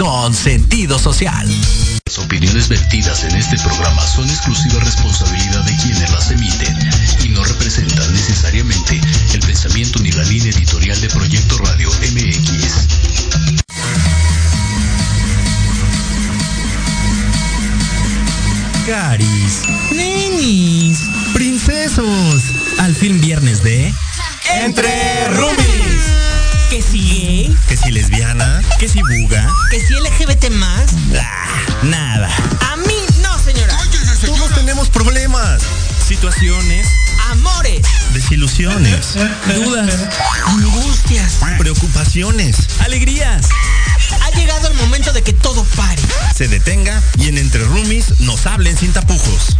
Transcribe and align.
Con 0.00 0.32
sentido 0.32 0.98
social. 0.98 1.46
Las 2.06 2.18
opiniones 2.18 2.70
vertidas 2.70 3.22
en 3.24 3.36
este 3.36 3.58
programa 3.58 4.00
son 4.06 4.26
exclusiva 4.30 4.80
responsabilidad 4.80 5.62
de 5.64 5.76
quienes 5.76 6.10
las 6.10 6.30
emiten 6.30 6.74
y 7.22 7.28
no 7.28 7.44
representan 7.44 8.10
necesariamente 8.10 8.98
el 9.34 9.40
pensamiento 9.40 9.98
ni 10.00 10.10
la 10.12 10.22
línea 10.22 10.52
editorial 10.52 10.98
de 11.02 11.08
Proyecto 11.10 11.58
Radio 11.58 11.90
MX. 11.90 12.88
Caris, 18.86 19.62
nenis, 19.92 20.98
princesos, 21.34 22.42
al 22.78 22.96
fin 22.96 23.20
viernes 23.20 23.62
de 23.62 23.92
Entre 24.64 25.28
Rumis. 25.28 26.39
Que 26.70 26.80
si 26.82 26.98
gay, 27.00 27.56
Que 27.68 27.76
si 27.76 27.90
lesbiana, 27.90 28.62
que 28.78 28.88
si 28.88 29.00
buga, 29.02 29.48
¿Que 29.70 29.80
si 29.80 29.92
LGBT 29.94 30.50
más? 30.50 30.92
ah, 31.20 31.48
nada. 31.82 32.28
A 32.72 32.76
mí 32.76 32.94
no, 33.20 33.38
señora. 33.40 33.76
todos 34.24 34.54
tenemos 34.54 34.88
problemas, 34.88 35.62
Situaciones, 36.06 36.86
Amores, 37.30 37.82
desilusiones, 38.14 39.14
dudas, 39.64 39.94
angustias. 40.46 41.34
preocupaciones. 41.58 42.56
alegrías. 42.80 43.46
Ha 44.22 44.30
llegado 44.36 44.68
el 44.68 44.74
momento 44.74 45.12
de 45.12 45.22
que 45.22 45.32
todo 45.32 45.64
pare. 45.76 46.00
Se 46.36 46.46
detenga 46.48 47.00
y 47.18 47.28
en 47.28 47.38
Entre 47.38 47.64
Rumis 47.64 48.20
nos 48.20 48.46
hablen 48.46 48.76
sin 48.76 48.92
tapujos. 48.92 49.56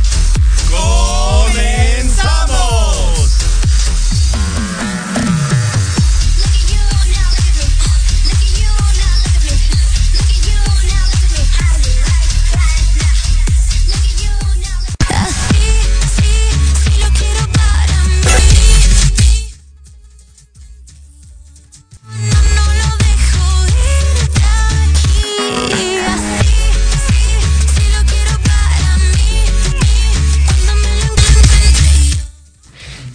¡Comenzamos! 1.90 3.29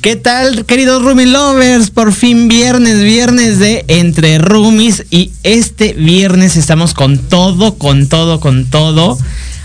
¿Qué 0.05 0.15
tal, 0.15 0.65
queridos 0.67 1.01
Rumi 1.01 1.25
Lovers? 1.25 1.89
Por 1.89 2.13
fin 2.13 2.47
viernes, 2.47 3.01
viernes 3.01 3.57
de 3.57 3.85
Entre 3.87 4.37
Rumis. 4.37 5.03
Y 5.09 5.31
este 5.41 5.93
viernes 5.93 6.57
estamos 6.57 6.93
con 6.93 7.17
todo, 7.17 7.79
con 7.79 8.07
todo, 8.07 8.39
con 8.39 8.69
todo. 8.69 9.17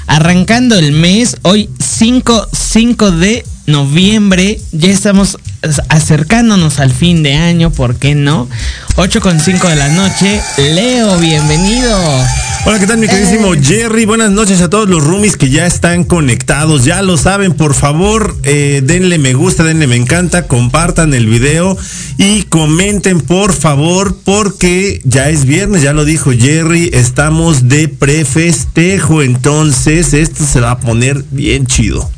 Arrancando 0.06 0.78
el 0.78 0.92
mes, 0.92 1.36
hoy 1.42 1.68
5, 1.78 2.48
5 2.52 3.10
de 3.10 3.44
noviembre. 3.66 4.58
Ya 4.72 4.88
estamos 4.88 5.36
acercándonos 5.90 6.80
al 6.80 6.90
fin 6.90 7.22
de 7.22 7.34
año, 7.34 7.70
¿por 7.70 7.96
qué 7.96 8.14
no? 8.14 8.48
8 8.96 9.20
con 9.20 9.40
5 9.40 9.68
de 9.68 9.76
la 9.76 9.88
noche. 9.88 10.40
Leo, 10.56 11.18
bienvenido. 11.18 11.98
Hola, 12.66 12.78
¿qué 12.78 12.86
tal 12.86 12.98
mi 12.98 13.08
queridísimo 13.08 13.54
Eh. 13.54 13.60
Jerry? 13.62 14.04
Buenas 14.04 14.30
noches 14.30 14.60
a 14.60 14.68
todos 14.68 14.88
los 14.88 15.02
roomies 15.02 15.36
que 15.36 15.48
ya 15.48 15.66
están 15.66 16.04
conectados. 16.04 16.84
Ya 16.84 17.00
lo 17.02 17.16
saben, 17.16 17.52
por 17.54 17.74
favor, 17.74 18.36
eh, 18.44 18.80
denle 18.84 19.18
me 19.18 19.32
gusta, 19.32 19.64
denle 19.64 19.86
me 19.86 19.96
encanta, 19.96 20.46
compartan 20.46 21.14
el 21.14 21.26
video 21.26 21.76
y 22.18 22.42
comenten, 22.44 23.20
por 23.22 23.54
favor, 23.54 24.16
porque 24.24 25.00
ya 25.04 25.30
es 25.30 25.46
viernes, 25.46 25.82
ya 25.82 25.92
lo 25.94 26.04
dijo 26.04 26.30
Jerry, 26.32 26.90
estamos 26.92 27.68
de 27.68 27.88
prefestejo, 27.88 29.22
entonces 29.22 30.12
esto 30.12 30.44
se 30.44 30.60
va 30.60 30.72
a 30.72 30.78
poner 30.80 31.24
bien 31.30 31.66
chido. 31.66 32.08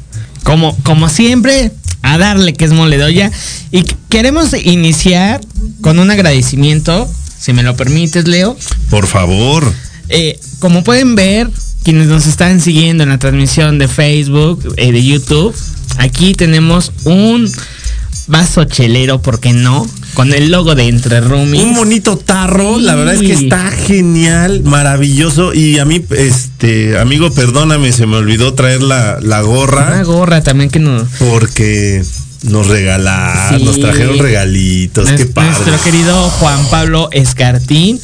Como, 0.42 0.76
como 0.82 1.08
siempre, 1.08 1.70
a 2.02 2.18
darle 2.18 2.52
que 2.52 2.64
es 2.64 2.72
mole 2.72 2.98
de 2.98 3.04
olla. 3.04 3.30
Y 3.70 3.82
qu- 3.84 3.94
queremos 4.08 4.52
iniciar 4.64 5.40
con 5.80 6.00
un 6.00 6.10
agradecimiento, 6.10 7.08
si 7.38 7.52
me 7.52 7.62
lo 7.62 7.76
permites, 7.76 8.26
Leo. 8.26 8.56
Por 8.90 9.06
favor. 9.06 9.72
Eh, 10.12 10.38
como 10.58 10.84
pueden 10.84 11.14
ver, 11.14 11.48
quienes 11.82 12.06
nos 12.06 12.26
están 12.26 12.60
siguiendo 12.60 13.02
en 13.02 13.08
la 13.08 13.18
transmisión 13.18 13.78
de 13.78 13.88
Facebook, 13.88 14.74
eh, 14.76 14.92
de 14.92 15.02
YouTube, 15.04 15.54
aquí 15.98 16.34
tenemos 16.34 16.92
un 17.04 17.50
vaso 18.28 18.64
chelero, 18.64 19.20
¿por 19.20 19.40
qué 19.40 19.52
no? 19.52 19.86
Con 20.14 20.32
el 20.34 20.50
logo 20.50 20.74
de 20.74 20.88
Entre 20.88 21.20
Roomies. 21.22 21.62
Un 21.64 21.74
bonito 21.74 22.16
tarro, 22.18 22.78
la 22.78 22.94
verdad 22.94 23.14
es 23.14 23.20
que 23.22 23.32
está 23.32 23.70
genial, 23.70 24.62
maravilloso. 24.62 25.54
Y 25.54 25.78
a 25.78 25.84
mí, 25.86 26.04
este, 26.10 26.98
amigo, 26.98 27.32
perdóname, 27.32 27.92
se 27.92 28.06
me 28.06 28.16
olvidó 28.16 28.52
traer 28.54 28.82
la, 28.82 29.18
la 29.22 29.40
gorra. 29.40 29.86
Una 29.88 30.02
gorra 30.04 30.42
también 30.42 30.70
que 30.70 30.78
nos... 30.78 31.08
Porque 31.18 32.04
nos 32.42 32.66
regalaron, 32.66 33.58
Sí. 33.58 33.64
nos 33.64 33.80
trajeron 33.80 34.18
regalitos, 34.18 35.08
qué 35.12 35.26
padre. 35.26 35.50
Nuestro 35.66 35.82
querido 35.90 36.14
Juan 36.30 36.60
Pablo 36.70 37.08
Escartín, 37.12 37.98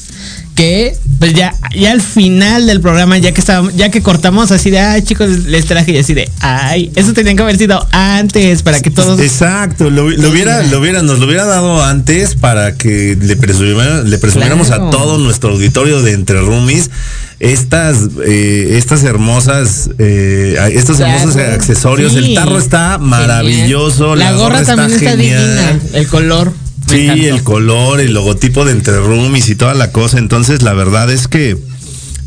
que 0.59 0.97
pues 1.21 1.35
ya, 1.35 1.55
ya 1.77 1.93
al 1.93 2.01
final 2.01 2.67
del 2.67 2.81
programa, 2.81 3.17
ya 3.19 3.31
que 3.33 3.41
estábamos, 3.41 3.77
ya 3.77 3.91
que 3.93 4.03
cortamos 4.03 4.51
así 4.51 4.71
de 4.71 4.81
ay 4.81 5.03
chicos, 5.03 5.29
les 5.47 5.67
traje 5.67 5.93
y 5.93 5.99
así 5.99 6.15
de 6.15 6.29
ay, 6.41 6.91
eso 6.97 7.13
tenían 7.13 7.37
que 7.37 7.43
haber 7.45 7.57
sido 7.59 7.87
antes 7.93 8.63
para 8.65 8.81
que 8.81 8.91
todos 8.91 9.21
Exacto, 9.21 9.89
lo, 9.89 10.11
lo 10.11 10.31
hubiera, 10.31 10.63
lo 10.65 10.81
hubiera, 10.81 11.03
nos 11.03 11.21
lo 11.21 11.27
hubiera 11.27 11.45
dado 11.45 11.85
antes 11.85 12.35
para 12.35 12.75
que 12.75 13.17
le, 13.21 13.37
presumiera- 13.37 14.03
le 14.03 14.19
presumiéramos 14.19 14.67
Claro. 14.67 14.89
a 14.89 14.91
todo 14.91 15.19
nuestro 15.19 15.51
auditorio 15.51 16.03
de 16.03 16.13
Entre 16.13 16.41
Roomies 16.41 16.91
estas, 17.39 17.99
eh, 18.27 18.75
estas 18.79 19.05
hermosas, 19.05 19.91
eh, 20.01 20.57
estos 20.73 20.97
Claro. 20.97 21.13
hermosos 21.21 21.41
accesorios. 21.41 22.13
Sí. 22.15 22.19
El 22.19 22.35
tarro 22.35 22.59
está 22.59 22.99
maravilloso. 22.99 24.17
La, 24.17 24.33
gorra, 24.33 24.65
también 24.65 24.91
está, 24.99 25.15
divina, 25.15 25.79
el 25.93 26.09
color. 26.09 26.53
Sí, 26.89 27.05
encantó. 27.05 27.37
el 27.37 27.43
color, 27.43 28.01
el 28.01 28.15
logotipo 28.15 28.65
de 28.65 28.73
Entre 28.73 28.97
Roomies 28.97 29.49
y 29.49 29.57
toda 29.57 29.75
la 29.75 29.93
cosa. 29.93 30.19
Entonces, 30.19 30.63
la 30.63 30.73
verdad 30.73 31.11
es 31.11 31.29
que 31.29 31.57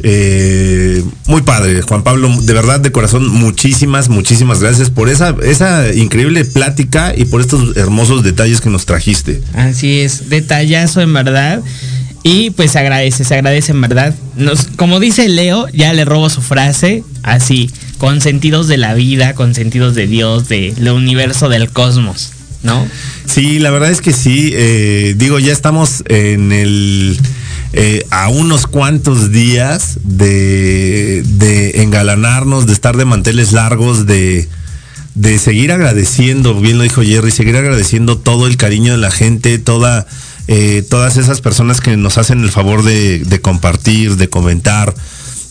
eh, 0.04 1.04
muy 1.28 1.42
padre, 1.42 1.82
Juan 1.82 2.04
Pablo. 2.04 2.30
De 2.42 2.54
verdad, 2.54 2.80
de 2.80 2.92
corazón, 2.92 3.28
muchísimas, 3.28 4.10
muchísimas 4.10 4.60
gracias 4.60 4.90
por 4.90 5.10
esa, 5.10 5.36
esa 5.44 5.94
increíble 5.94 6.44
plática 6.46 7.14
y 7.16 7.26
por 7.26 7.42
estos 7.42 7.78
hermosos 7.78 8.24
detalles 8.24 8.62
que 8.62 8.70
nos 8.70 8.86
trajiste. 8.86 9.42
Así 9.54 10.02
es, 10.02 10.30
detallazo 10.30 11.02
en 11.02 11.14
verdad. 11.14 11.62
Y 12.24 12.52
pues 12.52 12.72
se 12.72 12.80
agradece, 12.80 13.24
se 13.24 13.34
agradece 13.34 13.72
en 13.72 13.82
verdad. 13.82 14.14
Nos, 14.36 14.68
como 14.76 15.00
dice 15.00 15.28
Leo, 15.28 15.68
ya 15.70 15.94
le 15.94 16.06
robo 16.06 16.30
su 16.30 16.42
frase, 16.42 17.04
así, 17.24 17.70
con 17.98 18.22
sentidos 18.22 18.68
de 18.68 18.78
la 18.78 18.94
vida, 18.94 19.34
con 19.34 19.56
sentidos 19.56 19.96
de 19.96 20.08
Dios, 20.08 20.48
del 20.48 20.90
universo, 20.90 21.50
del 21.50 21.70
cosmos, 21.70 22.32
¿no? 22.64 22.88
Sí, 23.26 23.60
la 23.60 23.72
verdad 23.72 23.92
es 23.92 24.02
que 24.02 24.14
sí. 24.14 24.52
eh, 24.54 25.14
digo, 25.18 25.40
ya 25.40 25.54
estamos 25.54 26.04
en 26.08 26.52
el. 26.52 27.20
eh, 27.74 28.06
a 28.12 28.28
unos 28.28 28.68
cuantos 28.68 29.32
días 29.32 29.98
de, 30.04 31.24
engalanarnos, 31.76 32.68
de 32.68 32.74
estar 32.74 32.98
de 32.98 33.06
manteles 33.06 33.54
largos, 33.54 34.06
de, 34.06 34.48
de 35.16 35.40
seguir 35.40 35.72
agradeciendo, 35.72 36.60
bien 36.60 36.78
lo 36.78 36.84
dijo 36.84 37.02
Jerry, 37.02 37.32
seguir 37.32 37.56
agradeciendo 37.56 38.18
todo 38.18 38.48
el 38.48 38.58
cariño 38.58 38.92
de 38.92 38.98
la 38.98 39.12
gente, 39.12 39.58
toda, 39.58 40.06
eh, 40.48 40.84
todas 40.90 41.18
esas 41.18 41.42
personas 41.42 41.80
que 41.82 41.96
nos 41.98 42.18
hacen 42.18 42.44
el 42.44 42.52
favor 42.52 42.84
de, 42.84 43.20
de 43.20 43.42
compartir, 43.42 44.18
de 44.18 44.28
comentar, 44.30 44.94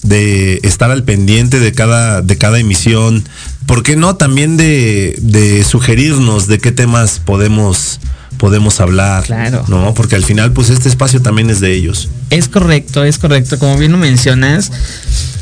de 0.03 0.61
estar 0.63 0.91
al 0.91 1.05
pendiente 1.05 1.59
de 1.61 1.73
cada, 1.73 2.23
de 2.23 2.37
cada 2.39 2.59
emisión. 2.59 3.25
¿Por 3.71 3.85
qué 3.85 3.95
no? 3.95 4.17
También 4.17 4.57
de, 4.57 5.15
de 5.21 5.63
sugerirnos 5.63 6.49
de 6.49 6.59
qué 6.59 6.73
temas 6.73 7.21
podemos, 7.25 8.01
podemos 8.37 8.81
hablar. 8.81 9.23
Claro. 9.23 9.65
¿No? 9.69 9.95
Porque 9.95 10.17
al 10.17 10.25
final, 10.25 10.53
pues 10.53 10.71
este 10.71 10.89
espacio 10.89 11.23
también 11.23 11.51
es 11.51 11.61
de 11.61 11.73
ellos. 11.73 12.09
Es 12.31 12.49
correcto, 12.49 13.05
es 13.05 13.19
correcto. 13.19 13.61
Como 13.61 13.79
bien 13.79 13.93
lo 13.93 13.99
mencionas, 13.99 14.73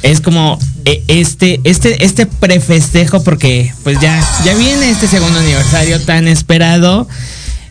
es 0.02 0.20
como 0.20 0.58
eh, 0.84 1.02
este, 1.08 1.58
este, 1.64 2.04
este 2.04 2.26
prefestejo, 2.26 3.24
porque 3.24 3.72
pues 3.82 3.98
ya, 3.98 4.22
ya 4.44 4.54
viene 4.54 4.90
este 4.90 5.08
segundo 5.08 5.38
aniversario 5.38 5.98
tan 6.02 6.28
esperado. 6.28 7.08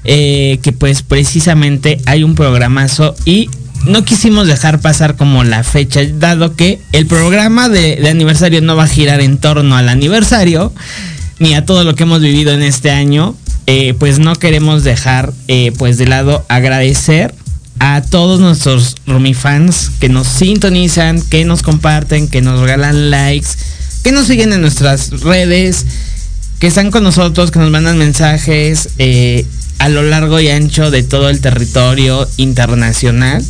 eh, 0.10 0.60
que 0.64 0.72
pues 0.72 1.02
precisamente 1.02 2.00
hay 2.06 2.24
un 2.24 2.34
programazo 2.34 3.14
y 3.26 3.50
no 3.86 4.04
quisimos 4.04 4.48
dejar 4.48 4.80
pasar 4.80 5.16
como 5.16 5.44
la 5.44 5.64
fecha, 5.64 6.02
dado 6.14 6.56
que 6.56 6.82
el 6.92 7.06
programa 7.06 7.70
de, 7.70 8.08
aniversario 8.10 8.62
no 8.62 8.76
va 8.76 8.84
a 8.84 8.88
girar 8.88 9.22
en 9.22 9.38
torno 9.38 9.78
al 9.78 9.90
aniversario, 9.90 10.74
ni 11.40 11.54
a 11.54 11.66
todo 11.66 11.84
lo 11.84 11.96
que 11.96 12.04
hemos 12.04 12.22
vivido 12.22 12.54
en 12.54 12.64
este 12.64 12.92
año, 12.92 13.36
eh, 13.68 13.94
pues 14.00 14.20
no 14.20 14.36
queremos 14.36 14.84
dejar 14.84 15.34
eh, 15.48 15.72
pues 15.78 15.98
de 15.98 16.08
lado 16.08 16.46
agradecer 16.50 17.34
a 17.80 18.02
todos 18.02 18.40
nuestros 18.40 18.96
Rumi 19.06 19.34
fans 19.34 19.92
que 20.00 20.10
nos 20.10 20.28
sintonizan, 20.28 21.22
que 21.22 21.46
nos 21.46 21.62
comparten, 21.62 22.28
que 22.28 22.42
nos 22.42 22.60
regalan 22.60 23.12
likes, 23.12 23.50
que 24.04 24.12
nos 24.12 24.28
siguen 24.28 24.54
en 24.54 24.62
nuestras 24.62 25.22
redes, 25.22 25.86
que 26.60 26.68
están 26.68 26.92
con 26.92 27.04
nosotros, 27.04 27.52
que 27.52 27.60
nos 27.60 27.70
mandan 27.70 27.98
mensajes 27.98 28.90
eh, 28.98 29.46
a 29.80 29.90
lo 29.90 30.02
largo 30.02 30.40
y 30.40 30.50
ancho 30.50 30.90
de 30.90 31.04
todo 31.04 31.30
el 31.30 31.40
territorio 31.40 32.28
internacional. 32.38 33.44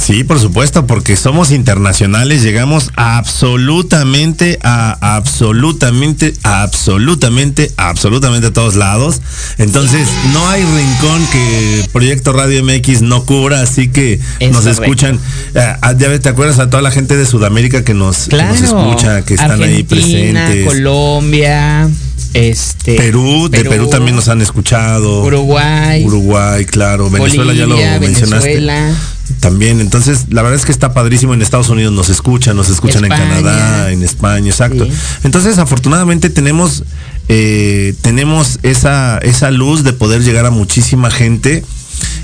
Sí, 0.00 0.22
por 0.24 0.38
supuesto, 0.38 0.86
porque 0.86 1.16
somos 1.16 1.50
internacionales, 1.50 2.42
llegamos 2.42 2.90
absolutamente 2.96 4.58
a 4.62 5.16
absolutamente, 5.16 6.34
a 6.44 6.62
absolutamente, 6.62 7.72
a 7.76 7.88
absolutamente 7.90 8.46
a 8.46 8.52
todos 8.52 8.76
lados. 8.76 9.20
Entonces, 9.58 10.08
no 10.32 10.48
hay 10.48 10.62
rincón 10.62 11.26
que 11.32 11.84
Proyecto 11.92 12.32
Radio 12.32 12.62
MX 12.64 13.02
no 13.02 13.24
cubra, 13.24 13.60
así 13.60 13.88
que 13.88 14.20
Es 14.38 14.50
nos 14.52 14.60
correcto. 14.62 14.82
escuchan. 14.82 15.20
eh, 15.54 15.76
ah, 15.82 15.92
ya 15.98 16.08
ves, 16.08 16.20
¿te 16.22 16.28
acuerdas 16.28 16.58
a 16.58 16.70
toda 16.70 16.82
la 16.82 16.90
gente 16.90 17.16
de 17.16 17.26
Sudamérica 17.26 17.82
que 17.84 17.92
nos, 17.94 18.24
que 18.24 18.30
Claro. 18.30 18.52
nos 18.54 18.62
escucha, 18.62 19.22
que 19.24 19.34
están 19.34 19.62
ahí 19.62 19.82
presentes? 19.82 20.64
Colombia, 20.64 21.88
este. 22.34 22.96
Perú, 22.96 23.48
de 23.48 23.64
Perú 23.64 23.88
también 23.88 24.16
nos 24.16 24.28
han 24.28 24.40
escuchado. 24.40 25.22
Uruguay. 25.22 26.04
Uruguay, 26.04 26.64
claro. 26.64 27.10
Venezuela 27.10 27.52
ya 27.52 27.66
lo 27.66 27.76
mencionaste. 27.76 28.48
Venezuela. 28.48 28.94
También, 29.40 29.80
entonces, 29.80 30.26
la 30.30 30.42
verdad 30.42 30.58
es 30.58 30.64
que 30.64 30.72
está 30.72 30.94
padrísimo. 30.94 31.34
En 31.34 31.42
Estados 31.42 31.68
Unidos 31.68 31.92
nos 31.92 32.08
escuchan, 32.08 32.56
nos 32.56 32.70
escuchan 32.70 33.04
España. 33.04 33.22
en 33.22 33.28
Canadá, 33.28 33.92
en 33.92 34.02
España, 34.02 34.48
exacto. 34.50 34.84
Sí. 34.86 34.92
Entonces, 35.24 35.58
afortunadamente 35.58 36.30
tenemos, 36.30 36.84
eh, 37.28 37.94
tenemos 38.00 38.58
esa, 38.62 39.18
esa 39.18 39.50
luz 39.50 39.84
de 39.84 39.92
poder 39.92 40.22
llegar 40.22 40.46
a 40.46 40.50
muchísima 40.50 41.10
gente. 41.10 41.62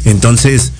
Entonces, 0.04 0.72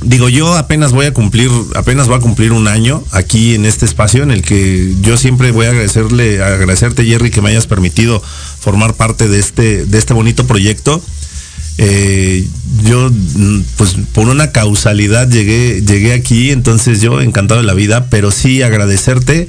digo, 0.00 0.28
yo 0.28 0.56
apenas 0.56 0.92
voy 0.92 1.06
a 1.06 1.14
cumplir, 1.14 1.50
apenas 1.74 2.06
voy 2.06 2.16
a 2.16 2.20
cumplir 2.20 2.52
un 2.52 2.68
año 2.68 3.02
aquí 3.12 3.54
en 3.54 3.66
este 3.66 3.84
espacio 3.84 4.22
en 4.22 4.30
el 4.30 4.42
que 4.42 4.94
yo 5.00 5.16
siempre 5.16 5.50
voy 5.50 5.66
a 5.66 5.70
agradecerle, 5.70 6.42
agradecerte, 6.42 7.04
Jerry, 7.04 7.30
que 7.30 7.42
me 7.42 7.50
hayas 7.50 7.66
permitido 7.66 8.22
formar 8.60 8.94
parte 8.94 9.28
de 9.28 9.38
este, 9.38 9.86
de 9.86 9.98
este 9.98 10.14
bonito 10.14 10.46
proyecto. 10.46 11.02
Eh, 11.80 12.46
yo, 12.84 13.10
pues 13.76 13.96
por 14.12 14.28
una 14.28 14.50
causalidad 14.50 15.28
llegué, 15.28 15.82
llegué 15.82 16.12
aquí, 16.12 16.50
entonces 16.50 17.00
yo 17.00 17.20
encantado 17.20 17.60
de 17.60 17.66
la 17.66 17.74
vida, 17.74 18.08
pero 18.10 18.30
sí 18.30 18.62
agradecerte 18.62 19.48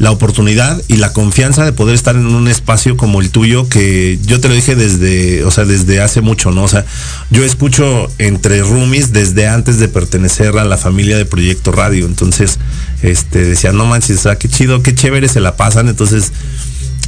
la 0.00 0.10
oportunidad 0.10 0.80
y 0.88 0.96
la 0.96 1.12
confianza 1.12 1.62
de 1.62 1.74
poder 1.74 1.94
estar 1.94 2.16
en 2.16 2.26
un 2.26 2.48
espacio 2.48 2.96
como 2.96 3.20
el 3.20 3.28
tuyo 3.30 3.68
que 3.68 4.18
yo 4.24 4.40
te 4.40 4.48
lo 4.48 4.54
dije 4.54 4.74
desde, 4.74 5.44
o 5.44 5.50
sea, 5.50 5.66
desde 5.66 6.00
hace 6.00 6.22
mucho, 6.22 6.50
¿no? 6.50 6.64
O 6.64 6.68
sea, 6.68 6.86
yo 7.28 7.44
escucho 7.44 8.10
entre 8.16 8.62
roomies 8.62 9.12
desde 9.12 9.46
antes 9.46 9.78
de 9.78 9.88
pertenecer 9.88 10.56
a 10.56 10.64
la 10.64 10.78
familia 10.78 11.18
de 11.18 11.26
Proyecto 11.26 11.70
Radio, 11.70 12.06
entonces, 12.06 12.58
este, 13.02 13.44
decía, 13.44 13.72
no 13.72 13.84
manches, 13.84 14.16
o 14.16 14.22
sea, 14.22 14.38
qué 14.38 14.48
chido, 14.48 14.82
qué 14.82 14.94
chévere 14.94 15.28
se 15.28 15.40
la 15.40 15.56
pasan, 15.56 15.88
entonces, 15.88 16.32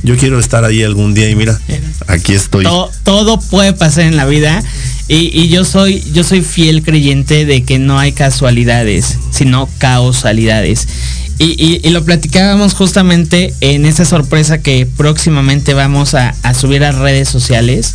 yo 0.03 0.17
quiero 0.17 0.39
estar 0.41 0.65
ahí 0.65 0.83
algún 0.83 1.15
día 1.15 1.29
y 1.31 1.35
mira, 1.37 1.59
aquí 2.07 2.33
estoy. 2.35 2.65
To- 2.65 2.91
todo 3.05 3.39
puede 3.41 3.73
pasar 3.73 4.05
en 4.05 4.17
la 4.17 4.27
vida. 4.27 4.63
Y, 5.09 5.31
y 5.39 5.49
yo 5.49 5.65
soy, 5.65 6.03
yo 6.13 6.25
soy 6.25 6.43
fiel 6.43 6.83
creyente 6.83 7.45
de 7.45 7.65
que 7.65 7.79
no 7.79 7.99
hay 7.99 8.13
casualidades, 8.13 9.19
sino 9.31 9.69
causalidades. 9.79 10.87
Y, 11.39 11.45
y- 11.63 11.81
y 11.83 11.91
lo 11.91 12.05
platicábamos 12.05 12.75
justamente 12.75 13.53
en 13.61 13.85
esa 13.85 14.05
sorpresa 14.05 14.63
que 14.63 14.87
próximamente 14.87 15.75
vamos 15.75 16.15
a, 16.15 16.35
a 16.43 16.55
subir 16.55 16.85
a 16.85 16.93
redes 16.93 17.29
sociales, 17.29 17.95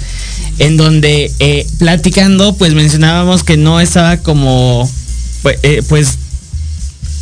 en 0.60 0.76
donde 0.78 1.32
eh, 1.40 1.66
platicando, 1.80 2.56
pues 2.56 2.74
mencionábamos 2.74 3.44
que 3.44 3.58
no 3.58 3.80
estaba 3.80 4.18
como, 4.18 4.90
pues, 5.44 5.60
eh, 5.64 5.82
pues 5.88 6.18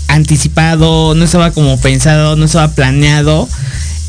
anticipado, 0.08 1.16
no 1.16 1.26
estaba 1.26 1.52
como 1.52 1.80
pensado, 1.80 2.36
no 2.36 2.46
estaba 2.46 2.74
planeado 2.74 3.48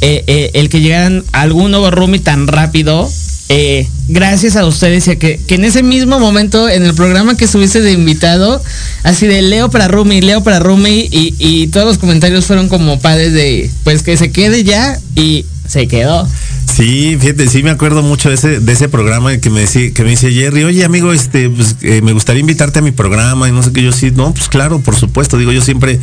eh, 0.00 0.24
eh, 0.26 0.50
el 0.54 0.68
que 0.68 0.80
llegaran 0.80 1.24
a 1.32 1.42
algún 1.42 1.70
nuevo 1.70 1.90
roomie 1.90 2.20
tan 2.20 2.46
rápido. 2.46 3.08
eh, 3.48 3.86
gracias 4.08 4.56
a 4.56 4.66
ustedes 4.66 5.06
y 5.08 5.16
que, 5.16 5.38
que 5.38 5.54
en 5.54 5.64
ese 5.64 5.82
mismo 5.82 6.18
momento 6.18 6.68
en 6.68 6.84
el 6.84 6.94
programa 6.94 7.36
que 7.36 7.44
estuviste 7.44 7.80
de 7.80 7.92
invitado, 7.92 8.62
así 9.04 9.26
de 9.26 9.42
Leo 9.42 9.70
para 9.70 9.88
roomie, 9.88 10.20
Leo 10.20 10.42
para 10.42 10.58
roomie 10.58 11.08
y, 11.10 11.34
y 11.38 11.68
todos 11.68 11.86
los 11.86 11.98
comentarios 11.98 12.46
fueron 12.46 12.68
como 12.68 12.98
padres 12.98 13.32
de 13.32 13.70
pues 13.84 14.02
que 14.02 14.16
se 14.16 14.32
quede 14.32 14.64
ya 14.64 14.98
y 15.14 15.44
se 15.68 15.86
quedó. 15.86 16.28
Sí, 16.72 17.16
fíjate, 17.20 17.48
sí 17.48 17.62
me 17.62 17.70
acuerdo 17.70 18.02
mucho 18.02 18.28
de 18.28 18.34
ese, 18.34 18.60
de 18.60 18.72
ese 18.72 18.88
programa 18.88 19.36
que 19.38 19.50
me 19.50 19.60
decía, 19.60 19.92
que 19.92 20.02
me 20.02 20.10
dice 20.10 20.32
Jerry, 20.32 20.64
oye 20.64 20.84
amigo, 20.84 21.12
este, 21.12 21.48
pues, 21.48 21.76
me 22.02 22.12
gustaría 22.12 22.40
invitarte 22.40 22.80
a 22.80 22.82
mi 22.82 22.90
programa 22.90 23.48
y 23.48 23.52
no 23.52 23.62
sé 23.62 23.72
qué, 23.72 23.82
yo 23.82 23.92
sí, 23.92 24.10
no, 24.10 24.34
pues 24.34 24.48
claro, 24.48 24.80
por 24.80 24.96
supuesto, 24.96 25.38
digo, 25.38 25.52
yo 25.52 25.62
siempre, 25.62 25.98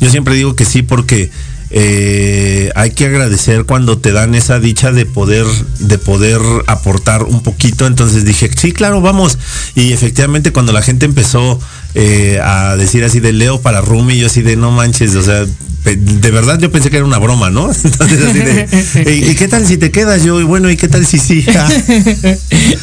yo 0.00 0.10
siempre 0.10 0.34
digo 0.34 0.54
que 0.54 0.64
sí 0.64 0.82
porque 0.82 1.30
eh, 1.74 2.70
hay 2.74 2.90
que 2.90 3.06
agradecer 3.06 3.64
cuando 3.64 3.96
te 3.96 4.12
dan 4.12 4.34
esa 4.34 4.60
dicha 4.60 4.92
de 4.92 5.06
poder, 5.06 5.46
de 5.78 5.96
poder 5.96 6.38
aportar 6.66 7.22
un 7.22 7.42
poquito. 7.42 7.86
Entonces 7.86 8.26
dije, 8.26 8.50
sí, 8.54 8.72
claro, 8.72 9.00
vamos. 9.00 9.38
Y 9.74 9.92
efectivamente 9.92 10.52
cuando 10.52 10.72
la 10.72 10.82
gente 10.82 11.06
empezó 11.06 11.58
eh, 11.94 12.38
a 12.44 12.76
decir 12.76 13.04
así 13.04 13.20
de 13.20 13.32
Leo 13.32 13.62
para 13.62 13.80
Rumi, 13.80 14.18
yo 14.18 14.26
así 14.26 14.42
de 14.42 14.56
no 14.56 14.70
manches, 14.70 15.14
o 15.14 15.22
sea, 15.22 15.46
de 15.84 16.30
verdad 16.30 16.58
yo 16.60 16.70
pensé 16.70 16.90
que 16.90 16.98
era 16.98 17.06
una 17.06 17.18
broma, 17.18 17.48
¿no? 17.48 17.70
Entonces 17.84 18.22
así 18.22 18.38
de, 18.38 19.14
¿y, 19.14 19.30
y 19.30 19.34
qué 19.34 19.48
tal 19.48 19.66
si 19.66 19.78
te 19.78 19.90
quedas 19.90 20.22
yo? 20.24 20.40
Y 20.40 20.44
bueno, 20.44 20.70
¿y 20.70 20.76
qué 20.76 20.88
tal 20.88 21.06
si 21.06 21.18
sí? 21.18 21.44
Ah, 21.56 21.70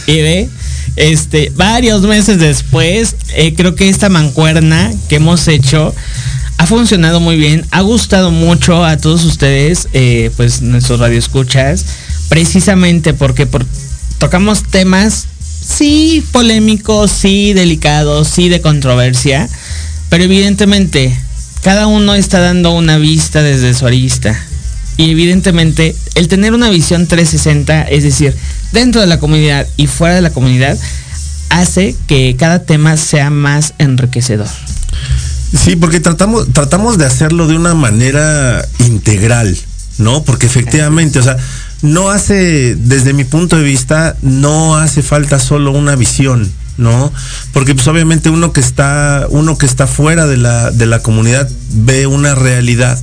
y 0.07 0.21
ve, 0.21 0.49
este, 0.95 1.51
varios 1.55 2.01
meses 2.01 2.39
después, 2.39 3.15
eh, 3.35 3.53
creo 3.53 3.75
que 3.75 3.87
esta 3.87 4.09
mancuerna 4.09 4.91
que 5.07 5.15
hemos 5.17 5.47
hecho 5.47 5.93
ha 6.59 6.65
funcionado 6.67 7.21
muy 7.21 7.37
bien, 7.37 7.65
ha 7.71 7.79
gustado 7.81 8.31
mucho 8.31 8.83
a 8.83 8.97
todos 8.97 9.23
ustedes, 9.23 9.87
eh, 9.93 10.29
pues 10.35 10.61
nuestros 10.61 10.99
radioescuchas, 10.99 11.85
precisamente 12.27 13.13
porque 13.13 13.45
por- 13.45 13.65
tocamos 14.17 14.63
temas, 14.63 15.25
sí, 15.65 16.21
polémicos, 16.33 17.11
sí, 17.11 17.53
delicados, 17.53 18.27
sí, 18.27 18.49
de 18.49 18.59
controversia, 18.59 19.47
pero 20.09 20.25
evidentemente 20.25 21.17
cada 21.63 21.87
uno 21.87 22.13
está 22.13 22.39
dando 22.39 22.71
una 22.71 22.97
vista 22.97 23.41
desde 23.41 23.73
su 23.73 23.85
arista. 23.87 24.37
Y 24.97 25.11
evidentemente 25.11 25.95
el 26.15 26.27
tener 26.27 26.53
una 26.53 26.69
visión 26.69 27.07
360, 27.07 27.83
es 27.83 28.03
decir, 28.03 28.35
dentro 28.73 28.99
de 28.99 29.07
la 29.07 29.17
comunidad 29.17 29.65
y 29.77 29.87
fuera 29.87 30.13
de 30.13 30.21
la 30.21 30.31
comunidad, 30.31 30.77
hace 31.49 31.95
que 32.05 32.35
cada 32.37 32.63
tema 32.63 32.97
sea 32.97 33.29
más 33.29 33.73
enriquecedor. 33.77 34.49
Sí, 35.55 35.75
porque 35.75 35.99
tratamos, 35.99 36.51
tratamos 36.53 36.97
de 36.97 37.05
hacerlo 37.05 37.47
de 37.47 37.55
una 37.55 37.73
manera 37.73 38.63
integral, 38.79 39.57
¿no? 39.97 40.23
Porque 40.23 40.45
efectivamente, 40.45 41.19
o 41.19 41.23
sea, 41.23 41.37
no 41.81 42.09
hace, 42.09 42.75
desde 42.75 43.13
mi 43.13 43.23
punto 43.23 43.55
de 43.57 43.63
vista, 43.63 44.15
no 44.21 44.75
hace 44.75 45.01
falta 45.01 45.39
solo 45.39 45.71
una 45.71 45.95
visión, 45.95 46.51
¿no? 46.77 47.11
Porque 47.51 47.73
pues 47.73 47.87
obviamente 47.87 48.29
uno 48.29 48.53
que 48.53 48.61
está, 48.61 49.25
uno 49.29 49.57
que 49.57 49.65
está 49.65 49.87
fuera 49.87 50.27
de 50.27 50.37
la, 50.37 50.71
de 50.71 50.85
la 50.85 50.99
comunidad 50.99 51.49
ve 51.73 52.05
una 52.07 52.35
realidad. 52.35 52.99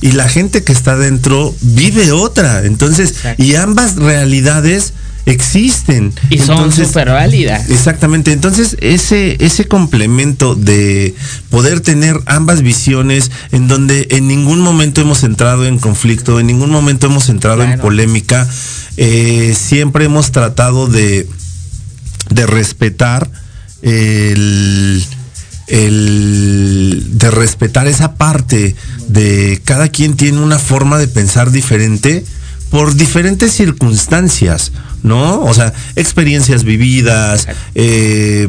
Y 0.00 0.12
la 0.12 0.28
gente 0.28 0.64
que 0.64 0.72
está 0.72 0.96
dentro 0.96 1.54
vive 1.60 2.10
otra. 2.10 2.64
Entonces, 2.64 3.10
Exacto. 3.10 3.42
y 3.42 3.54
ambas 3.54 3.94
realidades 3.94 4.94
existen. 5.26 6.12
Y 6.30 6.38
son 6.38 6.72
súper 6.72 7.10
válidas. 7.10 7.70
Exactamente, 7.70 8.32
entonces 8.32 8.76
ese, 8.80 9.36
ese 9.44 9.66
complemento 9.68 10.54
de 10.54 11.14
poder 11.50 11.80
tener 11.80 12.20
ambas 12.26 12.62
visiones 12.62 13.30
en 13.52 13.68
donde 13.68 14.08
en 14.10 14.26
ningún 14.28 14.60
momento 14.60 15.00
hemos 15.00 15.22
entrado 15.22 15.64
en 15.66 15.78
conflicto, 15.78 16.40
en 16.40 16.46
ningún 16.48 16.70
momento 16.70 17.06
hemos 17.06 17.28
entrado 17.28 17.62
en 17.62 17.78
polémica, 17.80 18.48
eh, 18.96 19.54
siempre 19.58 20.04
hemos 20.06 20.32
tratado 20.32 20.86
de, 20.88 21.28
de 22.30 22.46
respetar 22.46 23.30
el, 23.82 25.04
el- 25.68 27.04
de 27.12 27.30
respetar 27.30 27.86
esa 27.86 28.14
parte 28.14 28.74
de 29.08 29.60
cada 29.64 29.88
quien 29.88 30.16
tiene 30.16 30.38
una 30.40 30.58
forma 30.58 30.98
de 30.98 31.08
pensar 31.08 31.50
diferente 31.50 32.24
por 32.70 32.94
diferentes 32.94 33.52
circunstancias, 33.52 34.72
¿no? 35.02 35.42
O 35.42 35.54
sea, 35.54 35.72
experiencias 35.96 36.64
vividas, 36.64 37.48
eh, 37.74 38.48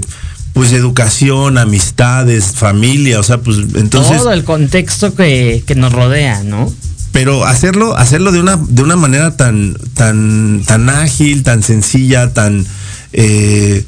pues 0.54 0.72
educación, 0.72 1.58
amistades, 1.58 2.54
familia, 2.56 3.20
o 3.20 3.24
sea, 3.24 3.40
pues 3.40 3.58
entonces 3.76 4.18
Todo 4.18 4.32
el 4.32 4.44
contexto 4.44 5.16
que, 5.16 5.64
que 5.66 5.76
nos 5.76 5.94
rodea, 5.94 6.44
¿no? 6.44 6.72
pero 7.12 7.46
hacerlo 7.46 7.96
hacerlo 7.96 8.32
de 8.32 8.40
una 8.40 8.58
de 8.58 8.82
una 8.82 8.96
manera 8.96 9.38
tan 9.38 9.78
tan 9.94 10.64
tan 10.66 10.90
ágil 10.90 11.44
tan 11.44 11.62
sencilla 11.62 12.34
tan 12.34 12.66
eh, 13.14 13.86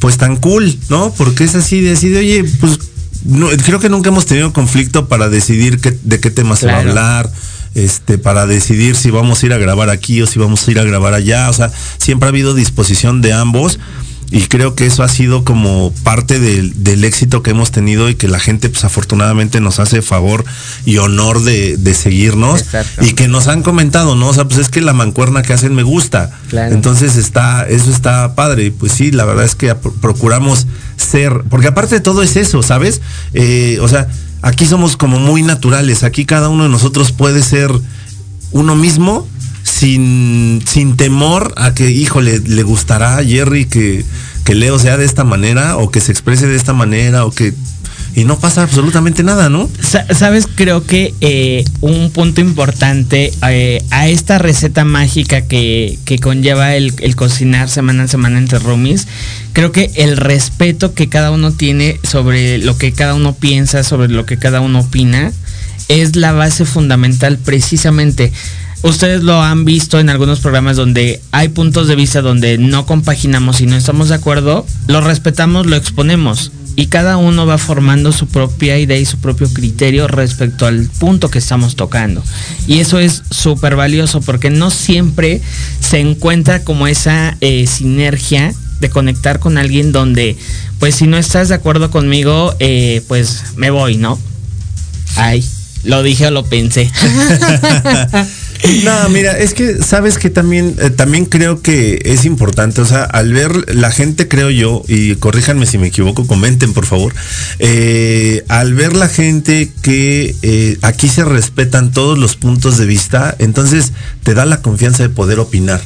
pues 0.00 0.18
tan 0.18 0.36
cool 0.36 0.76
no 0.90 1.14
porque 1.16 1.44
es 1.44 1.54
así 1.54 1.80
de 1.80 2.18
oye 2.18 2.44
pues 2.60 2.80
no, 3.24 3.48
creo 3.64 3.80
que 3.80 3.88
nunca 3.88 4.10
hemos 4.10 4.26
tenido 4.26 4.52
conflicto 4.52 5.08
para 5.08 5.28
decidir 5.28 5.80
qué, 5.80 5.96
de 6.02 6.20
qué 6.20 6.30
tema 6.30 6.56
se 6.56 6.66
va 6.66 6.74
a 6.74 6.80
hablar 6.80 7.30
este 7.74 8.18
para 8.18 8.46
decidir 8.46 8.96
si 8.96 9.10
vamos 9.10 9.42
a 9.42 9.46
ir 9.46 9.52
a 9.52 9.58
grabar 9.58 9.90
aquí 9.90 10.22
o 10.22 10.26
si 10.26 10.38
vamos 10.38 10.66
a 10.66 10.70
ir 10.70 10.78
a 10.78 10.84
grabar 10.84 11.14
allá 11.14 11.50
o 11.50 11.52
sea 11.52 11.70
siempre 11.98 12.26
ha 12.26 12.30
habido 12.30 12.54
disposición 12.54 13.20
de 13.20 13.32
ambos 13.32 13.78
y 14.30 14.48
creo 14.48 14.74
que 14.74 14.86
eso 14.86 15.02
ha 15.02 15.08
sido 15.08 15.44
como 15.44 15.92
parte 16.02 16.40
del, 16.40 16.82
del 16.82 17.04
éxito 17.04 17.42
que 17.42 17.50
hemos 17.50 17.70
tenido 17.70 18.08
y 18.08 18.16
que 18.16 18.26
la 18.26 18.40
gente 18.40 18.68
pues 18.68 18.84
afortunadamente 18.84 19.60
nos 19.60 19.78
hace 19.78 20.02
favor 20.02 20.44
y 20.84 20.96
honor 20.98 21.42
de, 21.42 21.76
de 21.76 21.94
seguirnos 21.94 22.64
y 23.00 23.12
que 23.12 23.28
nos 23.28 23.46
han 23.46 23.62
comentado, 23.62 24.16
¿no? 24.16 24.28
O 24.28 24.34
sea, 24.34 24.44
pues 24.46 24.58
es 24.58 24.68
que 24.70 24.80
la 24.80 24.92
mancuerna 24.92 25.42
que 25.42 25.52
hacen 25.52 25.74
me 25.74 25.84
gusta. 25.84 26.36
Claro. 26.48 26.74
Entonces 26.74 27.16
está, 27.16 27.66
eso 27.68 27.90
está 27.92 28.34
padre. 28.34 28.72
Pues 28.72 28.90
sí, 28.92 29.12
la 29.12 29.24
verdad 29.24 29.44
es 29.44 29.54
que 29.54 29.72
procuramos 29.74 30.66
ser, 30.96 31.44
porque 31.48 31.68
aparte 31.68 31.96
de 31.96 32.00
todo 32.00 32.22
es 32.22 32.36
eso, 32.36 32.62
¿sabes? 32.62 33.02
Eh, 33.34 33.78
o 33.80 33.88
sea, 33.88 34.08
aquí 34.44 34.66
somos 34.66 34.96
como 34.98 35.18
muy 35.18 35.42
naturales, 35.42 36.04
aquí 36.04 36.26
cada 36.26 36.50
uno 36.50 36.64
de 36.64 36.68
nosotros 36.68 37.12
puede 37.12 37.42
ser 37.42 37.70
uno 38.52 38.76
mismo 38.76 39.26
sin, 39.62 40.62
sin 40.66 40.96
temor 40.96 41.54
a 41.56 41.72
que, 41.72 41.90
híjole, 41.90 42.40
le 42.40 42.62
gustará 42.62 43.16
a 43.16 43.24
Jerry 43.24 43.64
que, 43.64 44.04
que 44.44 44.54
Leo 44.54 44.78
sea 44.78 44.98
de 44.98 45.06
esta 45.06 45.24
manera 45.24 45.78
o 45.78 45.90
que 45.90 46.00
se 46.00 46.12
exprese 46.12 46.46
de 46.46 46.56
esta 46.56 46.74
manera 46.74 47.24
o 47.24 47.32
que... 47.32 47.54
Y 48.16 48.24
no 48.24 48.38
pasa 48.38 48.62
absolutamente 48.62 49.24
nada, 49.24 49.48
¿no? 49.50 49.68
Sa- 49.80 50.06
Sabes, 50.14 50.46
creo 50.54 50.86
que 50.86 51.12
eh, 51.20 51.64
un 51.80 52.10
punto 52.10 52.40
importante 52.40 53.32
eh, 53.50 53.82
a 53.90 54.06
esta 54.06 54.38
receta 54.38 54.84
mágica 54.84 55.42
que, 55.42 55.98
que 56.04 56.20
conlleva 56.20 56.76
el, 56.76 56.92
el 57.00 57.16
cocinar 57.16 57.68
semana 57.68 58.04
a 58.04 58.08
semana 58.08 58.38
entre 58.38 58.60
roomies, 58.60 59.08
creo 59.52 59.72
que 59.72 59.90
el 59.96 60.16
respeto 60.16 60.94
que 60.94 61.08
cada 61.08 61.32
uno 61.32 61.50
tiene 61.52 61.98
sobre 62.04 62.58
lo 62.58 62.78
que 62.78 62.92
cada 62.92 63.14
uno 63.14 63.34
piensa, 63.34 63.82
sobre 63.82 64.08
lo 64.08 64.26
que 64.26 64.36
cada 64.38 64.60
uno 64.60 64.80
opina, 64.80 65.32
es 65.88 66.14
la 66.14 66.30
base 66.32 66.64
fundamental 66.64 67.38
precisamente. 67.38 68.32
Ustedes 68.82 69.22
lo 69.22 69.42
han 69.42 69.64
visto 69.64 69.98
en 69.98 70.08
algunos 70.10 70.40
programas 70.40 70.76
donde 70.76 71.20
hay 71.32 71.48
puntos 71.48 71.88
de 71.88 71.96
vista 71.96 72.20
donde 72.20 72.58
no 72.58 72.86
compaginamos 72.86 73.60
y 73.60 73.66
no 73.66 73.76
estamos 73.76 74.10
de 74.10 74.14
acuerdo, 74.16 74.66
lo 74.86 75.00
respetamos, 75.00 75.66
lo 75.66 75.74
exponemos 75.74 76.52
y 76.76 76.86
cada 76.86 77.16
uno 77.16 77.46
va 77.46 77.58
formando 77.58 78.12
su 78.12 78.26
propia 78.26 78.78
idea 78.78 78.98
y 78.98 79.04
su 79.04 79.18
propio 79.18 79.48
criterio 79.52 80.08
respecto 80.08 80.66
al 80.66 80.88
punto 80.98 81.30
que 81.30 81.38
estamos 81.38 81.76
tocando. 81.76 82.22
Y 82.66 82.80
eso 82.80 82.98
es 82.98 83.22
súper 83.30 83.76
valioso 83.76 84.20
porque 84.20 84.50
no 84.50 84.70
siempre 84.70 85.40
se 85.80 86.00
encuentra 86.00 86.64
como 86.64 86.86
esa 86.86 87.36
eh, 87.40 87.66
sinergia 87.66 88.52
de 88.80 88.90
conectar 88.90 89.38
con 89.38 89.56
alguien 89.56 89.92
donde, 89.92 90.36
pues 90.78 90.96
si 90.96 91.06
no 91.06 91.16
estás 91.16 91.48
de 91.48 91.54
acuerdo 91.54 91.90
conmigo, 91.90 92.54
eh, 92.58 93.02
pues 93.08 93.44
me 93.56 93.70
voy, 93.70 93.96
¿no? 93.96 94.18
Ay, 95.16 95.44
lo 95.84 96.02
dije 96.02 96.26
o 96.26 96.30
lo 96.30 96.44
pensé. 96.44 96.90
No, 98.84 99.08
mira, 99.10 99.38
es 99.38 99.52
que 99.54 99.82
sabes 99.82 100.18
que 100.18 100.30
también, 100.30 100.74
eh, 100.78 100.90
también 100.90 101.26
creo 101.26 101.60
que 101.60 102.00
es 102.04 102.24
importante, 102.24 102.80
o 102.80 102.86
sea, 102.86 103.04
al 103.04 103.32
ver 103.32 103.74
la 103.74 103.90
gente, 103.90 104.26
creo 104.26 104.50
yo, 104.50 104.82
y 104.88 105.16
corríjanme 105.16 105.66
si 105.66 105.78
me 105.78 105.88
equivoco, 105.88 106.26
comenten 106.26 106.72
por 106.72 106.86
favor, 106.86 107.14
eh, 107.58 108.44
al 108.48 108.74
ver 108.74 108.96
la 108.96 109.08
gente 109.08 109.70
que 109.82 110.34
eh, 110.42 110.78
aquí 110.82 111.08
se 111.08 111.24
respetan 111.24 111.92
todos 111.92 112.18
los 112.18 112.36
puntos 112.36 112.78
de 112.78 112.86
vista, 112.86 113.34
entonces 113.38 113.92
te 114.22 114.34
da 114.34 114.44
la 114.44 114.62
confianza 114.62 115.02
de 115.02 115.10
poder 115.10 115.40
opinar. 115.40 115.80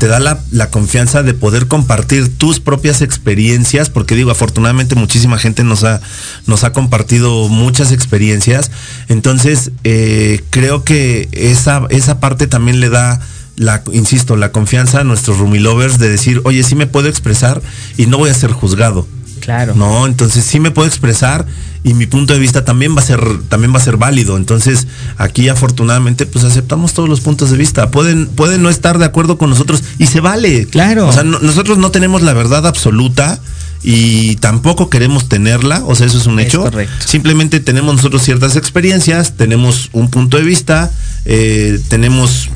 Te 0.00 0.08
da 0.08 0.18
la, 0.18 0.40
la 0.50 0.70
confianza 0.70 1.22
de 1.22 1.34
poder 1.34 1.68
compartir 1.68 2.36
tus 2.36 2.60
propias 2.60 3.02
experiencias, 3.02 3.90
porque 3.90 4.14
digo, 4.14 4.30
afortunadamente 4.30 4.94
muchísima 4.94 5.38
gente 5.38 5.64
nos 5.64 5.84
ha, 5.84 6.00
nos 6.46 6.64
ha 6.64 6.72
compartido 6.72 7.48
muchas 7.48 7.92
experiencias. 7.92 8.70
Entonces, 9.08 9.70
eh, 9.84 10.42
creo 10.50 10.84
que 10.84 11.28
esa, 11.32 11.82
esa 11.90 12.20
parte 12.20 12.46
también 12.46 12.80
le 12.80 12.88
da 12.88 13.20
la, 13.56 13.82
insisto, 13.92 14.36
la 14.36 14.52
confianza 14.52 15.00
a 15.00 15.04
nuestros 15.04 15.38
roomie 15.38 15.60
lovers 15.60 15.98
de 15.98 16.08
decir, 16.08 16.40
oye, 16.44 16.62
sí 16.62 16.74
me 16.74 16.86
puedo 16.86 17.08
expresar 17.08 17.62
y 17.96 18.06
no 18.06 18.18
voy 18.18 18.30
a 18.30 18.34
ser 18.34 18.52
juzgado. 18.52 19.06
Claro. 19.46 19.74
No, 19.76 20.04
entonces 20.06 20.44
sí 20.44 20.60
me 20.60 20.70
puedo 20.72 20.86
expresar 20.88 21.46
y 21.84 21.94
mi 21.94 22.06
punto 22.06 22.34
de 22.34 22.40
vista 22.40 22.64
también 22.64 22.94
va 22.96 23.00
a 23.00 23.04
ser 23.04 23.20
también 23.48 23.72
va 23.72 23.78
a 23.78 23.82
ser 23.82 23.96
válido. 23.96 24.36
Entonces, 24.36 24.86
aquí 25.18 25.48
afortunadamente 25.48 26.26
pues 26.26 26.44
aceptamos 26.44 26.92
todos 26.94 27.08
los 27.08 27.20
puntos 27.20 27.50
de 27.52 27.56
vista. 27.56 27.90
Pueden 27.92 28.26
pueden 28.26 28.62
no 28.62 28.68
estar 28.70 28.98
de 28.98 29.04
acuerdo 29.04 29.38
con 29.38 29.48
nosotros 29.50 29.82
y 29.98 30.06
se 30.06 30.20
vale. 30.20 30.66
Claro. 30.66 31.06
O 31.08 31.12
sea, 31.12 31.22
no- 31.22 31.38
nosotros 31.38 31.78
no 31.78 31.90
tenemos 31.92 32.22
la 32.22 32.32
verdad 32.32 32.66
absoluta 32.66 33.38
y 33.84 34.34
tampoco 34.36 34.90
queremos 34.90 35.28
tenerla, 35.28 35.84
o 35.86 35.94
sea, 35.94 36.06
eso 36.06 36.18
es 36.18 36.26
un 36.26 36.40
Es 36.40 36.46
hecho. 36.48 36.62
correcto. 36.62 36.92
Simplemente 37.06 37.60
tenemos 37.60 37.94
nosotros 37.94 38.22
ciertas 38.22 38.56
experiencias, 38.56 39.36
tenemos 39.36 39.90
un 39.92 40.10
punto 40.10 40.38
de 40.38 40.42
vista, 40.42 40.90
eh, 41.24 41.78
tenemos 41.88 42.48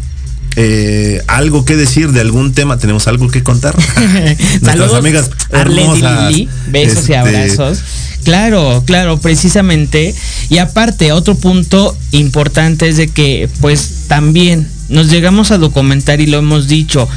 eh, 0.56 1.22
algo 1.28 1.64
que 1.64 1.76
decir 1.76 2.10
de 2.12 2.20
algún 2.20 2.52
tema, 2.52 2.78
tenemos 2.78 3.06
algo 3.06 3.28
que 3.28 3.42
contar. 3.42 3.76
Nuestras 3.96 4.60
Saludos, 4.62 4.94
amigas 4.94 5.30
hermosas. 5.50 6.32
Lili, 6.32 6.48
besos 6.68 6.96
y 6.98 7.00
este, 7.00 7.16
abrazos. 7.16 7.82
Claro, 8.24 8.82
claro, 8.86 9.18
precisamente. 9.20 10.14
Y 10.50 10.58
aparte, 10.58 11.12
otro 11.12 11.34
punto 11.36 11.96
importante 12.12 12.88
es 12.88 12.96
de 12.96 13.08
que, 13.08 13.48
pues, 13.60 14.06
también 14.08 14.68
nos 14.88 15.08
llegamos 15.08 15.50
a 15.52 15.58
documentar 15.58 16.20
y 16.20 16.26
lo 16.26 16.38
hemos 16.38 16.68
dicho. 16.68 17.08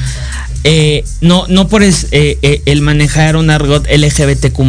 eh, 0.65 1.03
no, 1.19 1.45
no 1.49 1.67
por 1.67 1.83
es- 1.83 2.07
eh, 2.11 2.37
eh, 2.41 2.61
el 2.65 2.81
manejar 2.81 3.35
un 3.35 3.49
argot 3.49 3.85
LGBTQ 3.89 4.61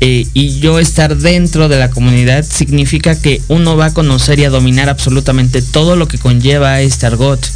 eh, 0.00 0.26
y 0.32 0.60
yo 0.60 0.78
estar 0.78 1.14
dentro 1.18 1.68
de 1.68 1.78
la 1.78 1.90
comunidad 1.90 2.42
significa 2.42 3.20
que 3.20 3.42
uno 3.48 3.76
va 3.76 3.86
a 3.86 3.92
conocer 3.92 4.38
y 4.38 4.44
a 4.44 4.50
dominar 4.50 4.88
absolutamente 4.88 5.60
todo 5.60 5.94
lo 5.94 6.08
que 6.08 6.16
conlleva 6.16 6.80
este 6.80 7.04
argot 7.04 7.46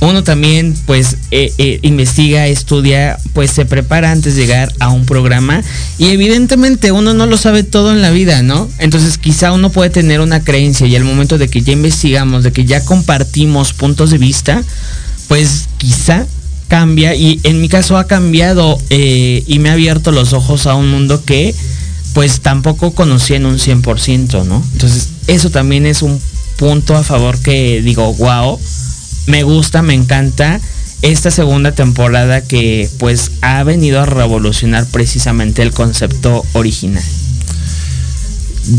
uno 0.00 0.24
también 0.24 0.74
pues 0.86 1.16
eh, 1.30 1.52
eh, 1.58 1.78
investiga, 1.82 2.46
estudia, 2.46 3.18
pues 3.34 3.50
se 3.50 3.66
prepara 3.66 4.10
antes 4.10 4.34
de 4.34 4.42
llegar 4.42 4.72
a 4.80 4.88
un 4.88 5.04
programa 5.04 5.62
y 5.98 6.08
evidentemente 6.08 6.90
uno 6.90 7.12
no 7.12 7.26
lo 7.26 7.36
sabe 7.36 7.64
todo 7.64 7.92
en 7.92 8.00
la 8.00 8.10
vida, 8.10 8.42
¿no? 8.42 8.68
Entonces 8.78 9.18
quizá 9.18 9.52
uno 9.52 9.70
puede 9.70 9.90
tener 9.90 10.20
una 10.20 10.42
creencia 10.42 10.86
y 10.86 10.96
al 10.96 11.04
momento 11.04 11.36
de 11.36 11.48
que 11.48 11.60
ya 11.60 11.72
investigamos, 11.72 12.44
de 12.44 12.52
que 12.52 12.64
ya 12.64 12.84
compartimos 12.84 13.74
puntos 13.74 14.10
de 14.10 14.18
vista, 14.18 14.62
pues 15.28 15.68
quizá 15.76 16.26
cambia 16.68 17.14
y 17.14 17.40
en 17.42 17.60
mi 17.60 17.68
caso 17.68 17.98
ha 17.98 18.06
cambiado 18.06 18.80
eh, 18.88 19.44
y 19.46 19.58
me 19.58 19.68
ha 19.68 19.72
abierto 19.72 20.12
los 20.12 20.32
ojos 20.32 20.66
a 20.66 20.76
un 20.76 20.88
mundo 20.88 21.22
que 21.24 21.54
pues 22.14 22.40
tampoco 22.40 22.92
conocía 22.92 23.36
en 23.36 23.46
un 23.46 23.58
100%, 23.58 24.44
¿no? 24.44 24.64
Entonces 24.72 25.08
eso 25.26 25.50
también 25.50 25.84
es 25.84 26.02
un 26.02 26.20
punto 26.56 26.96
a 26.96 27.02
favor 27.02 27.38
que 27.38 27.82
digo, 27.82 28.12
wow, 28.14 28.58
me 29.26 29.42
gusta, 29.42 29.82
me 29.82 29.94
encanta 29.94 30.60
esta 31.02 31.30
segunda 31.30 31.72
temporada 31.72 32.42
que 32.42 32.88
pues 32.98 33.32
ha 33.40 33.62
venido 33.64 34.00
a 34.00 34.06
revolucionar 34.06 34.86
precisamente 34.86 35.62
el 35.62 35.72
concepto 35.72 36.44
original. 36.52 37.02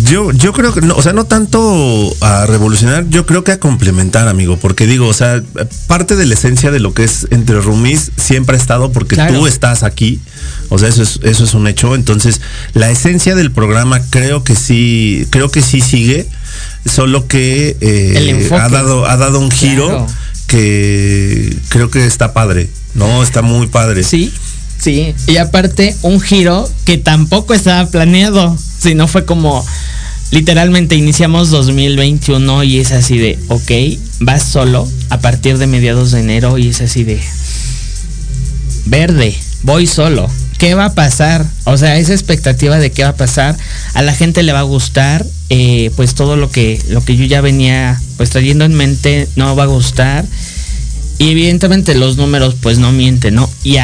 Yo, 0.05 0.31
yo 0.31 0.53
creo 0.53 0.73
que, 0.73 0.81
no, 0.81 0.95
o 0.95 1.01
sea, 1.01 1.11
no 1.11 1.25
tanto 1.25 2.15
a 2.21 2.45
revolucionar, 2.45 3.09
yo 3.09 3.25
creo 3.25 3.43
que 3.43 3.51
a 3.51 3.59
complementar, 3.59 4.27
amigo, 4.27 4.57
porque 4.57 4.85
digo, 4.85 5.07
o 5.07 5.13
sea, 5.13 5.41
parte 5.87 6.15
de 6.15 6.25
la 6.27 6.35
esencia 6.35 6.69
de 6.69 6.79
lo 6.79 6.93
que 6.93 7.03
es 7.03 7.27
entre 7.31 7.59
roomies 7.59 8.11
siempre 8.15 8.55
ha 8.55 8.59
estado 8.59 8.91
porque 8.91 9.15
Claro. 9.15 9.33
tú 9.39 9.47
estás 9.47 9.81
aquí, 9.81 10.19
o 10.69 10.77
sea, 10.77 10.87
eso 10.87 11.01
es, 11.01 11.19
eso 11.23 11.43
es 11.43 11.53
un 11.55 11.67
hecho, 11.67 11.95
entonces, 11.95 12.41
la 12.73 12.91
esencia 12.91 13.33
del 13.33 13.51
programa 13.51 14.01
creo 14.11 14.43
que 14.43 14.55
sí, 14.55 15.27
creo 15.31 15.49
que 15.49 15.63
sí 15.63 15.81
sigue, 15.81 16.27
solo 16.85 17.27
que 17.27 17.75
eh, 17.81 18.49
ha 18.51 18.69
dado, 18.69 19.07
ha 19.07 19.17
dado 19.17 19.39
un 19.39 19.49
giro 19.49 19.87
Claro. 19.87 20.07
Que 20.51 21.57
creo 21.69 21.89
que 21.89 22.05
está 22.05 22.33
padre, 22.33 22.69
no, 22.93 23.23
está 23.23 23.41
muy 23.41 23.67
padre. 23.67 24.03
Sí, 24.03 24.33
sí. 24.77 25.15
Y 25.27 25.37
aparte 25.37 25.95
un 26.01 26.19
giro 26.19 26.69
que 26.83 26.97
tampoco 26.97 27.53
estaba 27.53 27.89
planeado, 27.89 28.57
sino 28.79 29.07
fue 29.07 29.23
como 29.23 29.65
literalmente 30.31 30.95
iniciamos 30.95 31.51
2021 31.51 32.65
y 32.65 32.79
es 32.79 32.91
así 32.91 33.17
de, 33.17 33.39
ok, 33.47 33.71
vas 34.19 34.43
solo 34.43 34.85
a 35.09 35.21
partir 35.21 35.57
de 35.57 35.67
mediados 35.67 36.11
de 36.11 36.19
enero 36.19 36.57
y 36.57 36.67
es 36.67 36.81
así 36.81 37.05
de, 37.05 37.21
verde, 38.87 39.33
voy 39.63 39.87
solo. 39.87 40.29
¿Qué 40.61 40.75
va 40.75 40.85
a 40.85 40.93
pasar? 40.93 41.43
O 41.63 41.75
sea, 41.75 41.97
esa 41.97 42.13
expectativa 42.13 42.77
de 42.77 42.91
qué 42.91 43.01
va 43.01 43.09
a 43.09 43.15
pasar, 43.15 43.57
a 43.95 44.03
la 44.03 44.13
gente 44.13 44.43
le 44.43 44.53
va 44.53 44.59
a 44.59 44.61
gustar, 44.61 45.25
eh, 45.49 45.89
pues 45.95 46.13
todo 46.13 46.35
lo 46.35 46.51
que, 46.51 46.79
lo 46.87 47.03
que 47.03 47.17
yo 47.17 47.25
ya 47.25 47.41
venía 47.41 47.99
pues 48.15 48.29
trayendo 48.29 48.63
en 48.63 48.75
mente 48.75 49.27
no 49.35 49.55
va 49.55 49.63
a 49.63 49.65
gustar. 49.65 50.23
Y 51.17 51.31
evidentemente 51.31 51.95
los 51.95 52.17
números 52.17 52.55
pues 52.61 52.77
no 52.77 52.91
mienten, 52.91 53.33
¿no? 53.33 53.49
Y 53.63 53.77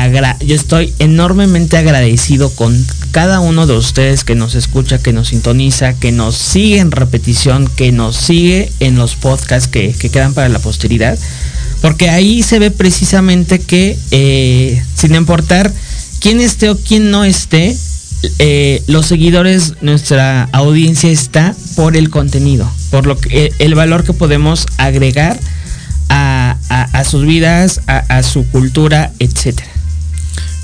yo 0.45 0.55
estoy 0.55 0.93
enormemente 0.99 1.77
agradecido 1.77 2.51
con 2.51 2.85
cada 3.09 3.39
uno 3.39 3.65
de 3.65 3.75
ustedes 3.75 4.23
que 4.23 4.35
nos 4.35 4.53
escucha, 4.53 4.99
que 4.99 5.13
nos 5.13 5.29
sintoniza, 5.29 5.95
que 5.95 6.11
nos 6.11 6.35
sigue 6.35 6.77
en 6.77 6.91
repetición, 6.91 7.67
que 7.75 7.91
nos 7.91 8.15
sigue 8.17 8.71
en 8.79 8.97
los 8.97 9.15
podcasts 9.15 9.67
que, 9.67 9.93
que 9.93 10.11
quedan 10.11 10.35
para 10.35 10.47
la 10.47 10.59
posteridad. 10.59 11.17
Porque 11.81 12.11
ahí 12.11 12.43
se 12.43 12.59
ve 12.59 12.69
precisamente 12.69 13.57
que 13.57 13.97
eh, 14.11 14.83
sin 14.95 15.15
importar 15.15 15.73
quién 16.19 16.41
esté 16.41 16.69
o 16.69 16.77
quién 16.77 17.11
no 17.11 17.23
esté, 17.23 17.75
eh, 18.39 18.83
los 18.87 19.05
seguidores, 19.05 19.73
nuestra 19.81 20.49
audiencia 20.51 21.09
está 21.09 21.55
por 21.75 21.95
el 21.95 22.09
contenido, 22.09 22.69
por 22.89 23.05
lo 23.05 23.17
que 23.17 23.51
el 23.59 23.75
valor 23.75 24.03
que 24.03 24.13
podemos 24.13 24.65
agregar 24.77 25.39
a, 26.09 27.03
sus 27.05 27.25
vidas, 27.25 27.81
a, 27.87 28.23
su 28.23 28.45
cultura, 28.47 29.11
etcétera. 29.19 29.69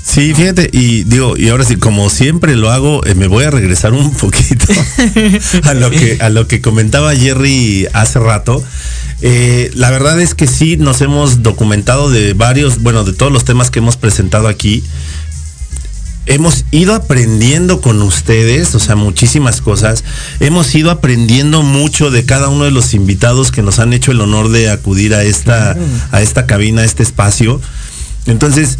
Sí, 0.04 0.34
fíjate, 0.34 0.68
y 0.70 1.04
digo, 1.04 1.34
y 1.36 1.48
ahora 1.48 1.64
sí, 1.64 1.76
como 1.76 2.10
siempre 2.10 2.56
lo 2.56 2.70
hago, 2.70 3.04
eh, 3.06 3.14
me 3.14 3.26
voy 3.26 3.44
a 3.44 3.50
regresar 3.50 3.94
un 3.94 4.10
poquito 4.16 4.66
a 5.62 5.72
lo 5.72 5.90
que 5.90 6.18
a 6.20 6.28
lo 6.28 6.46
que 6.46 6.60
comentaba 6.60 7.14
Jerry 7.16 7.86
hace 7.92 8.18
rato. 8.18 8.62
Eh, 9.22 9.70
la 9.74 9.90
verdad 9.90 10.20
es 10.20 10.34
que 10.34 10.46
sí 10.46 10.76
nos 10.76 11.00
hemos 11.00 11.42
documentado 11.42 12.10
de 12.10 12.34
varios, 12.34 12.82
bueno, 12.82 13.04
de 13.04 13.14
todos 13.14 13.32
los 13.32 13.44
temas 13.44 13.70
que 13.70 13.78
hemos 13.78 13.96
presentado 13.96 14.48
aquí. 14.48 14.84
Hemos 16.26 16.64
ido 16.70 16.94
aprendiendo 16.94 17.80
con 17.80 18.00
ustedes, 18.02 18.74
o 18.74 18.80
sea, 18.80 18.96
muchísimas 18.96 19.60
cosas. 19.60 20.04
Hemos 20.40 20.74
ido 20.74 20.90
aprendiendo 20.90 21.62
mucho 21.62 22.10
de 22.10 22.24
cada 22.24 22.48
uno 22.48 22.64
de 22.64 22.70
los 22.70 22.94
invitados 22.94 23.50
que 23.50 23.62
nos 23.62 23.78
han 23.78 23.92
hecho 23.92 24.12
el 24.12 24.20
honor 24.20 24.48
de 24.48 24.70
acudir 24.70 25.14
a 25.14 25.22
esta, 25.22 25.76
a 26.10 26.22
esta 26.22 26.46
cabina, 26.46 26.82
a 26.82 26.84
este 26.84 27.02
espacio. 27.02 27.60
Entonces, 28.26 28.78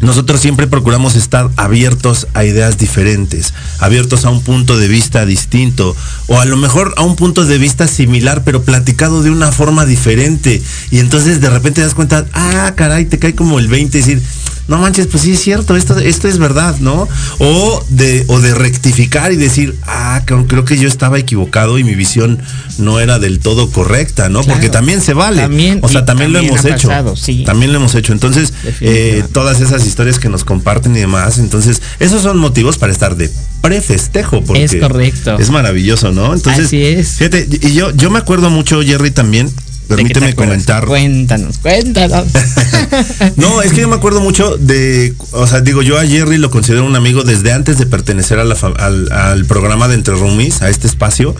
nosotros 0.00 0.40
siempre 0.40 0.66
procuramos 0.66 1.14
estar 1.14 1.50
abiertos 1.56 2.26
a 2.32 2.44
ideas 2.44 2.78
diferentes, 2.78 3.52
abiertos 3.80 4.24
a 4.24 4.30
un 4.30 4.42
punto 4.42 4.78
de 4.78 4.88
vista 4.88 5.26
distinto, 5.26 5.94
o 6.26 6.40
a 6.40 6.46
lo 6.46 6.56
mejor 6.56 6.94
a 6.96 7.02
un 7.02 7.16
punto 7.16 7.44
de 7.44 7.58
vista 7.58 7.86
similar, 7.86 8.42
pero 8.42 8.62
platicado 8.62 9.22
de 9.22 9.30
una 9.30 9.52
forma 9.52 9.84
diferente. 9.84 10.62
Y 10.90 11.00
entonces 11.00 11.42
de 11.42 11.50
repente 11.50 11.82
te 11.82 11.86
das 11.86 11.94
cuenta, 11.94 12.24
ah, 12.32 12.72
caray, 12.76 13.04
te 13.04 13.18
cae 13.18 13.34
como 13.34 13.58
el 13.58 13.68
20 13.68 13.98
y 13.98 14.00
decir, 14.00 14.22
no 14.70 14.78
manches, 14.78 15.08
pues 15.08 15.24
sí 15.24 15.32
es 15.32 15.40
cierto, 15.40 15.74
esto, 15.74 15.98
esto 15.98 16.28
es 16.28 16.38
verdad, 16.38 16.76
¿no? 16.78 17.08
O 17.40 17.84
de, 17.88 18.24
o 18.28 18.38
de 18.38 18.54
rectificar 18.54 19.32
y 19.32 19.36
decir, 19.36 19.74
ah, 19.84 20.22
creo, 20.24 20.46
creo 20.46 20.64
que 20.64 20.78
yo 20.78 20.86
estaba 20.86 21.18
equivocado 21.18 21.76
y 21.76 21.82
mi 21.82 21.96
visión 21.96 22.38
no 22.78 23.00
era 23.00 23.18
del 23.18 23.40
todo 23.40 23.68
correcta, 23.72 24.28
¿no? 24.28 24.44
Claro. 24.44 24.54
Porque 24.54 24.70
también 24.70 25.00
se 25.00 25.12
vale. 25.12 25.42
También, 25.42 25.80
o 25.82 25.88
sea, 25.88 26.04
también, 26.04 26.32
lo 26.32 26.38
hemos 26.38 26.64
hecho. 26.64 26.86
pasado, 26.86 27.16
sí. 27.16 27.42
También 27.44 27.72
lo 27.72 27.80
hemos 27.80 27.96
hecho. 27.96 28.12
Entonces, 28.12 28.52
eh, 28.80 29.24
todas 29.32 29.60
esas 29.60 29.84
historias 29.84 30.20
que 30.20 30.28
nos 30.28 30.44
comparten 30.44 30.94
y 30.94 31.00
demás. 31.00 31.38
Entonces, 31.38 31.82
esos 31.98 32.22
son 32.22 32.38
motivos 32.38 32.78
para 32.78 32.92
estar 32.92 33.16
de 33.16 33.28
prefestejo. 33.62 34.40
Porque 34.44 34.62
Es 34.62 34.76
correcto. 34.76 35.36
Es 35.36 35.50
maravilloso, 35.50 36.12
¿no? 36.12 36.32
Entonces, 36.32 36.66
Así 36.66 36.80
es. 36.80 37.16
Fíjate, 37.16 37.48
y 37.60 37.72
yo, 37.72 37.90
yo 37.96 38.08
me 38.10 38.20
acuerdo 38.20 38.50
mucho, 38.50 38.80
Jerry, 38.82 39.10
también. 39.10 39.50
¿De 39.96 40.02
qué 40.04 40.08
te 40.08 40.20
Permíteme 40.20 40.34
comentar. 40.34 40.86
Cuéntanos, 40.86 41.58
cuéntanos. 41.58 42.26
No, 43.36 43.62
es 43.62 43.72
que 43.72 43.80
yo 43.82 43.88
me 43.88 43.96
acuerdo 43.96 44.20
mucho 44.20 44.56
de, 44.56 45.14
o 45.32 45.46
sea, 45.46 45.60
digo, 45.60 45.82
yo 45.82 45.98
a 45.98 46.04
Jerry 46.06 46.38
lo 46.38 46.50
considero 46.50 46.84
un 46.84 46.96
amigo 46.96 47.22
desde 47.22 47.52
antes 47.52 47.78
de 47.78 47.86
pertenecer 47.86 48.38
a 48.38 48.44
la 48.44 48.54
fa- 48.56 48.72
al, 48.78 49.10
al 49.12 49.44
programa 49.46 49.86
de 49.88 49.94
Entre 49.94 50.14
Roomies, 50.14 50.62
a 50.62 50.68
este 50.70 50.86
espacio. 50.86 51.34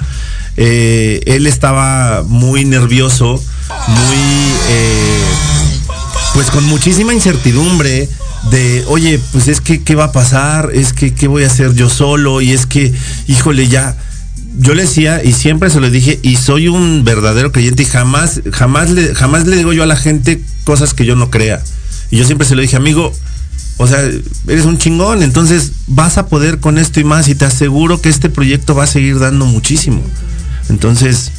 Eh, 0.57 1.21
él 1.27 1.47
estaba 1.47 2.23
muy 2.27 2.65
nervioso, 2.65 3.43
muy, 3.89 4.17
eh, 4.69 5.23
pues 6.35 6.51
con 6.51 6.65
muchísima 6.67 7.13
incertidumbre 7.15 8.09
de, 8.51 8.85
oye, 8.89 9.21
pues 9.33 9.49
es 9.49 9.61
que, 9.61 9.83
¿qué 9.83 9.95
va 9.95 10.05
a 10.05 10.13
pasar? 10.13 10.71
Es 10.73 10.93
que, 10.93 11.15
¿qué 11.15 11.29
voy 11.29 11.45
a 11.45 11.49
hacer 11.49 11.75
yo 11.75 11.89
solo? 11.91 12.41
Y 12.41 12.53
es 12.53 12.67
que, 12.67 12.93
híjole, 13.27 13.69
ya, 13.69 13.97
yo 14.59 14.75
le 14.75 14.83
decía 14.83 15.23
y 15.23 15.33
siempre 15.33 15.71
se 15.71 15.81
lo 15.81 15.91
dije 15.91 16.19
y 16.23 16.37
soy 16.37 16.69
un 16.69 17.05
verdadero 17.05 17.53
creyente 17.53 17.83
y 17.83 17.87
jamás, 17.87 18.41
jamás 18.53 18.91
le, 18.91 19.15
jamás 19.15 19.47
le 19.47 19.57
digo 19.57 19.73
yo 19.73 19.83
a 19.83 19.87
la 19.87 19.97
gente 19.97 20.43
cosas 20.65 20.95
que 20.95 21.05
yo 21.05 21.17
no 21.17 21.31
crea. 21.31 21.63
Y 22.11 22.17
yo 22.17 22.25
siempre 22.25 22.47
se 22.47 22.57
lo 22.57 22.63
dije, 22.63 22.77
amigo, 22.77 23.13
o 23.77 23.87
sea, 23.87 24.01
eres 24.49 24.65
un 24.65 24.79
chingón, 24.79 25.23
entonces 25.23 25.73
vas 25.87 26.19
a 26.19 26.27
poder 26.27 26.59
con 26.59 26.79
esto 26.79 27.01
y 27.01 27.05
más 27.05 27.29
y 27.29 27.35
te 27.35 27.45
aseguro 27.45 28.01
que 28.01 28.09
este 28.09 28.29
proyecto 28.29 28.75
va 28.75 28.85
a 28.85 28.89
seguir 28.89 29.19
dando 29.19 29.47
muchísimo. 29.47 30.03
Entonces, 30.69 31.31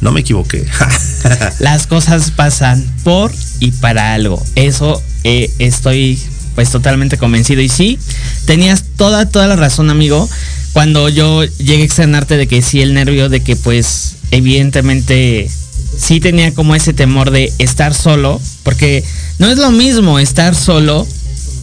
no 0.00 0.12
me 0.12 0.20
equivoqué. 0.20 0.66
Las 1.58 1.86
cosas 1.86 2.30
pasan 2.30 2.84
por 3.04 3.32
y 3.58 3.72
para 3.72 4.14
algo. 4.14 4.42
Eso 4.54 5.02
eh, 5.24 5.52
estoy 5.58 6.18
pues 6.54 6.70
totalmente 6.70 7.18
convencido. 7.18 7.60
Y 7.60 7.68
sí, 7.68 7.98
tenías 8.46 8.84
toda, 8.96 9.26
toda 9.26 9.46
la 9.46 9.56
razón, 9.56 9.90
amigo. 9.90 10.28
Cuando 10.72 11.08
yo 11.08 11.44
llegué 11.44 11.82
a 11.82 11.84
externarte 11.84 12.36
de 12.36 12.46
que 12.46 12.62
sí, 12.62 12.80
el 12.80 12.94
nervio 12.94 13.28
de 13.28 13.40
que 13.40 13.56
pues 13.56 14.16
evidentemente 14.30 15.50
sí 15.96 16.20
tenía 16.20 16.54
como 16.54 16.74
ese 16.74 16.92
temor 16.92 17.30
de 17.30 17.52
estar 17.58 17.94
solo. 17.94 18.40
Porque 18.62 19.04
no 19.38 19.50
es 19.50 19.58
lo 19.58 19.70
mismo 19.70 20.18
estar 20.18 20.54
solo 20.54 21.06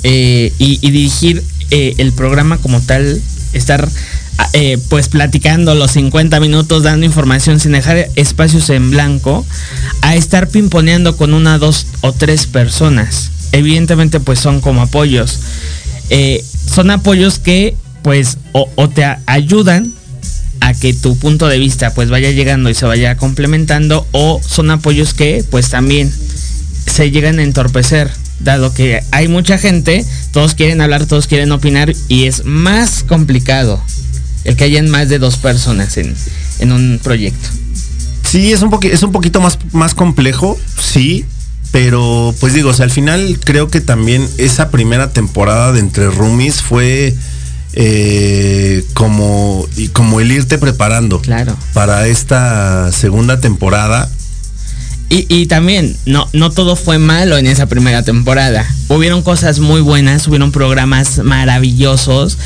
eh, 0.03 0.51
y, 0.57 0.77
dirigir 0.79 1.43
eh, 1.71 1.95
el 1.97 2.13
programa 2.13 2.57
como 2.57 2.81
tal, 2.81 3.21
estar 3.53 3.89
ah, 4.37 4.49
eh, 4.53 4.77
pues 4.89 5.09
platicando 5.09 5.73
los 5.75 5.91
50 5.91 6.39
minutos, 6.39 6.83
dando 6.83 7.05
información 7.05 7.59
sin 7.59 7.73
dejar 7.73 8.09
espacios 8.15 8.69
en 8.69 8.91
blanco, 8.91 9.45
a 10.01 10.15
estar 10.15 10.49
pimponeando 10.49 11.17
con 11.17 11.33
una, 11.33 11.57
dos 11.57 11.87
o 12.01 12.13
tres 12.13 12.45
personas. 12.45 13.31
Evidentemente 13.51 14.19
pues 14.19 14.39
son 14.39 14.61
como 14.61 14.81
apoyos. 14.81 15.39
Son 16.73 16.91
apoyos 16.91 17.39
que 17.39 17.75
pues 18.03 18.37
o, 18.53 18.67
te 18.89 19.05
ayudan 19.25 19.91
a 20.59 20.73
que 20.73 20.93
tu 20.93 21.17
punto 21.17 21.47
de 21.47 21.59
vista 21.59 21.93
pues 21.93 22.09
vaya 22.09 22.31
llegando 22.31 22.69
y 22.69 22.73
se 22.73 22.85
vaya 22.85 23.15
complementando 23.17 24.07
o 24.11 24.41
son 24.45 24.71
apoyos 24.71 25.13
que 25.13 25.43
pues 25.49 25.69
también 25.69 26.11
se 26.11 27.11
llegan 27.11 27.39
a 27.39 27.43
entorpecer, 27.43 28.09
dado 28.39 28.73
que 28.73 29.01
hay 29.11 29.27
mucha 29.27 29.57
gente, 29.57 30.05
todos 30.31 30.55
quieren 30.55 30.81
hablar, 30.81 31.05
todos 31.05 31.27
quieren 31.27 31.51
opinar 31.51 31.93
y 32.07 32.25
es 32.25 32.45
más 32.45 33.03
complicado 33.03 33.81
el 34.45 34.55
que 34.55 34.63
hayan 34.63 34.89
más 34.89 35.09
de 35.09 35.19
dos 35.19 35.37
personas 35.37 35.97
en, 35.97 36.15
en 36.59 36.71
un 36.71 36.99
proyecto. 37.03 37.49
Sí, 38.23 38.51
es 38.51 38.61
un, 38.61 38.71
poqui- 38.71 38.91
es 38.91 39.03
un 39.03 39.11
poquito 39.11 39.41
más, 39.41 39.59
más 39.73 39.93
complejo, 39.93 40.57
sí, 40.81 41.25
pero 41.71 42.33
pues 42.39 42.53
digo, 42.53 42.69
o 42.69 42.73
sea, 42.73 42.85
al 42.85 42.91
final 42.91 43.39
creo 43.43 43.69
que 43.69 43.81
también 43.81 44.27
esa 44.37 44.69
primera 44.71 45.11
temporada 45.11 45.71
de 45.73 45.79
Entre 45.81 46.09
Roomies 46.09 46.61
fue 46.61 47.13
eh, 47.79 48.83
como, 48.95 49.67
y 49.75 49.89
como 49.89 50.19
el 50.19 50.31
irte 50.31 50.57
preparando 50.57 51.21
Claro. 51.21 51.55
para 51.73 52.07
esta 52.07 52.91
segunda 52.91 53.39
temporada. 53.39 54.09
Y, 55.09 55.25
y 55.29 55.45
también, 55.45 55.95
no, 56.07 56.27
no 56.33 56.49
todo 56.49 56.75
fue 56.75 56.97
malo 56.97 57.37
en 57.37 57.45
esa 57.45 57.67
primera 57.67 58.01
temporada. 58.03 58.65
Hubieron 58.89 59.21
cosas 59.21 59.59
muy 59.59 59.79
buenas, 59.81 60.27
hubieron 60.27 60.51
programas 60.51 61.19
maravillosos 61.23 62.37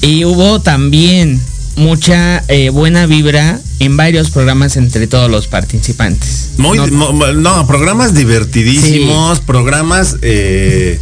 y 0.00 0.24
hubo 0.24 0.60
también 0.60 1.40
mucha 1.76 2.42
eh, 2.48 2.70
buena 2.70 3.06
vibra 3.06 3.60
en 3.80 3.96
varios 3.96 4.30
programas 4.30 4.76
entre 4.76 5.06
todos 5.06 5.28
los 5.30 5.48
participantes. 5.48 6.50
Muy, 6.56 6.78
No- 6.90 7.12
no, 7.32 7.66
programas 7.66 8.14
divertidísimos, 8.14 9.40
programas, 9.40 10.16
eh, 10.22 10.98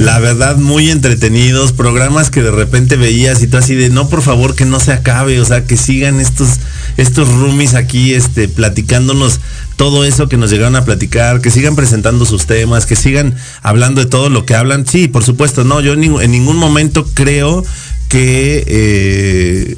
la 0.00 0.18
verdad, 0.18 0.56
muy 0.56 0.90
entretenidos, 0.90 1.72
programas 1.72 2.30
que 2.30 2.42
de 2.42 2.50
repente 2.50 2.96
veías 2.96 3.42
y 3.42 3.46
tú 3.46 3.56
así 3.58 3.74
de, 3.74 3.90
no, 3.90 4.08
por 4.08 4.22
favor, 4.22 4.54
que 4.54 4.64
no 4.64 4.80
se 4.80 4.92
acabe, 4.92 5.40
o 5.40 5.44
sea, 5.44 5.64
que 5.66 5.76
sigan 5.76 6.20
estos, 6.20 6.48
estos 6.96 7.28
roomies 7.28 7.74
aquí, 7.74 8.14
este, 8.14 8.48
platicándonos 8.48 9.40
todo 9.76 10.04
eso 10.04 10.28
que 10.28 10.36
nos 10.36 10.50
llegaron 10.50 10.76
a 10.76 10.84
platicar, 10.84 11.40
que 11.40 11.50
sigan 11.50 11.76
presentando 11.76 12.24
sus 12.24 12.46
temas, 12.46 12.86
que 12.86 12.96
sigan 12.96 13.34
hablando 13.62 14.00
de 14.02 14.06
todo 14.08 14.30
lo 14.30 14.44
que 14.46 14.54
hablan. 14.54 14.86
Sí, 14.86 15.06
por 15.08 15.22
supuesto, 15.24 15.64
no, 15.64 15.80
yo 15.80 15.92
en, 15.94 16.00
ningún- 16.00 16.22
en 16.22 16.30
ningún 16.32 16.56
momento 16.56 17.06
creo 17.14 17.64
que 18.08 18.64
eh, 18.66 19.76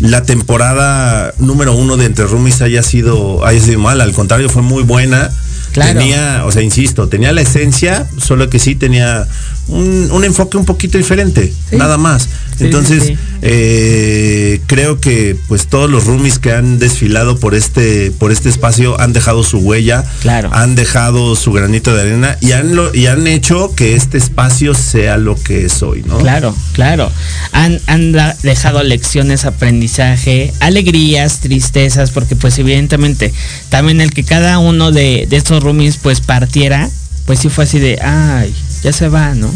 la 0.00 0.22
temporada 0.24 1.32
número 1.38 1.72
uno 1.74 1.96
de 1.96 2.06
Entre 2.06 2.26
Roomies 2.26 2.60
haya 2.62 2.82
sido, 2.82 3.44
haya 3.46 3.60
sido 3.60 3.78
mala, 3.80 4.04
al 4.04 4.12
contrario, 4.12 4.48
fue 4.48 4.62
muy 4.62 4.82
buena. 4.82 5.30
Claro. 5.72 5.98
Tenía, 6.00 6.44
o 6.44 6.52
sea, 6.52 6.60
insisto, 6.60 7.08
tenía 7.08 7.32
la 7.32 7.40
esencia, 7.40 8.06
solo 8.18 8.50
que 8.50 8.58
sí 8.58 8.74
tenía 8.74 9.26
un, 9.68 10.10
un 10.10 10.24
enfoque 10.24 10.56
un 10.56 10.64
poquito 10.64 10.98
diferente, 10.98 11.52
Sí. 11.70 11.76
nada 11.76 11.96
más. 11.98 12.28
Sí, 12.58 12.64
Entonces, 12.64 13.04
sí, 13.06 13.16
eh, 13.40 14.60
creo 14.66 15.00
que 15.00 15.36
pues 15.48 15.66
todos 15.66 15.88
los 15.90 16.04
roomies 16.04 16.38
que 16.38 16.52
han 16.52 16.78
desfilado 16.78 17.38
por 17.38 17.54
este, 17.54 18.10
por 18.10 18.30
este 18.32 18.48
espacio 18.48 19.00
han 19.00 19.12
dejado 19.12 19.42
su 19.44 19.58
huella, 19.58 20.04
Claro. 20.20 20.50
han 20.52 20.74
dejado 20.74 21.34
su 21.36 21.52
granito 21.52 21.94
de 21.94 22.02
arena 22.02 22.36
y 22.40 22.52
han, 22.52 22.74
lo, 22.76 22.94
y 22.94 23.06
han 23.06 23.26
hecho 23.26 23.74
que 23.74 23.94
este 23.94 24.18
espacio 24.18 24.74
sea 24.74 25.16
lo 25.16 25.34
que 25.36 25.64
es 25.66 25.82
hoy, 25.82 26.02
¿no? 26.06 26.18
Claro, 26.18 26.54
claro. 26.72 27.10
Han, 27.52 27.80
han 27.86 28.12
dejado 28.42 28.82
lecciones, 28.82 29.44
aprendizaje, 29.44 30.52
alegrías, 30.60 31.40
tristezas, 31.40 32.10
porque 32.10 32.36
pues 32.36 32.58
evidentemente 32.58 33.32
también 33.70 34.00
el 34.00 34.12
que 34.12 34.24
cada 34.24 34.58
uno 34.58 34.92
de, 34.92 35.26
de 35.28 35.36
estos 35.36 35.62
roomies 35.62 35.96
pues 35.96 36.20
partiera, 36.20 36.90
pues 37.26 37.38
sí 37.40 37.48
fue 37.48 37.64
así 37.64 37.78
de, 37.78 37.98
ay, 38.02 38.54
ya 38.82 38.92
se 38.92 39.08
va, 39.08 39.34
¿no? 39.34 39.52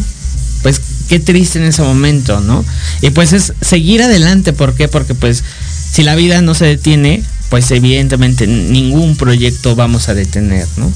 Pues 0.62 0.80
qué 1.08 1.20
triste 1.20 1.58
en 1.58 1.66
ese 1.66 1.82
momento, 1.82 2.40
¿no? 2.40 2.64
Y 3.02 3.10
pues 3.10 3.32
es 3.32 3.52
seguir 3.60 4.02
adelante, 4.02 4.52
¿por 4.52 4.74
qué? 4.74 4.88
Porque 4.88 5.14
pues 5.14 5.44
si 5.92 6.02
la 6.02 6.14
vida 6.14 6.42
no 6.42 6.54
se 6.54 6.66
detiene, 6.66 7.22
pues 7.48 7.70
evidentemente 7.70 8.46
ningún 8.46 9.16
proyecto 9.16 9.76
vamos 9.76 10.08
a 10.08 10.14
detener, 10.14 10.66
¿no? 10.76 10.92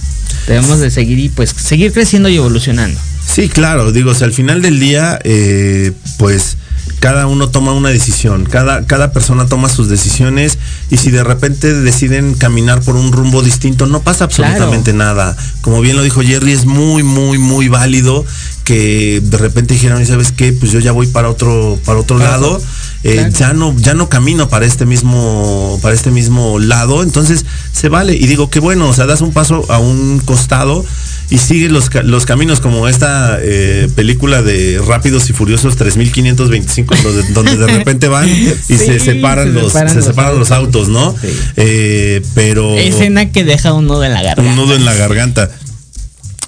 Debemos 0.47 0.81
de 0.81 0.91
seguir 0.91 1.19
y 1.19 1.29
pues 1.29 1.55
seguir 1.57 1.93
creciendo 1.93 2.29
y 2.29 2.37
evolucionando. 2.37 2.99
Sí, 3.27 3.49
claro, 3.49 3.93
digo, 3.93 4.13
o 4.13 4.25
al 4.25 4.33
final 4.33 4.63
del 4.63 4.81
día, 4.81 5.19
eh, 5.23 5.93
pues 6.17 6.57
cada 7.01 7.27
uno 7.27 7.49
toma 7.49 7.73
una 7.73 7.89
decisión, 7.89 8.45
cada, 8.45 8.87
cada 8.87 9.11
persona 9.13 9.47
toma 9.47 9.71
sus 9.71 9.89
decisiones 9.89 10.59
y 10.91 10.99
si 10.99 11.11
de 11.11 11.25
repente 11.25 11.73
deciden 11.73 12.35
caminar 12.35 12.83
por 12.83 12.95
un 12.95 13.11
rumbo 13.11 13.43
distinto, 13.43 13.87
no 13.87 14.03
pasa 14.03 14.25
absolutamente 14.25 14.93
nada. 14.93 15.35
Como 15.63 15.81
bien 15.81 15.97
lo 15.97 16.03
dijo 16.03 16.21
Jerry, 16.21 16.53
es 16.53 16.67
muy, 16.67 17.03
muy, 17.03 17.39
muy 17.39 17.69
válido 17.69 18.25
que 18.65 19.21
de 19.25 19.39
repente 19.39 19.75
dijeron, 19.75 20.03
"¿Y 20.03 20.07
¿sabes 20.07 20.31
qué? 20.31 20.53
Pues 20.53 20.73
yo 20.73 20.79
ya 20.79 20.93
voy 20.93 21.07
para 21.07 21.31
otro, 21.31 21.79
para 21.87 21.99
otro 21.99 22.19
lado. 22.19 22.61
Eh, 23.03 23.15
Claro. 23.15 23.31
ya 23.33 23.53
no 23.55 23.77
ya 23.79 23.95
no 23.95 24.09
camino 24.09 24.49
para 24.49 24.67
este 24.67 24.85
mismo 24.87 25.79
para 25.83 25.95
este 25.95 26.11
mismo 26.11 26.59
lado 26.59 27.03
entonces 27.03 27.47
se 27.73 27.89
vale 27.89 28.15
y 28.15 28.27
digo 28.27 28.51
que 28.51 28.61
bueno 28.61 28.89
o 28.89 28.95
sea 28.95 29.07
das 29.07 29.21
un 29.23 29.33
paso 29.33 29.65
a 29.71 29.79
un 29.79 30.21
costado 30.25 30.85
y 31.31 31.39
sigue 31.39 31.69
los, 31.69 31.89
los 32.05 32.27
caminos 32.27 32.59
como 32.61 32.89
esta 32.89 33.39
eh, 33.41 33.89
película 33.95 34.43
de 34.43 34.83
Rápidos 34.87 35.31
y 35.31 35.33
Furiosos 35.33 35.77
3525 35.77 36.95
donde, 37.03 37.23
donde 37.33 37.57
de 37.57 37.67
repente 37.69 38.09
van 38.09 38.29
y 38.29 38.49
Sí, 38.67 38.77
se 38.77 38.99
separan 38.99 39.47
se 39.47 39.53
los 39.55 39.73
separan 39.73 39.89
se 39.91 39.97
los 39.97 40.05
separan 40.07 40.39
los 40.39 40.51
autos, 40.51 40.89
¿no? 40.89 41.15
Sí. 41.21 41.29
Eh, 41.57 42.21
pero 42.35 42.77
Escena 42.77 43.31
que 43.31 43.45
deja 43.45 43.73
un 43.73 43.87
nudo 43.87 44.05
en 44.05 44.13
la 44.13 44.23
garganta. 44.23 44.51
un 44.51 44.57
nudo 44.57 44.75
en 44.75 44.85
la 44.85 44.95
garganta. 44.95 45.51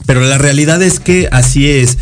Pero 0.05 0.21
la 0.21 0.37
realidad 0.39 0.83
es 0.83 0.99
que 0.99 1.29
así 1.31 1.69
es. 1.71 1.97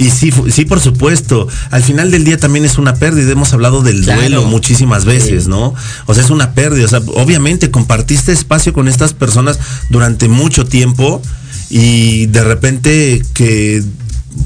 Y 0.00 0.08
sí, 0.10 0.32
sí, 0.50 0.64
por 0.64 0.80
supuesto. 0.80 1.46
Al 1.70 1.82
final 1.82 2.10
del 2.10 2.24
día 2.24 2.38
también 2.38 2.64
es 2.64 2.78
una 2.78 2.94
pérdida. 2.94 3.30
Hemos 3.30 3.52
hablado 3.52 3.82
del 3.82 4.02
Claro. 4.02 4.20
duelo 4.22 4.44
muchísimas 4.44 5.04
veces, 5.04 5.46
¿no? 5.46 5.74
O 6.06 6.14
sea, 6.14 6.24
es 6.24 6.30
una 6.30 6.54
pérdida. 6.54 6.86
O 6.86 6.88
sea, 6.88 7.00
obviamente 7.16 7.70
compartiste 7.70 8.32
espacio 8.32 8.72
con 8.72 8.88
estas 8.88 9.12
personas 9.12 9.58
durante 9.90 10.26
mucho 10.28 10.64
tiempo 10.64 11.20
y 11.68 12.24
de 12.26 12.42
repente 12.42 13.22
que 13.34 13.82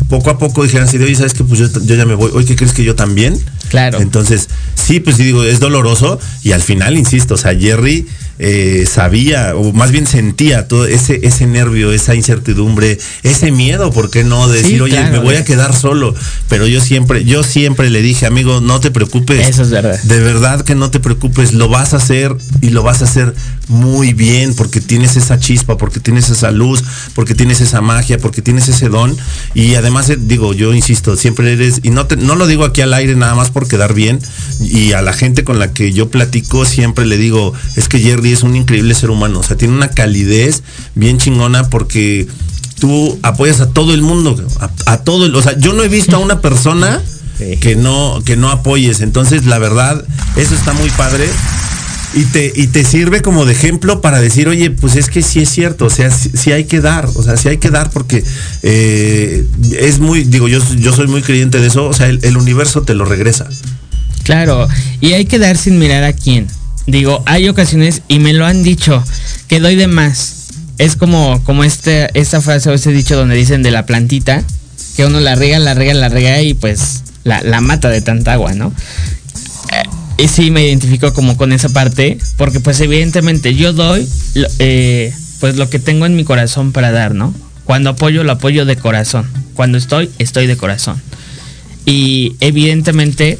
poco 0.08 0.30
a 0.30 0.38
poco 0.38 0.64
dijeran 0.64 0.88
así 0.88 0.98
de, 0.98 1.04
oye, 1.04 1.14
¿sabes 1.14 1.34
qué? 1.34 1.44
Pues 1.44 1.60
yo, 1.60 1.68
yo 1.84 1.94
ya 1.94 2.04
me 2.04 2.14
voy. 2.16 2.32
Oye, 2.34 2.46
¿qué 2.46 2.56
crees 2.56 2.72
que 2.72 2.82
yo 2.82 2.96
también? 2.96 3.38
Claro. 3.68 4.00
Entonces, 4.00 4.48
sí, 4.74 4.98
pues 4.98 5.18
digo, 5.18 5.44
es 5.44 5.60
doloroso 5.60 6.18
y 6.42 6.50
al 6.50 6.62
final, 6.62 6.98
insisto, 6.98 7.34
o 7.34 7.38
sea, 7.38 7.54
Jerry 7.56 8.08
eh, 8.38 8.86
sabía, 8.90 9.54
o 9.56 9.72
más 9.72 9.90
bien 9.92 10.06
sentía 10.06 10.66
todo 10.68 10.86
ese, 10.86 11.20
ese 11.22 11.46
nervio, 11.46 11.92
esa 11.92 12.14
incertidumbre, 12.14 12.98
ese 13.22 13.50
miedo, 13.50 13.90
¿por 13.92 14.10
qué 14.10 14.24
no? 14.24 14.48
De 14.48 14.58
Sí, 14.58 14.62
decir, 14.64 14.82
oye, 14.82 14.96
claro, 14.96 15.12
me 15.12 15.18
voy 15.20 15.36
a 15.36 15.44
quedar 15.44 15.74
solo. 15.74 16.14
Pero 16.48 16.66
yo 16.66 16.80
siempre, 16.80 17.24
yo 17.24 17.42
siempre 17.42 17.90
le 17.90 18.02
dije, 18.02 18.26
amigo, 18.26 18.60
no 18.60 18.80
te 18.80 18.90
preocupes. 18.90 19.48
Eso 19.48 19.62
es 19.62 19.70
verdad. 19.70 20.00
De 20.02 20.20
verdad 20.20 20.62
que 20.62 20.74
no 20.74 20.90
te 20.90 21.00
preocupes, 21.00 21.52
lo 21.54 21.68
vas 21.68 21.94
a 21.94 21.98
hacer 21.98 22.34
y 22.60 22.70
lo 22.70 22.82
vas 22.82 23.00
a 23.02 23.04
hacer 23.04 23.34
muy 23.68 24.12
bien 24.12 24.54
porque 24.54 24.80
tienes 24.80 25.16
esa 25.16 25.38
chispa, 25.38 25.78
porque 25.78 25.98
tienes 26.00 26.28
esa 26.28 26.50
luz, 26.50 26.82
porque 27.14 27.34
tienes 27.34 27.60
esa 27.60 27.80
magia, 27.80 28.18
porque 28.18 28.42
tienes 28.42 28.68
ese 28.68 28.88
don. 28.88 29.16
Y 29.54 29.74
además, 29.76 30.10
eh, 30.10 30.18
digo, 30.20 30.52
yo 30.52 30.74
insisto, 30.74 31.16
siempre 31.16 31.52
eres, 31.52 31.80
y 31.82 31.90
no, 31.90 32.06
te- 32.06 32.16
no 32.16 32.34
lo 32.36 32.46
digo 32.46 32.64
aquí 32.64 32.80
al 32.82 32.92
aire 32.94 33.14
nada 33.16 33.34
más 33.34 33.50
por 33.50 33.66
quedar 33.66 33.94
bien, 33.94 34.18
y 34.60 34.92
a 34.92 35.00
la 35.02 35.12
gente 35.12 35.44
con 35.44 35.58
la 35.58 35.72
que 35.72 35.92
yo 35.92 36.10
platico 36.10 36.64
siempre 36.66 37.06
le 37.06 37.16
digo, 37.16 37.54
es 37.76 37.88
que 37.88 37.98
Jerry 38.00 38.32
es 38.34 38.42
un 38.42 38.54
increíble 38.56 38.94
ser 38.94 39.10
humano, 39.10 39.40
o 39.40 39.42
sea, 39.42 39.56
tiene 39.56 39.74
una 39.74 39.88
calidez 39.88 40.62
bien 40.94 41.18
chingona 41.18 41.70
porque 41.70 42.26
tú 42.78 43.18
apoyas 43.22 43.60
a 43.60 43.70
todo 43.70 43.94
el 43.94 44.02
mundo, 44.02 44.36
a, 44.60 44.92
a 44.92 44.98
todo 44.98 45.26
el, 45.26 45.34
o 45.34 45.42
sea, 45.42 45.58
yo 45.58 45.72
no 45.72 45.82
he 45.82 45.88
visto 45.88 46.16
a 46.16 46.18
una 46.18 46.40
persona 46.40 47.00
Sí. 47.36 47.56
que 47.56 47.74
no, 47.74 48.22
que 48.24 48.36
no 48.36 48.48
apoyes. 48.48 49.00
Entonces, 49.00 49.44
la 49.44 49.58
verdad, 49.58 50.04
eso 50.36 50.54
está 50.54 50.72
muy 50.72 50.88
padre. 50.90 51.24
Y 52.14 52.26
te, 52.26 52.52
y 52.54 52.68
te 52.68 52.84
sirve 52.84 53.22
como 53.22 53.44
de 53.44 53.52
ejemplo 53.54 54.00
para 54.00 54.20
decir, 54.20 54.46
oye, 54.46 54.70
pues 54.70 54.94
es 54.94 55.08
que 55.10 55.20
sí 55.20 55.40
es 55.40 55.48
cierto, 55.48 55.86
o 55.86 55.90
sea, 55.90 56.12
sí, 56.12 56.30
sí 56.32 56.52
hay 56.52 56.62
que 56.66 56.80
dar, 56.80 57.08
o 57.12 57.22
sea, 57.24 57.36
sí 57.36 57.48
hay 57.48 57.58
que 57.58 57.70
dar 57.70 57.90
porque 57.90 58.22
eh, 58.62 59.44
es 59.80 59.98
muy, 59.98 60.22
digo, 60.22 60.46
yo, 60.46 60.60
yo 60.76 60.94
soy 60.94 61.08
muy 61.08 61.22
creyente 61.22 61.58
de 61.58 61.66
eso, 61.66 61.86
o 61.86 61.92
sea, 61.92 62.06
el, 62.06 62.20
el 62.22 62.36
universo 62.36 62.82
te 62.82 62.94
lo 62.94 63.04
regresa. 63.04 63.48
Claro, 64.22 64.68
y 65.00 65.14
hay 65.14 65.24
que 65.24 65.40
dar 65.40 65.56
sin 65.56 65.76
mirar 65.80 66.04
a 66.04 66.12
quién. 66.12 66.46
Digo, 66.86 67.22
hay 67.26 67.48
ocasiones, 67.48 68.02
y 68.08 68.18
me 68.18 68.32
lo 68.32 68.46
han 68.46 68.62
dicho, 68.62 69.02
que 69.48 69.60
doy 69.60 69.76
de 69.76 69.86
más. 69.86 70.48
Es 70.78 70.96
como, 70.96 71.42
como 71.44 71.64
este, 71.64 72.08
esta 72.18 72.40
frase 72.40 72.68
o 72.68 72.74
ese 72.74 72.92
dicho 72.92 73.16
donde 73.16 73.36
dicen 73.36 73.62
de 73.62 73.70
la 73.70 73.86
plantita, 73.86 74.42
que 74.96 75.04
uno 75.04 75.20
la 75.20 75.34
riega, 75.34 75.58
la 75.58 75.74
riega, 75.74 75.94
la 75.94 76.08
riega 76.08 76.42
y 76.42 76.54
pues 76.54 77.02
la, 77.24 77.60
mata 77.60 77.88
de 77.88 78.00
tanta 78.00 78.34
agua, 78.34 78.52
¿no? 78.54 78.72
Eh, 79.72 80.24
y 80.24 80.28
sí 80.28 80.50
me 80.50 80.66
identifico 80.66 81.12
como 81.12 81.36
con 81.36 81.52
esa 81.52 81.68
parte, 81.68 82.18
porque 82.36 82.60
pues 82.60 82.80
evidentemente 82.80 83.54
yo 83.54 83.72
doy 83.72 84.06
eh, 84.58 85.12
pues 85.40 85.56
lo 85.56 85.70
que 85.70 85.78
tengo 85.78 86.06
en 86.06 86.16
mi 86.16 86.24
corazón 86.24 86.72
para 86.72 86.92
dar, 86.92 87.14
¿no? 87.14 87.34
Cuando 87.64 87.90
apoyo, 87.90 88.24
lo 88.24 88.32
apoyo 88.32 88.66
de 88.66 88.76
corazón. 88.76 89.26
Cuando 89.54 89.78
estoy, 89.78 90.10
estoy 90.18 90.46
de 90.46 90.56
corazón. 90.56 91.00
Y 91.86 92.36
evidentemente 92.40 93.38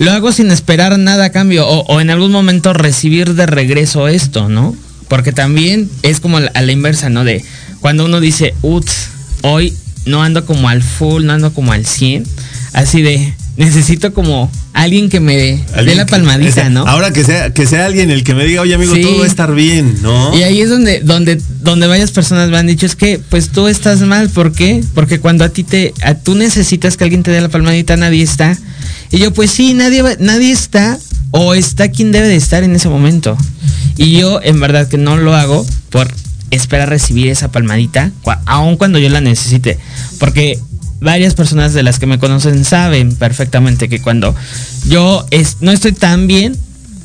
lo 0.00 0.10
hago 0.10 0.32
sin 0.32 0.50
esperar 0.50 0.98
nada 0.98 1.26
a 1.26 1.30
cambio 1.30 1.68
o, 1.68 1.84
o 1.86 2.00
en 2.00 2.10
algún 2.10 2.32
momento 2.32 2.72
recibir 2.72 3.34
de 3.34 3.46
regreso 3.46 4.08
esto, 4.08 4.48
¿no? 4.48 4.74
Porque 5.08 5.30
también 5.32 5.88
es 6.02 6.18
como 6.20 6.38
a 6.38 6.62
la 6.62 6.72
inversa, 6.72 7.08
¿no? 7.10 7.22
De 7.24 7.44
cuando 7.80 8.04
uno 8.06 8.18
dice, 8.20 8.54
uts, 8.62 9.08
hoy 9.42 9.72
no 10.06 10.22
ando 10.22 10.44
como 10.46 10.68
al 10.68 10.82
full, 10.82 11.24
no 11.24 11.32
ando 11.34 11.52
como 11.52 11.72
al 11.72 11.84
100, 11.86 12.24
así 12.72 13.02
de, 13.02 13.34
necesito 13.56 14.14
como 14.14 14.50
alguien 14.72 15.10
que 15.10 15.20
me 15.20 15.36
dé 15.36 15.64
la 15.94 16.06
que- 16.06 16.10
palmadita, 16.10 16.70
¿no? 16.70 16.84
Ahora 16.88 17.12
que 17.12 17.22
sea, 17.24 17.52
que 17.52 17.66
sea 17.66 17.84
alguien 17.86 18.10
el 18.10 18.24
que 18.24 18.34
me 18.34 18.44
diga, 18.44 18.62
oye 18.62 18.74
amigo, 18.74 18.94
Sí. 18.94 19.02
todo 19.02 19.18
va 19.18 19.24
a 19.24 19.28
estar 19.28 19.54
bien, 19.54 19.96
¿no? 20.02 20.34
Y 20.36 20.42
ahí 20.44 20.60
es 20.62 20.70
donde, 20.70 21.00
donde, 21.00 21.40
donde 21.62 21.86
varias 21.86 22.10
personas 22.12 22.48
me 22.48 22.56
han 22.56 22.66
dicho, 22.66 22.86
es 22.86 22.96
que 22.96 23.18
pues 23.28 23.50
tú 23.50 23.68
estás 23.68 24.00
mal, 24.00 24.30
¿por 24.30 24.52
qué? 24.52 24.82
Porque 24.94 25.18
cuando 25.20 25.44
a 25.44 25.48
ti 25.50 25.64
te, 25.64 25.92
a 26.02 26.14
tú 26.14 26.34
necesitas 26.36 26.96
que 26.96 27.04
alguien 27.04 27.22
te 27.22 27.30
dé 27.30 27.40
la 27.42 27.48
palmadita, 27.50 27.96
nadie 27.98 28.22
está. 28.22 28.56
Y 29.10 29.18
yo, 29.18 29.32
pues 29.32 29.50
sí, 29.50 29.74
nadie, 29.74 30.02
nadie 30.20 30.52
está, 30.52 30.98
o 31.32 31.54
está 31.54 31.88
quien 31.88 32.12
debe 32.12 32.28
de 32.28 32.36
estar 32.36 32.62
en 32.62 32.74
ese 32.76 32.88
momento. 32.88 33.36
Y 33.96 34.18
yo, 34.18 34.40
en 34.42 34.60
verdad 34.60 34.88
que 34.88 34.98
no 34.98 35.16
lo 35.16 35.34
hago 35.34 35.66
por 35.90 36.08
esperar 36.50 36.88
recibir 36.88 37.28
esa 37.28 37.50
palmadita, 37.52 38.10
aun 38.46 38.76
cuando 38.76 38.98
yo 38.98 39.08
la 39.08 39.20
necesite. 39.20 39.78
Porque 40.18 40.58
varias 41.00 41.34
personas 41.34 41.72
de 41.74 41.82
las 41.82 41.98
que 41.98 42.06
me 42.06 42.18
conocen 42.18 42.64
saben 42.64 43.14
perfectamente 43.14 43.88
que 43.88 44.00
cuando 44.00 44.34
yo 44.88 45.26
es- 45.30 45.58
no 45.60 45.70
estoy 45.72 45.92
tan 45.92 46.26
bien, 46.26 46.56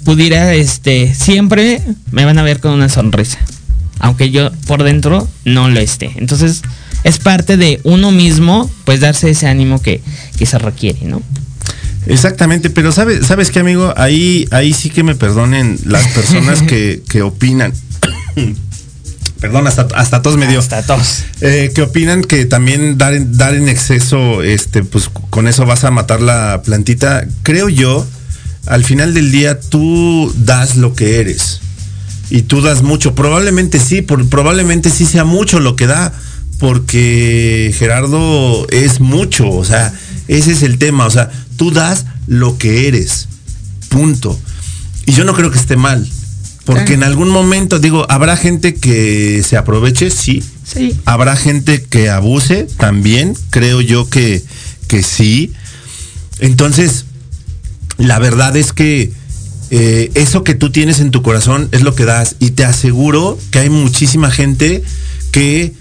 pudiera, 0.03 0.53
este, 0.53 1.13
siempre 1.15 1.81
me 2.11 2.25
van 2.25 2.37
a 2.37 2.43
ver 2.43 2.59
con 2.59 2.71
una 2.71 2.89
sonrisa. 2.89 3.39
Aunque 3.99 4.29
yo 4.29 4.51
por 4.67 4.83
dentro 4.83 5.27
no 5.45 5.69
lo 5.69 5.79
esté. 5.79 6.11
Entonces, 6.17 6.61
es 7.03 7.17
parte 7.17 7.57
de 7.57 7.79
uno 7.83 8.11
mismo, 8.11 8.69
pues 8.83 8.99
darse 8.99 9.29
ese 9.31 9.47
ánimo 9.47 9.81
que, 9.81 10.01
que 10.37 10.45
se 10.45 10.57
requiere, 10.59 10.99
¿no? 11.05 11.21
Exactamente, 12.07 12.69
pero 12.69 12.91
sabes, 12.91 13.25
sabes 13.25 13.51
qué, 13.51 13.59
amigo, 13.59 13.93
ahí, 13.97 14.47
ahí 14.51 14.73
sí 14.73 14.89
que 14.89 15.03
me 15.03 15.15
perdonen 15.15 15.79
las 15.85 16.07
personas 16.09 16.61
que, 16.61 17.01
que 17.09 17.21
opinan. 17.21 17.73
Perdón, 19.39 19.67
hasta, 19.67 19.87
hasta 19.95 20.21
tos 20.21 20.37
me 20.37 20.47
dio. 20.47 20.59
Hasta 20.59 20.81
tos. 20.83 21.23
Eh, 21.41 21.71
que 21.75 21.81
opinan 21.81 22.23
que 22.23 22.45
también 22.45 22.97
dar 22.97 23.13
en, 23.13 23.37
dar 23.37 23.53
en 23.53 23.67
exceso, 23.69 24.41
este, 24.41 24.83
pues 24.83 25.09
con 25.29 25.47
eso 25.47 25.65
vas 25.65 25.83
a 25.83 25.91
matar 25.91 26.21
la 26.21 26.61
plantita. 26.63 27.25
Creo 27.43 27.69
yo, 27.69 28.07
al 28.65 28.83
final 28.83 29.13
del 29.13 29.31
día 29.31 29.59
tú 29.59 30.33
das 30.37 30.77
lo 30.77 30.95
que 30.95 31.19
eres. 31.19 31.59
Y 32.31 32.43
tú 32.43 32.61
das 32.61 32.81
mucho. 32.81 33.13
Probablemente 33.13 33.79
sí, 33.79 34.01
por- 34.01 34.27
probablemente 34.29 34.89
sí 34.89 35.05
sea 35.05 35.25
mucho 35.25 35.59
lo 35.59 35.75
que 35.75 35.85
da. 35.85 36.11
Porque 36.57 37.75
Gerardo 37.77 38.65
es 38.69 38.99
mucho. 39.01 39.49
O 39.51 39.65
sea, 39.65 39.93
ese 40.27 40.53
es 40.53 40.63
el 40.63 40.77
tema. 40.79 41.05
O 41.05 41.11
sea, 41.11 41.29
tú 41.55 41.71
das 41.71 42.05
lo 42.27 42.57
que 42.57 42.87
eres. 42.87 43.27
Punto. 43.89 44.39
Y 45.05 45.13
yo 45.13 45.23
no 45.23 45.33
creo 45.33 45.51
que 45.51 45.57
esté 45.57 45.75
mal. 45.75 46.07
Porque 46.65 46.93
en 46.93 47.03
algún 47.03 47.29
momento, 47.29 47.77
digo, 47.77 48.07
habrá 48.09 48.35
gente 48.37 48.73
que 48.73 49.43
se 49.47 49.55
aproveche, 49.55 50.09
sí. 50.09 50.43
Sí. 50.63 50.97
Habrá 51.05 51.35
gente 51.35 51.83
que 51.83 52.09
abuse 52.09 52.67
también, 52.77 53.35
creo 53.51 53.81
yo 53.81 54.09
que, 54.09 54.43
que 54.87 55.03
sí. 55.03 55.53
Entonces, 56.39 57.05
la 57.97 58.17
verdad 58.17 58.57
es 58.57 58.73
que 58.73 59.13
eh, 59.69 60.11
eso 60.15 60.43
que 60.43 60.55
tú 60.55 60.71
tienes 60.71 60.99
en 60.99 61.11
tu 61.11 61.21
corazón 61.21 61.69
es 61.71 61.83
lo 61.83 61.93
que 61.93 62.05
das. 62.05 62.35
Y 62.39 62.51
te 62.51 62.65
aseguro 62.65 63.37
que 63.51 63.59
hay 63.59 63.69
muchísima 63.69 64.31
gente 64.31 64.83
que 65.31 65.73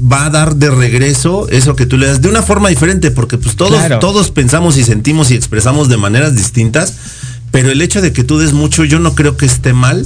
va 0.00 0.26
a 0.26 0.30
dar 0.30 0.56
de 0.56 0.70
regreso 0.70 1.48
eso 1.50 1.76
que 1.76 1.86
tú 1.86 1.96
le 1.96 2.06
das 2.06 2.20
de 2.20 2.28
una 2.28 2.42
forma 2.42 2.68
diferente, 2.68 3.10
porque 3.10 3.38
pues 3.38 3.56
todos, 3.56 3.72
Claro. 3.78 3.98
todos 4.00 4.30
pensamos 4.30 4.76
y 4.76 4.84
sentimos 4.84 5.30
y 5.30 5.34
expresamos 5.34 5.88
de 5.88 5.96
maneras 5.96 6.34
distintas, 6.34 6.94
pero 7.50 7.70
el 7.70 7.80
hecho 7.80 8.00
de 8.02 8.12
que 8.12 8.24
tú 8.24 8.38
des 8.38 8.52
mucho 8.52 8.84
yo 8.84 8.98
no 8.98 9.14
creo 9.14 9.36
que 9.36 9.46
esté 9.46 9.72
mal. 9.72 10.04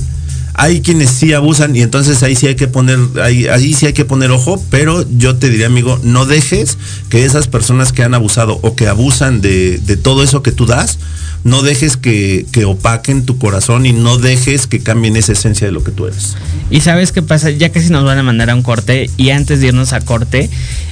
Hay 0.61 0.81
quienes 0.81 1.11
sí 1.11 1.33
abusan 1.35 1.77
y 1.77 1.83
entonces 1.83 2.21
ahí 2.25 2.35
sí 2.35 2.49
hay 2.49 2.57
que 2.57 2.67
poner, 2.67 2.99
ahí, 3.23 3.47
ahí 3.47 3.75
sí 3.75 3.87
hay 3.87 3.93
que 3.93 4.05
poner 4.05 4.33
ojo, 4.33 4.61
pero 4.71 5.07
yo 5.17 5.37
te 5.37 5.51
diría, 5.51 5.67
amigo, 5.67 6.01
no 6.03 6.27
dejes 6.27 6.77
que 7.11 7.25
esas 7.25 7.47
personas 7.47 7.93
que 7.93 8.03
han 8.03 8.13
abusado 8.13 8.59
o 8.63 8.75
que 8.75 8.89
abusan 8.89 9.41
de, 9.41 9.79
de 9.79 9.97
todo 9.97 10.25
eso 10.25 10.43
que 10.43 10.51
tú 10.51 10.67
das, 10.67 10.99
no 11.49 11.63
dejes 11.63 11.97
que, 11.97 12.47
que 12.53 12.65
opaquen 12.65 13.25
tu 13.25 13.39
corazón 13.39 13.87
y 13.87 13.93
no 13.93 14.19
dejes 14.19 14.67
que 14.67 14.81
cambien 14.81 15.17
esa 15.17 15.33
esencia 15.33 15.67
de 15.67 15.73
lo 15.73 15.83
que 15.83 15.91
tú 15.91 16.07
eres. 16.07 16.37
Y 16.71 16.81
sabes 16.81 17.13
qué 17.13 17.23
pasa, 17.23 17.51
ya 17.51 17.71
casi 17.71 17.91
nos 17.91 18.05
van 18.05 18.19
a 18.19 18.23
mandar 18.23 18.51
a 18.51 18.55
un 18.55 18.63
corte 18.63 19.11
y 19.17 19.31
antes 19.31 19.61
de 19.61 19.69
irnos 19.69 19.93
a 19.93 20.01
corte, 20.01 20.51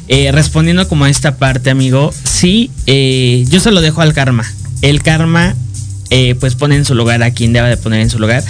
eh, 0.08 0.32
respondiendo 0.32 0.88
como 0.88 1.04
a 1.04 1.10
esta 1.10 1.36
parte, 1.36 1.70
amigo, 1.70 2.12
sí, 2.24 2.70
eh, 2.86 3.44
yo 3.48 3.60
se 3.60 3.70
lo 3.70 3.80
dejo 3.80 4.00
al 4.00 4.14
karma. 4.14 4.44
El 4.82 5.02
karma, 5.02 5.54
eh, 6.10 6.34
pues 6.38 6.54
pone 6.54 6.76
en 6.76 6.84
su 6.84 6.94
lugar 6.94 7.22
a 7.22 7.32
quien 7.32 7.52
deba 7.52 7.68
de 7.68 7.76
poner 7.76 8.00
en 8.00 8.10
su 8.10 8.18
lugar. 8.18 8.42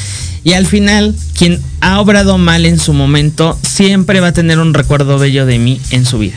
Y 0.45 0.53
al 0.53 0.67
final, 0.67 1.15
quien 1.37 1.61
ha 1.81 2.01
obrado 2.01 2.39
mal 2.39 2.67
en 2.67 2.79
su 2.79 2.93
momento, 2.93 3.59
siempre 3.63 4.21
va 4.21 4.29
a 4.29 4.33
tener 4.33 4.61
un 4.61 4.75
recuerdo 4.75 5.19
bello 5.19 5.45
de 5.45 5.59
mí 5.59 5.81
en 5.91 6.07
su 6.07 6.19
vida. 6.19 6.37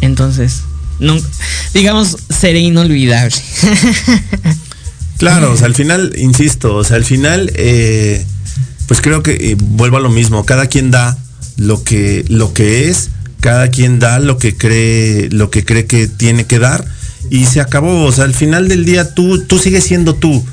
Entonces, 0.00 0.62
nunca, 1.00 1.26
digamos, 1.74 2.16
seré 2.30 2.60
inolvidable. 2.60 3.34
Claro, 5.18 5.52
o 5.52 5.56
sea, 5.56 5.66
al 5.66 5.74
final, 5.74 6.14
insisto, 6.16 6.76
o 6.76 6.84
sea, 6.84 6.96
al 6.96 7.04
final, 7.04 7.50
eh, 7.56 8.24
pues 8.86 9.00
creo 9.00 9.20
que 9.20 9.32
eh, 9.32 9.56
vuelvo 9.58 9.96
a 9.96 10.00
lo 10.00 10.10
mismo, 10.10 10.46
cada 10.46 10.68
quien 10.68 10.92
da 10.92 11.18
lo 11.56 11.82
que, 11.82 12.24
lo 12.28 12.54
que 12.54 12.88
es, 12.88 13.10
cada 13.40 13.68
quien 13.68 13.98
da 13.98 14.20
lo 14.20 14.38
que 14.38 14.56
cree, 14.56 15.28
lo 15.30 15.50
que 15.50 15.64
cree 15.64 15.86
que 15.86 16.06
tiene 16.06 16.44
que 16.44 16.60
dar, 16.60 16.84
y 17.30 17.46
se 17.46 17.60
acabó. 17.60 18.04
O 18.04 18.12
sea, 18.12 18.24
al 18.24 18.34
final 18.34 18.68
del 18.68 18.84
día 18.84 19.12
tú, 19.12 19.42
tú 19.44 19.58
sigues 19.58 19.82
siendo 19.82 20.14
tú. 20.14 20.44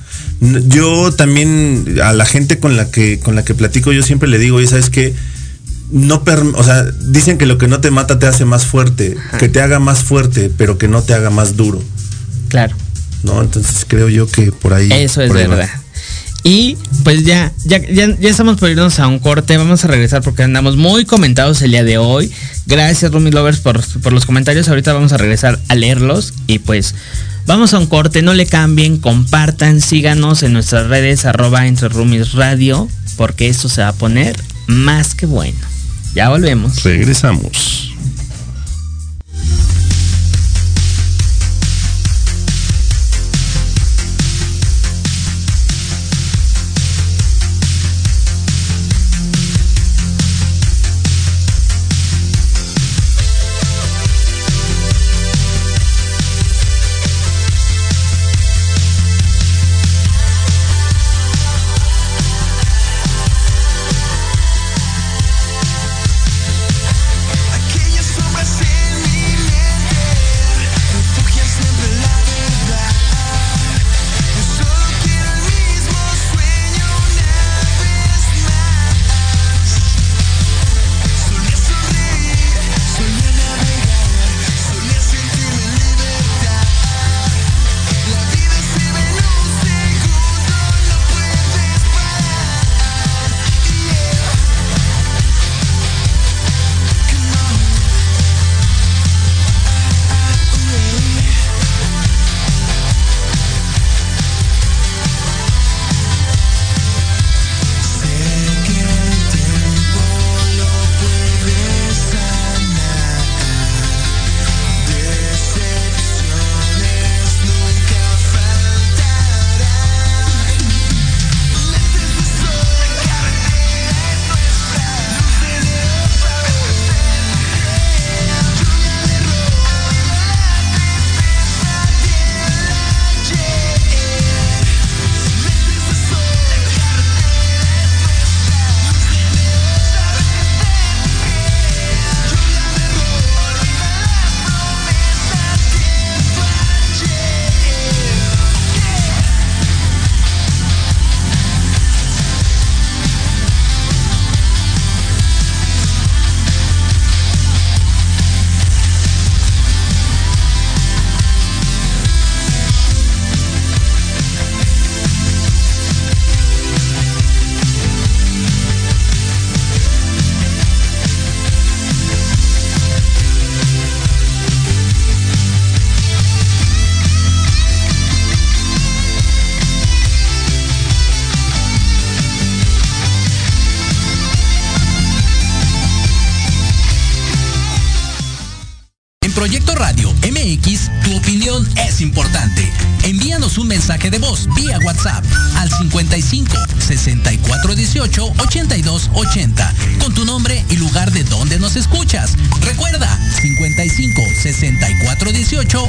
Yo 0.42 1.14
también, 1.14 2.00
a 2.04 2.14
la 2.14 2.26
gente 2.26 2.58
con 2.60 2.76
la 2.76 2.90
que, 2.90 3.20
con 3.20 3.36
la 3.36 3.46
que 3.46 3.54
platico, 3.54 3.92
yo 3.92 4.02
siempre 4.02 4.28
le 4.28 4.40
digo, 4.40 4.62
y 4.62 4.68
sabes 4.68 4.90
que 4.90 5.14
no 5.92 6.24
per- 6.24 6.40
o 6.56 6.64
sea, 6.64 6.84
dicen 6.84 7.38
que 7.38 7.46
lo 7.46 7.58
que 7.58 7.68
no 7.68 7.80
te 7.80 7.92
mata 7.92 8.20
te 8.20 8.26
hace 8.28 8.46
más 8.46 8.66
fuerte, 8.66 9.18
que 9.40 9.50
te 9.50 9.62
haga 9.62 9.80
más 9.80 10.00
fuerte, 10.04 10.52
pero 10.58 10.78
que 10.78 10.88
no 10.88 11.02
te 11.04 11.14
haga 11.14 11.30
más 11.30 11.56
duro. 11.56 11.82
Claro. 12.50 12.76
¿No? 13.24 13.42
Entonces 13.42 13.86
creo 13.88 14.10
yo 14.10 14.28
que 14.28 14.52
por 14.52 14.74
ahí. 14.74 14.90
Eso 14.92 15.22
es 15.22 15.32
va. 15.32 15.36
verdad. 15.36 15.70
Y 16.44 16.78
pues 17.04 17.24
ya, 17.24 17.52
ya, 17.64 17.80
ya, 17.80 18.16
ya 18.20 18.30
estamos 18.30 18.58
por 18.60 18.70
irnos 18.70 19.00
a 19.00 19.08
un 19.08 19.18
corte. 19.18 19.58
Vamos 19.58 19.84
a 19.84 19.88
regresar 19.88 20.22
porque 20.22 20.44
andamos 20.44 20.78
muy 20.78 21.04
comentados 21.06 21.60
el 21.64 21.72
día 21.72 21.84
de 21.84 21.98
hoy. 21.98 22.32
Gracias, 22.68 23.12
Rumi 23.12 23.32
Lovers, 23.32 23.62
por, 23.62 23.82
por 24.02 24.14
los 24.14 24.28
comentarios. 24.28 24.70
Ahorita 24.70 24.94
vamos 24.94 25.12
a 25.12 25.18
regresar 25.18 25.60
a 25.70 25.76
leerlos. 25.76 26.36
Y 26.46 26.60
pues 26.60 26.94
vamos 27.48 27.74
a 27.74 27.80
un 27.80 27.88
corte. 27.88 28.22
No 28.22 28.36
le 28.36 28.46
cambien, 28.46 28.98
compartan, 29.00 29.82
síganos 29.82 30.44
en 30.44 30.54
nuestras 30.54 30.86
redes, 30.88 31.26
arroba 31.26 31.66
entre 31.66 31.90
Rumis 31.90 32.34
Radio, 32.34 32.88
porque 33.18 33.50
esto 33.50 33.68
se 33.68 33.82
va 33.82 33.88
a 33.88 33.94
poner 33.94 34.40
más 34.68 35.16
que 35.16 35.26
bueno. 35.26 35.58
Ya 36.16 36.30
volvemos. 36.30 36.82
Regresamos. 36.84 37.95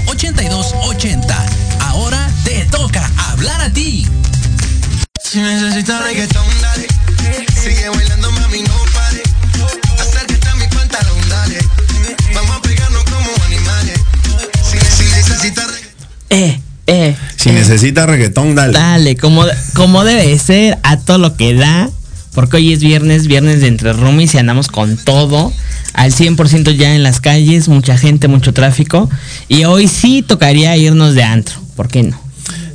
18 0.07 0.29
82 0.31 0.75
80. 0.85 1.47
Ahora 1.81 2.31
te 2.45 2.65
toca 2.67 3.11
hablar 3.17 3.61
a 3.61 3.73
ti. 3.73 4.07
Si 5.23 5.39
necesitas 5.41 6.05
reggaetón, 6.05 6.45
dale. 6.63 6.87
Sigue 7.61 7.89
bailando, 7.89 8.31
mami, 8.31 8.63
no 8.63 8.75
pare. 8.95 9.23
Acércate 9.99 10.49
a 10.49 10.55
mi 10.55 10.67
pantalón, 10.69 11.29
dale. 11.29 11.59
Vamos 12.35 12.57
a 12.57 12.63
pegarnos 12.63 13.05
como 13.05 13.45
animales. 13.47 14.01
Si, 14.63 14.79
si 14.79 15.11
necesitas 15.11 15.67
reggaetón. 15.67 16.09
Eh, 16.31 16.61
eh. 16.87 17.17
Si 17.37 17.49
eh. 17.49 17.53
necesita 17.53 18.07
reggaetón, 18.07 18.55
dale. 18.55 18.73
Dale, 18.73 19.17
como, 19.17 19.45
como 19.75 20.05
debe 20.05 20.39
ser, 20.39 20.79
a 20.85 20.99
todo 20.99 21.19
lo 21.19 21.37
que 21.37 21.55
da. 21.55 21.91
Porque 22.33 22.59
hoy 22.59 22.73
es 22.73 22.81
viernes, 22.81 23.27
viernes 23.27 23.61
de 23.61 23.69
entre 23.69 23.93
roomies 23.93 24.35
y 24.35 24.39
andamos 24.39 24.69
con 24.69 24.97
todo. 24.99 25.53
Al 25.97 26.13
100% 26.13 26.77
ya 26.77 26.95
en 26.95 27.03
las 27.03 27.21
calles, 27.21 27.69
mucha 27.69 27.97
gente, 27.97 28.29
mucho 28.29 28.53
tráfico. 28.53 29.09
Y 29.49 29.65
hoy 29.65 29.89
sí 29.89 30.23
tocaría 30.23 30.77
irnos 30.77 31.15
de 31.15 31.23
antro. 31.25 31.57
¿Por 31.75 31.89
qué 31.89 32.03
no? 32.05 32.21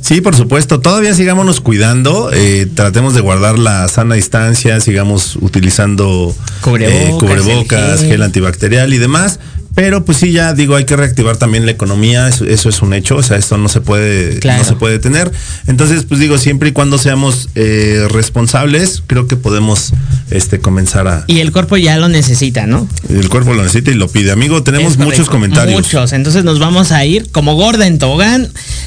Sí, 0.00 0.20
por 0.20 0.34
supuesto. 0.34 0.80
Todavía 0.80 1.14
sigámonos 1.14 1.60
cuidando. 1.60 2.30
eh, 2.34 2.66
tratemos 2.74 3.14
de 3.14 3.20
guardar 3.20 3.58
la 3.60 3.86
sana 3.88 4.16
distancia. 4.16 4.80
Sigamos 4.80 5.36
utilizando 5.40 6.34
Cubrebocas, 6.60 7.00
eh, 7.08 7.14
cubrebocas, 7.20 7.92
el 7.92 7.98
gel. 7.98 8.08
gel 8.08 8.22
antibacterial 8.22 8.92
y 8.92 8.98
demás. 8.98 9.38
Pero 9.74 10.04
pues 10.04 10.18
sí, 10.18 10.32
ya 10.32 10.52
digo, 10.52 10.76
hay 10.76 10.84
que 10.84 10.96
reactivar 10.96 11.38
también 11.38 11.64
la 11.64 11.72
economía, 11.72 12.28
eso, 12.28 12.44
eso 12.44 12.68
es 12.68 12.82
un 12.82 12.92
hecho, 12.92 13.16
o 13.16 13.22
sea, 13.22 13.38
esto 13.38 13.56
no 13.56 13.68
se 13.68 13.80
puede, 13.80 14.38
Claro. 14.38 14.62
no 14.62 14.68
se 14.68 14.74
puede 14.74 14.98
tener. 14.98 15.32
Entonces, 15.66 16.04
pues 16.04 16.20
digo, 16.20 16.36
siempre 16.36 16.68
y 16.70 16.72
cuando 16.72 16.98
seamos 16.98 17.48
eh, 17.54 18.06
responsables, 18.10 19.02
creo 19.06 19.26
que 19.26 19.36
podemos 19.36 19.92
este 20.30 20.60
comenzar 20.60 21.08
a. 21.08 21.24
Y 21.26 21.40
el 21.40 21.52
cuerpo 21.52 21.76
ya 21.78 21.96
lo 21.96 22.08
necesita, 22.08 22.66
¿no? 22.66 22.86
El 23.08 23.28
cuerpo 23.28 23.54
lo 23.54 23.62
necesita 23.62 23.90
y 23.90 23.94
lo 23.94 24.08
pide. 24.08 24.30
Amigo, 24.30 24.62
tenemos 24.62 24.98
muchos 24.98 25.28
comentarios. 25.28 25.74
Muchos. 25.74 26.12
Entonces 26.12 26.44
nos 26.44 26.58
vamos 26.58 26.92
a 26.92 27.04
ir 27.04 27.30
como 27.30 27.54
gorda 27.54 27.86
en. 27.86 27.98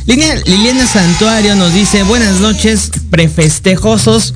Liliana, 0.06 0.42
Liliana 0.46 0.86
Santuario 0.86 1.56
nos 1.56 1.74
dice, 1.74 2.04
buenas 2.04 2.40
noches, 2.42 2.92
prefestejosos, 3.10 4.34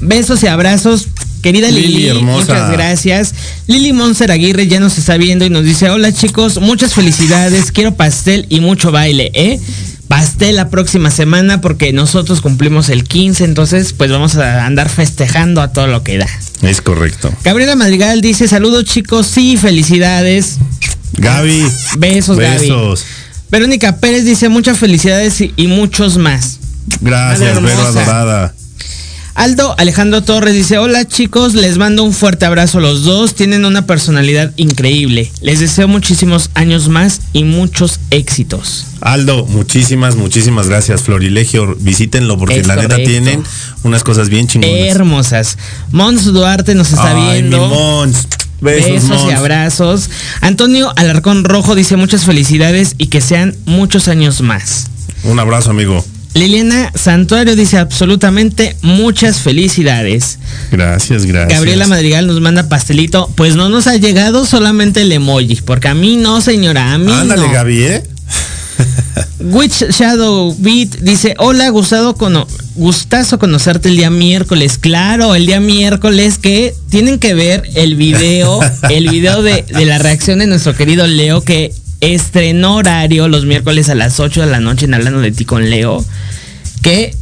besos 0.00 0.42
y 0.42 0.46
abrazos. 0.48 1.08
Querida 1.42 1.70
Lili, 1.70 1.88
Lili, 1.88 2.08
hermosa. 2.08 2.54
muchas 2.54 2.70
gracias. 2.70 3.34
Lili 3.66 3.92
Monser 3.92 4.30
Aguirre 4.30 4.68
ya 4.68 4.80
nos 4.80 4.96
está 4.96 5.16
viendo 5.16 5.44
y 5.44 5.50
nos 5.50 5.64
dice, 5.64 5.90
hola 5.90 6.12
chicos, 6.12 6.60
muchas 6.60 6.94
felicidades, 6.94 7.72
quiero 7.72 7.94
pastel 7.94 8.46
y 8.48 8.60
mucho 8.60 8.92
baile, 8.92 9.30
¿eh? 9.34 9.60
pastel 10.12 10.56
la 10.56 10.68
próxima 10.68 11.10
semana 11.10 11.62
porque 11.62 11.92
nosotros 11.92 12.42
cumplimos 12.42 12.90
el 12.90 13.04
15, 13.04 13.44
entonces 13.44 13.94
pues 13.94 14.10
vamos 14.10 14.36
a 14.36 14.66
andar 14.66 14.90
festejando 14.90 15.62
a 15.62 15.72
todo 15.72 15.86
lo 15.86 16.02
que 16.02 16.18
da. 16.18 16.26
Es 16.60 16.82
correcto. 16.82 17.32
Gabriela 17.44 17.76
Madrigal 17.76 18.20
dice, 18.20 18.46
saludos 18.46 18.84
chicos, 18.84 19.26
sí, 19.26 19.56
felicidades. 19.56 20.58
Gaby. 21.14 21.64
Besos, 21.96 22.38
Gaby. 22.38 22.60
Besos. 22.60 23.04
Verónica 23.50 23.96
Pérez 23.96 24.24
dice, 24.24 24.48
muchas 24.48 24.78
felicidades 24.78 25.40
y, 25.40 25.52
y 25.56 25.66
muchos 25.66 26.18
más. 26.18 26.58
Gracias, 27.00 27.62
Vero. 27.62 27.82
Adorada. 27.82 28.54
Aldo 29.34 29.74
Alejandro 29.78 30.22
Torres 30.22 30.54
dice, 30.54 30.76
hola 30.76 31.06
chicos, 31.08 31.54
les 31.54 31.78
mando 31.78 32.04
un 32.04 32.12
fuerte 32.12 32.44
abrazo 32.44 32.78
a 32.78 32.80
los 32.82 33.02
dos, 33.04 33.34
tienen 33.34 33.64
una 33.64 33.86
personalidad 33.86 34.52
increíble. 34.56 35.32
Les 35.40 35.58
deseo 35.58 35.88
muchísimos 35.88 36.50
años 36.54 36.88
más 36.88 37.22
y 37.32 37.44
muchos 37.44 37.98
éxitos. 38.10 38.84
Aldo, 39.00 39.46
muchísimas, 39.46 40.16
muchísimas 40.16 40.68
gracias. 40.68 41.02
Florilegio, 41.02 41.76
visítenlo 41.80 42.36
porque 42.38 42.60
Es 42.60 42.66
la 42.66 42.76
neta 42.76 42.88
correcto. 42.90 43.10
tienen 43.10 43.42
unas 43.84 44.04
cosas 44.04 44.28
bien 44.28 44.46
chingonas. 44.48 44.76
Hermosas. 44.94 45.58
Mons 45.90 46.24
Duarte 46.26 46.74
nos 46.74 46.92
está 46.92 47.16
Ay, 47.16 47.40
viendo. 47.40 47.68
mi 47.68 47.74
Mons. 47.74 48.28
Besos, 48.60 49.08
Besos, 49.08 49.28
y 49.28 49.32
abrazos. 49.32 50.10
Antonio 50.40 50.92
Alarcón 50.94 51.42
Rojo 51.42 51.74
dice 51.74 51.96
muchas 51.96 52.24
felicidades 52.26 52.94
y 52.98 53.06
que 53.06 53.20
sean 53.22 53.56
muchos 53.64 54.06
años 54.08 54.40
más. 54.42 54.86
Un 55.24 55.40
abrazo, 55.40 55.70
amigo. 55.70 56.04
Liliana 56.34 56.90
Santuario 56.94 57.54
dice 57.56 57.78
absolutamente 57.78 58.76
muchas 58.82 59.40
felicidades. 59.40 60.38
Gracias, 60.70 61.26
gracias. 61.26 61.58
Gabriela 61.58 61.86
Madrigal 61.86 62.26
nos 62.26 62.40
manda 62.40 62.68
pastelito. 62.68 63.30
Pues 63.34 63.54
no 63.54 63.68
nos 63.68 63.86
ha 63.86 63.96
llegado 63.96 64.46
solamente 64.46 65.02
el 65.02 65.12
emoji, 65.12 65.60
porque 65.64 65.88
a 65.88 65.94
mí 65.94 66.16
no, 66.16 66.40
señora, 66.40 66.94
a 66.94 66.98
mí 66.98 67.12
Ándale, 67.12 67.46
no. 67.46 67.52
Gaby, 67.52 67.82
¿eh? 67.82 68.02
Witch 69.40 69.90
Shadow 69.90 70.56
Beat 70.58 71.00
dice, 71.00 71.34
hola, 71.38 71.68
gustado 71.68 72.14
cono 72.14 72.46
gustazo 72.74 73.38
conocerte 73.38 73.88
el 73.88 73.96
día 73.96 74.10
miércoles. 74.10 74.78
Claro, 74.78 75.34
el 75.34 75.46
día 75.46 75.60
miércoles 75.60 76.38
que 76.38 76.74
tienen 76.90 77.18
que 77.18 77.34
ver 77.34 77.62
el 77.74 77.96
video, 77.96 78.60
el 78.88 79.08
video 79.08 79.42
de, 79.42 79.62
de 79.62 79.84
la 79.84 79.98
reacción 79.98 80.38
de 80.38 80.46
nuestro 80.46 80.74
querido 80.74 81.06
Leo 81.06 81.42
que 81.42 81.72
estrenó 82.02 82.76
horario 82.76 83.28
los 83.28 83.46
miércoles 83.46 83.88
a 83.88 83.94
las 83.94 84.18
8 84.20 84.40
de 84.42 84.46
la 84.48 84.60
noche 84.60 84.84
en 84.86 84.94
Hablando 84.94 85.20
de 85.20 85.30
ti 85.32 85.44
con 85.44 85.70
Leo. 85.70 86.04
Que 86.82 87.16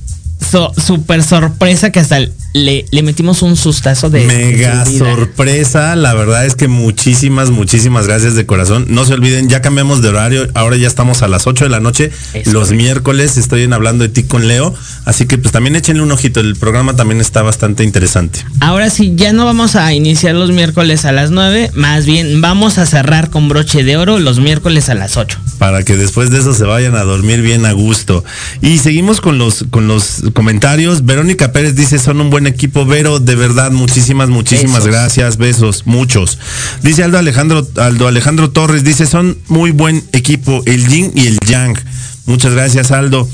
so- 0.51 0.73
super 0.75 1.23
sorpresa 1.23 1.93
que 1.93 2.01
hasta 2.01 2.19
le, 2.53 2.85
le 2.91 3.03
metimos 3.03 3.43
un 3.43 3.57
sustazo 3.57 4.11
de... 4.11 4.25
Mega 4.27 4.85
de 4.85 4.99
sorpresa, 4.99 5.95
la 5.97 6.15
verdad 6.15 6.45
es 6.47 6.55
que 6.55 6.69
muchísimas, 6.69 7.51
muchísimas 7.51 8.07
gracias 8.07 8.35
de 8.35 8.47
corazón. 8.47 8.87
No 8.89 9.05
se 9.05 9.15
olviden, 9.15 9.49
ya 9.49 9.61
cambiamos 9.63 10.03
de 10.03 10.09
horario, 10.09 10.49
ahora 10.55 10.77
ya 10.77 10.89
estamos 10.89 11.23
a 11.23 11.29
las 11.29 11.47
8 11.47 11.65
de 11.65 11.71
la 11.71 11.81
noche, 11.81 12.11
Es 12.35 12.47
los 12.49 12.65
correcto. 12.69 12.75
miércoles 12.83 13.37
estoy 13.37 13.63
en 13.63 13.73
hablando 13.73 14.03
de 14.03 14.09
ti 14.11 14.25
con 14.25 14.49
Leo, 14.49 14.75
así 15.05 15.27
que 15.27 15.39
pues 15.39 15.53
también 15.53 15.77
échenle 15.77 16.03
un 16.03 16.13
ojito, 16.13 16.41
el 16.41 16.57
programa 16.57 16.97
también 16.97 17.21
está 17.21 17.43
bastante 17.43 17.85
interesante. 17.85 18.45
Ahora 18.61 18.91
sí, 18.91 19.13
ya 19.17 19.33
no 19.33 19.45
vamos 19.45 19.77
a 19.77 19.93
iniciar 19.95 20.35
los 20.35 20.51
miércoles 20.51 21.05
a 21.05 21.13
las 21.13 21.31
9, 21.31 21.71
más 21.75 22.07
bien 22.07 22.41
vamos 22.41 22.79
a 22.79 22.87
cerrar 22.87 23.31
con 23.31 23.49
broche 23.49 23.85
de 23.85 23.97
oro 23.97 24.19
los 24.19 24.41
miércoles 24.41 24.89
a 24.89 24.95
las 24.95 25.17
8. 25.17 25.39
para 25.59 25.83
que 25.85 25.97
después 25.97 26.31
de 26.31 26.39
eso 26.39 26.55
se 26.55 26.65
vayan 26.65 26.95
a 26.97 27.03
dormir 27.05 27.43
bien 27.43 27.67
a 27.67 27.73
gusto. 27.73 28.25
Y 28.63 28.79
seguimos 28.79 29.21
con 29.21 29.37
los 29.39 29.67
con 29.71 29.87
los 29.89 30.23
comentarios. 30.33 31.05
Verónica 31.05 31.53
Pérez 31.53 31.75
dice, 31.75 31.99
"Son 31.99 32.21
un 32.21 32.31
buen 32.31 32.40
equipo, 32.47 32.85
Vero, 32.87 33.21
de 33.21 33.35
verdad, 33.35 33.71
muchísimas 33.71 34.29
muchísimas 34.29 34.85
Besos. 34.85 34.91
gracias, 34.91 35.37
besos, 35.37 35.83
muchos." 35.87 36.39
Dice 36.83 37.05
Aldo 37.05 37.19
Alejandro 37.19 37.67
Aldo 37.77 38.09
Alejandro 38.09 38.51
Torres 38.51 38.85
dice, 38.85 39.07
"Son 39.07 39.39
muy 39.49 39.71
buen 39.71 40.03
equipo, 40.13 40.63
el 40.67 40.87
Yin 40.89 41.13
y 41.15 41.27
el 41.27 41.39
Yang." 41.47 41.79
Muchas 42.27 42.53
gracias, 42.53 42.91
Aldo. 42.91 43.29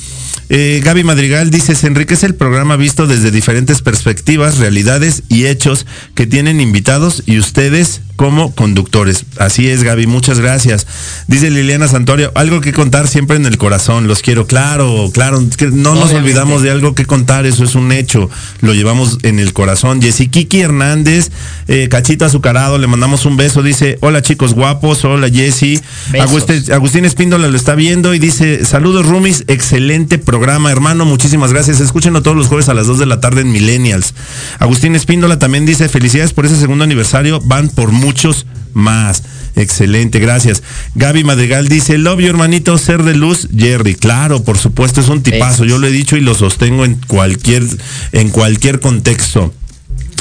Eh, 0.48 0.80
Gaby 0.84 1.02
Madrigal 1.02 1.50
dice, 1.50 1.74
se 1.74 1.88
enriquece 1.88 2.24
el 2.24 2.36
programa 2.36 2.76
visto 2.76 3.06
desde 3.08 3.32
diferentes 3.32 3.82
perspectivas, 3.82 4.58
realidades 4.58 5.24
y 5.28 5.46
hechos 5.46 5.86
que 6.14 6.26
tienen 6.26 6.60
invitados 6.60 7.24
y 7.26 7.38
ustedes 7.38 8.02
como 8.16 8.54
conductores. 8.54 9.24
Así 9.38 9.68
es, 9.68 9.82
Gaby, 9.82 10.06
muchas 10.06 10.40
gracias. 10.40 10.86
Dice 11.28 11.50
Liliana 11.50 11.88
Santorio, 11.88 12.32
algo 12.34 12.60
que 12.60 12.72
contar 12.72 13.06
siempre 13.08 13.36
en 13.36 13.46
el 13.46 13.58
corazón, 13.58 14.08
los 14.08 14.22
quiero, 14.22 14.46
claro, 14.46 15.10
claro, 15.12 15.42
que 15.56 15.66
no 15.66 15.94
nos 15.94 16.04
Obviamente. 16.06 16.16
olvidamos 16.16 16.62
de 16.62 16.70
algo 16.70 16.94
que 16.94 17.04
contar, 17.04 17.46
eso 17.46 17.64
es 17.64 17.74
un 17.74 17.92
hecho, 17.92 18.30
lo 18.60 18.74
llevamos 18.74 19.18
en 19.22 19.38
el 19.38 19.52
corazón. 19.52 20.00
Jessy 20.02 20.28
Kiki 20.28 20.60
Hernández, 20.60 21.30
eh, 21.68 21.88
Cachito 21.90 22.24
Azucarado, 22.24 22.78
le 22.78 22.86
mandamos 22.86 23.26
un 23.26 23.36
beso, 23.36 23.62
dice, 23.62 23.98
hola 24.00 24.22
chicos 24.22 24.54
guapos, 24.54 25.04
hola 25.04 25.28
Jessy. 25.28 25.80
Agustín, 26.20 26.72
Agustín 26.72 27.04
Espíndola 27.04 27.48
lo 27.48 27.56
está 27.56 27.74
viendo 27.74 28.14
y 28.14 28.18
dice, 28.18 28.64
saludos 28.64 29.06
Rumis, 29.06 29.44
excelente 29.48 30.18
programa, 30.18 30.72
hermano, 30.72 31.04
muchísimas 31.04 31.52
gracias. 31.52 31.80
Escúchenlo 31.80 32.22
todos 32.22 32.36
los 32.36 32.46
jueves 32.46 32.68
a 32.68 32.74
las 32.74 32.86
2 32.86 32.98
de 32.98 33.06
la 33.06 33.20
tarde 33.20 33.42
en 33.42 33.52
Millennials. 33.52 34.14
Agustín 34.58 34.94
Espíndola 34.96 35.38
también 35.38 35.66
dice, 35.66 35.88
felicidades 35.88 36.32
por 36.32 36.46
ese 36.46 36.56
segundo 36.56 36.84
aniversario, 36.84 37.40
van 37.40 37.68
por 37.68 37.92
muchos 38.06 38.46
más. 38.72 39.24
Excelente, 39.56 40.20
gracias. 40.20 40.62
Gaby 40.94 41.24
Madrigal 41.24 41.66
dice, 41.66 41.98
love 41.98 42.20
you 42.20 42.28
hermanito, 42.28 42.78
ser 42.78 43.02
de 43.02 43.14
luz, 43.14 43.48
Jerry. 43.56 43.94
Claro, 43.94 44.44
por 44.44 44.58
supuesto, 44.58 45.00
es 45.00 45.08
un 45.08 45.22
tipazo. 45.22 45.64
Yo 45.64 45.78
lo 45.78 45.86
he 45.88 45.90
dicho 45.90 46.16
y 46.16 46.20
lo 46.20 46.34
sostengo 46.34 46.84
en 46.84 46.94
cualquier, 47.06 47.64
en 48.12 48.28
cualquier 48.28 48.78
contexto. 48.80 49.52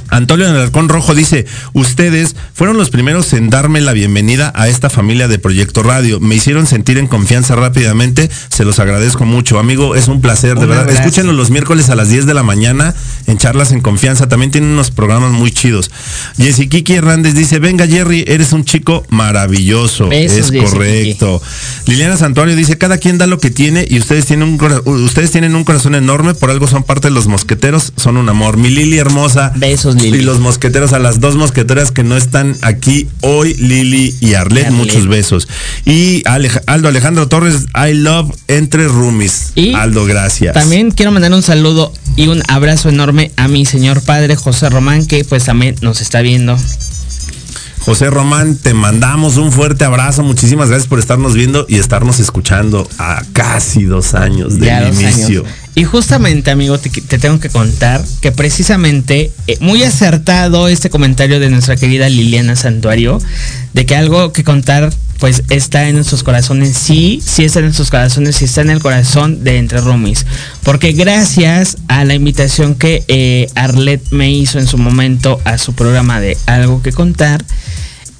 Antonio 0.10 0.48
Alarcón 0.50 0.90
Rojo 0.90 1.14
dice, 1.16 1.46
ustedes 1.74 2.36
fueron 2.54 2.78
los 2.78 2.90
primeros 2.90 3.34
en 3.34 3.50
darme 3.50 3.82
la 3.82 3.94
bienvenida 3.94 4.52
a 4.56 4.68
esta 4.68 4.90
familia 4.90 5.28
de 5.28 5.40
Proyecto 5.40 5.84
Radio. 5.84 6.20
Me 6.20 6.36
hicieron 6.36 6.68
sentir 6.68 6.98
en 6.98 7.08
confianza 7.08 7.56
rápidamente. 7.56 8.30
Se 8.50 8.66
los 8.66 8.80
agradezco 8.80 9.26
mucho. 9.26 9.60
Amigo, 9.60 9.96
es 9.96 10.08
un 10.08 10.22
placer, 10.22 10.56
de 10.56 10.62
Un 10.62 10.70
verdad. 10.70 10.84
abrazo. 10.84 11.00
Escúchenlo 11.02 11.34
los 11.34 11.50
miércoles 11.50 11.90
a 11.90 11.96
las 11.96 12.10
10 12.10 12.26
de 12.26 12.34
la 12.34 12.44
mañana 12.44 12.94
en 13.28 13.38
Charlas 13.38 13.72
en 13.72 13.82
Confianza. 13.82 14.28
También 14.30 14.52
tienen 14.52 14.70
unos 14.72 14.92
programas 14.92 15.32
muy 15.32 15.52
chidos. 15.52 15.92
Jessy 16.38 16.68
Kiki 16.68 16.94
Hernández 16.94 17.34
dice, 17.34 17.60
venga 17.60 17.88
Jerry, 17.88 18.24
eres 18.28 18.54
un 18.54 18.66
chico 18.66 19.06
maravilloso. 19.10 20.10
Besos, 20.10 20.52
es 20.52 20.62
correcto. 20.64 21.42
Liliana 21.88 22.18
Santuario 22.18 22.56
dice, 22.56 22.78
cada 22.78 22.98
quien 22.98 23.18
da 23.18 23.28
lo 23.28 23.40
que 23.40 23.52
tiene 23.52 23.86
y 23.90 24.00
ustedes 24.00 24.26
tienen 24.26 24.48
un, 24.48 24.82
ustedes 24.86 25.32
tienen 25.32 25.56
un 25.56 25.64
corazón 25.64 25.96
enorme, 25.96 26.34
por 26.34 26.50
algo 26.52 26.68
son 26.68 26.84
parte 26.84 27.08
de 27.08 27.14
los 27.14 27.28
mosqueteros, 27.28 27.94
son 27.98 28.18
un 28.18 28.30
amor. 28.30 28.58
Mi 28.58 28.70
Lili 28.70 28.98
hermosa. 28.98 29.52
Besos, 29.56 29.95
Lili. 29.96 30.20
Y 30.20 30.22
los 30.22 30.40
mosqueteros, 30.40 30.94
a 30.94 31.00
las 31.00 31.20
dos 31.20 31.36
mosqueteras 31.36 31.92
que 31.92 32.04
no 32.04 32.16
están 32.18 32.56
aquí 32.62 33.08
hoy, 33.22 33.54
Lili 33.56 34.16
y 34.20 34.34
Arlet, 34.36 34.70
muchos 34.72 35.08
besos. 35.08 35.48
Y 35.86 36.24
Alej- 36.24 36.62
Aldo 36.68 36.88
Alejandro 36.88 37.28
Torres, 37.28 37.66
I 37.76 37.94
love 37.94 38.32
entre 38.48 38.88
roomies. 38.88 39.52
Y 39.56 39.74
Aldo, 39.74 40.06
gracias. 40.06 40.54
También 40.54 40.92
quiero 40.92 41.12
mandar 41.12 41.34
un 41.34 41.42
saludo 41.44 41.92
y 42.16 42.28
un 42.28 42.42
abrazo 42.48 42.90
enorme 42.90 43.32
a 43.38 43.48
mi 43.48 43.66
señor 43.66 44.02
padre 44.02 44.36
José 44.36 44.70
Román, 44.70 45.06
que 45.06 45.24
pues 45.26 45.46
también 45.46 45.76
nos 45.82 46.02
está 46.02 46.22
viendo. 46.22 46.58
José 47.80 48.10
Román, 48.10 48.56
te 48.58 48.74
mandamos 48.74 49.38
un 49.38 49.52
fuerte 49.52 49.86
abrazo. 49.86 50.24
Muchísimas 50.24 50.70
gracias 50.70 50.88
por 50.88 50.98
estarnos 50.98 51.36
viendo 51.36 51.68
y 51.70 51.78
estarnos 51.78 52.20
escuchando 52.20 52.90
a 52.98 53.22
casi 53.32 53.84
dos 53.84 54.16
años 54.16 54.60
del 54.60 54.88
inicio. 54.88 55.42
años. 55.42 55.54
Y 55.76 55.84
justamente, 55.84 56.52
amigo, 56.52 56.78
te, 56.78 56.90
te 56.90 57.20
tengo 57.20 57.40
que 57.40 57.50
contar 57.50 58.04
que 58.22 58.32
precisamente 58.32 59.32
eh, 59.48 59.58
muy 59.60 59.84
acertado 59.84 60.70
este 60.70 60.90
comentario 60.90 61.40
de 61.42 61.50
nuestra 61.50 61.76
querida 61.76 62.08
Liliana 62.08 62.56
Santuario, 62.56 63.20
de 63.74 63.86
que 63.86 63.96
algo 63.96 64.32
que 64.32 64.46
contar 64.46 64.94
pues 65.20 65.44
está 65.50 65.88
en 65.88 65.96
nuestros 65.96 66.24
corazones, 66.24 66.78
sí, 66.78 67.22
sí 67.26 67.46
está 67.46 67.60
en 67.60 67.66
nuestros 67.66 67.90
corazones, 67.90 68.36
sí 68.36 68.46
está 68.46 68.62
en 68.62 68.70
el 68.70 68.82
corazón 68.82 69.44
de 69.44 69.58
Entre 69.58 69.80
Rumis. 69.82 70.26
Porque 70.64 70.92
gracias 70.92 71.78
a 71.88 72.04
la 72.04 72.16
invitación 72.16 72.76
que 72.76 73.04
eh, 73.08 73.48
Arlet 73.56 74.02
me 74.12 74.32
hizo 74.32 74.60
en 74.60 74.68
su 74.68 74.78
momento 74.78 75.40
a 75.46 75.58
su 75.58 75.74
programa 75.74 76.20
de 76.20 76.38
Algo 76.46 76.82
que 76.82 76.92
contar, 76.92 77.46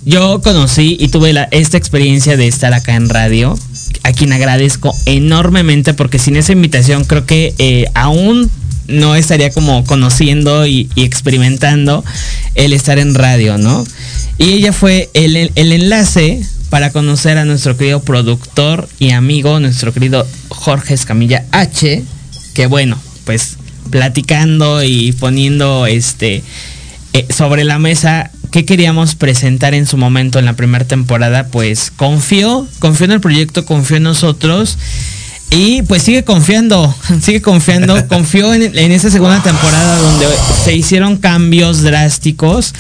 yo 0.06 0.42
conocí 0.42 0.98
y 1.00 1.08
tuve 1.08 1.34
esta 1.52 1.78
experiencia 1.78 2.38
de 2.38 2.48
estar 2.48 2.74
acá 2.74 2.96
en 2.96 3.10
radio, 3.10 3.58
a 4.04 4.12
quien 4.12 4.34
agradezco 4.34 4.96
enormemente 5.06 5.94
porque 5.94 6.20
sin 6.20 6.36
esa 6.36 6.52
invitación 6.52 7.04
creo 7.04 7.26
que 7.26 7.54
eh, 7.58 7.86
aún 7.94 8.50
no 8.88 9.16
estaría 9.16 9.50
como 9.52 9.84
conociendo 9.84 10.68
y, 10.68 10.90
experimentando 10.96 12.04
el 12.54 12.74
estar 12.74 13.00
en 13.00 13.16
radio, 13.16 13.58
¿no? 13.58 13.86
Y 14.38 14.54
ella 14.54 14.74
fue 14.74 15.10
el, 15.14 15.36
el 15.56 15.72
enlace 15.72 16.46
para 16.70 16.92
conocer 16.92 17.38
a 17.38 17.46
nuestro 17.46 17.78
querido 17.78 18.02
productor 18.02 18.88
y 19.00 19.12
amigo, 19.12 19.60
nuestro 19.60 19.94
querido 19.94 20.28
Jorge 20.50 20.94
Escamilla 20.94 21.46
H, 21.52 22.04
que 22.54 22.66
bueno, 22.68 23.00
pues 23.24 23.58
platicando 23.90 24.84
y 24.84 25.12
poniendo 25.14 25.86
este 25.86 26.44
eh, 27.14 27.26
sobre 27.30 27.64
la 27.64 27.80
mesa 27.80 28.32
qué 28.56 28.64
queríamos 28.64 29.16
presentar 29.16 29.74
en 29.74 29.86
su 29.86 29.98
momento 29.98 30.40
en 30.40 30.46
la 30.46 30.54
primera 30.54 30.86
temporada, 30.86 31.48
pues 31.48 31.92
confió, 31.94 32.66
confió 32.80 33.04
en 33.04 33.12
el 33.12 33.20
proyecto, 33.20 33.66
confió 33.66 33.98
en 33.98 34.04
nosotros 34.04 34.78
y 35.50 35.82
pues 35.82 36.04
sigue 36.04 36.24
confiando, 36.24 36.96
sigue 37.22 37.42
confiando, 37.42 38.08
confió 38.08 38.54
en, 38.54 38.62
en 38.78 38.92
esa 38.94 39.10
segunda 39.10 39.44
temporada 39.44 39.98
donde 39.98 40.28
se 40.64 40.74
hicieron 40.74 41.18
cambios 41.18 41.82
drásticos, 41.82 42.74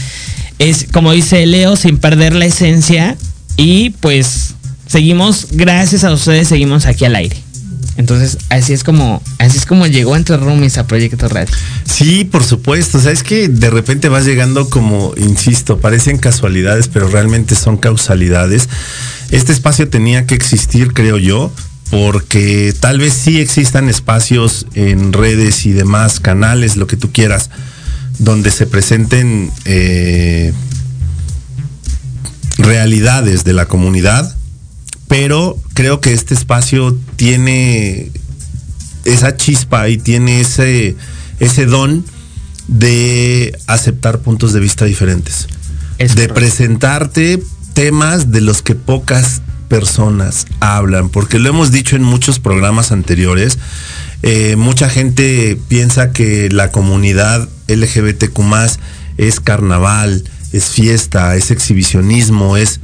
es 0.59 0.87
como 0.93 1.11
dice 1.11 1.45
Leo, 1.45 1.75
sin 1.75 1.97
perder 1.97 2.35
la 2.35 2.45
esencia 2.45 3.17
y 3.57 3.89
pues 3.89 4.55
seguimos, 4.87 5.47
gracias 5.51 6.05
a 6.05 6.13
ustedes, 6.13 6.47
seguimos 6.47 6.85
aquí 6.85 7.03
al 7.03 7.17
aire. 7.17 7.44
Entonces, 7.97 8.37
así 8.49 8.73
es 8.73 8.83
como, 8.83 9.21
así 9.37 9.57
es 9.57 9.65
como 9.65 9.87
llegó 9.87 10.15
entre 10.15 10.37
roomies 10.37 10.77
a 10.77 10.85
Proyecto 10.85 11.29
Radio. 11.29 11.53
Sí, 11.85 12.25
por 12.25 12.43
supuesto. 12.43 12.97
O 12.97 13.01
sea, 13.01 13.11
es 13.11 13.23
que 13.23 13.47
de 13.47 13.69
repente 13.69 14.09
vas 14.09 14.25
llegando 14.25 14.69
como, 14.69 15.13
insisto, 15.17 15.79
parecen 15.79 16.17
casualidades, 16.17 16.89
pero 16.89 17.07
realmente 17.07 17.55
son 17.55 17.77
causalidades. 17.77 18.67
Este 19.31 19.53
espacio 19.53 19.87
tenía 19.87 20.25
que 20.25 20.35
existir, 20.35 20.93
creo 20.93 21.17
yo, 21.17 21.51
porque 21.89 22.73
tal 22.79 22.99
vez 22.99 23.13
sí 23.13 23.39
existan 23.39 23.87
espacios 23.87 24.65
en 24.73 25.13
redes 25.13 25.65
y 25.65 25.71
demás 25.71 26.19
canales, 26.19 26.75
lo 26.75 26.87
que 26.87 26.97
tú 26.97 27.11
quieras, 27.13 27.49
donde 28.19 28.51
se 28.51 28.65
presenten 28.65 29.51
eh, 29.63 30.51
realidades 32.57 33.43
de 33.43 33.53
la 33.53 33.67
comunidad, 33.67 34.35
pero 35.07 35.57
creo 35.73 36.01
que 36.01 36.13
este 36.13 36.33
espacio 36.33 36.97
tiene 37.15 38.11
esa 39.05 39.37
chispa 39.37 39.87
y 39.89 39.97
tiene 39.97 40.41
ese, 40.41 40.95
ese 41.39 41.65
don 41.65 42.03
de 42.67 43.57
aceptar 43.67 44.19
puntos 44.19 44.53
de 44.53 44.59
vista 44.59 44.85
diferentes. 44.85 45.47
Es 45.97 46.15
de 46.15 46.27
correcto. 46.27 46.33
presentarte 46.33 47.41
temas 47.73 48.31
de 48.31 48.41
los 48.41 48.61
que 48.61 48.75
pocas 48.75 49.41
personas 49.69 50.47
hablan, 50.59 51.09
porque 51.09 51.39
lo 51.39 51.49
hemos 51.49 51.71
dicho 51.71 51.95
en 51.95 52.03
muchos 52.03 52.39
programas 52.39 52.91
anteriores. 52.91 53.57
eh, 54.23 54.55
mucha 54.55 54.89
gente 54.89 55.59
piensa 55.67 56.11
que 56.11 56.49
la 56.49 56.71
comunidad 56.71 57.47
LGBTQ 57.67 58.39
es 59.17 59.39
carnaval, 59.39 60.23
es 60.51 60.65
fiesta, 60.65 61.35
es 61.35 61.51
exhibicionismo, 61.51 62.57
es 62.57 62.79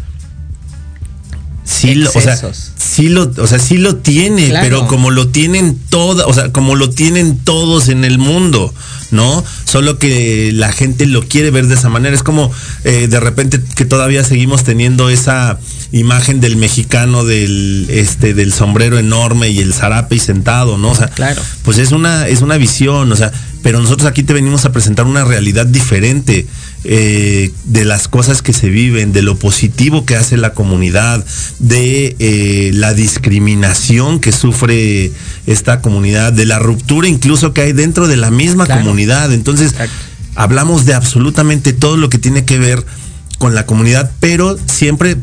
sí 1.63 1.95
lo, 1.95 2.09
o 2.09 2.21
sea. 2.21 2.39
Sí 2.81 3.09
lo, 3.09 3.31
o 3.37 3.47
sea, 3.47 3.59
sí 3.59 3.77
lo 3.77 3.97
tiene, 3.97 4.49
Claro. 4.49 4.63
pero 4.65 4.87
como 4.87 5.11
lo 5.11 5.27
tienen 5.27 5.77
todas, 5.89 6.25
o 6.27 6.33
sea, 6.33 6.51
como 6.51 6.75
lo 6.75 6.89
tienen 6.89 7.37
todos 7.37 7.89
en 7.89 8.03
el 8.05 8.17
mundo, 8.17 8.73
¿no? 9.11 9.43
Solo 9.65 9.99
que 9.99 10.51
la 10.53 10.71
gente 10.71 11.05
lo 11.05 11.27
quiere 11.27 11.51
ver 11.51 11.67
de 11.67 11.75
esa 11.75 11.89
manera. 11.89 12.15
Es 12.15 12.23
como 12.23 12.51
eh, 12.83 13.07
de 13.09 13.19
repente 13.19 13.59
que 13.75 13.85
todavía 13.85 14.23
seguimos 14.23 14.63
teniendo 14.63 15.09
esa 15.09 15.59
imagen 15.91 16.39
del 16.39 16.55
mexicano 16.55 17.25
del 17.25 17.87
este 17.89 18.33
del 18.33 18.53
sombrero 18.53 18.97
enorme 18.97 19.49
y 19.49 19.59
el 19.59 19.73
zarape 19.73 20.15
y 20.15 20.19
sentado, 20.19 20.77
¿no? 20.77 20.91
O 20.91 20.95
sea, 20.95 21.07
Claro. 21.09 21.41
pues 21.63 21.77
es 21.77 21.91
una 21.91 22.27
es 22.29 22.41
una 22.41 22.57
visión, 22.57 23.11
o 23.11 23.15
sea, 23.15 23.31
pero 23.61 23.79
nosotros 23.81 24.07
aquí 24.09 24.23
te 24.23 24.33
venimos 24.33 24.63
a 24.65 24.71
presentar 24.71 25.05
una 25.05 25.23
realidad 25.25 25.65
diferente 25.65 26.47
eh, 26.83 27.51
de 27.65 27.85
las 27.85 28.07
cosas 28.07 28.41
que 28.41 28.53
se 28.53 28.69
viven, 28.69 29.11
de 29.13 29.21
lo 29.21 29.35
positivo 29.37 30.03
que 30.05 30.15
hace 30.15 30.35
la 30.37 30.53
comunidad, 30.53 31.23
de 31.59 32.15
eh, 32.17 32.70
la 32.71 32.93
discriminación 32.93 34.19
que 34.19 34.31
sufre 34.31 35.11
esta 35.47 35.81
comunidad, 35.81 36.33
de 36.33 36.45
la 36.45 36.59
ruptura 36.59 37.07
incluso 37.07 37.53
que 37.53 37.61
hay 37.61 37.73
dentro 37.73 38.07
de 38.07 38.17
la 38.17 38.31
misma 38.31 38.65
Claro. 38.65 38.81
comunidad. 38.81 39.31
Entonces, 39.33 39.71
Exacto. 39.71 39.93
hablamos 40.35 40.85
de 40.85 40.93
absolutamente 40.93 41.73
todo 41.73 41.97
lo 41.97 42.09
que 42.09 42.17
tiene 42.17 42.45
que 42.45 42.57
ver 42.59 42.85
con 43.37 43.55
la 43.55 43.65
comunidad, 43.65 44.11
pero 44.19 44.57
siempre 44.67 45.17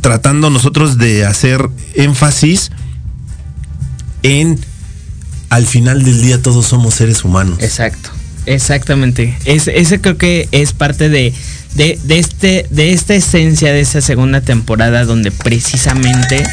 tratando 0.00 0.50
nosotros 0.50 0.98
de 0.98 1.24
hacer 1.24 1.68
énfasis 1.94 2.70
en 4.22 4.58
al 5.50 5.66
final 5.66 6.02
del 6.04 6.20
día 6.20 6.42
todos 6.42 6.66
somos 6.66 6.94
seres 6.94 7.24
humanos. 7.24 7.58
Exacto, 7.60 8.10
exactamente. 8.46 9.36
Es, 9.44 9.68
ese 9.68 10.00
creo 10.00 10.16
que 10.18 10.48
es 10.50 10.72
parte 10.72 11.08
de, 11.08 11.32
de, 11.74 11.98
de 12.04 12.18
este, 12.18 12.66
de 12.70 12.92
esta 12.92 13.14
esencia 13.14 13.72
de 13.72 13.80
esa 13.80 14.00
segunda 14.00 14.40
temporada 14.40 15.04
donde 15.04 15.30
precisamente 15.30 16.44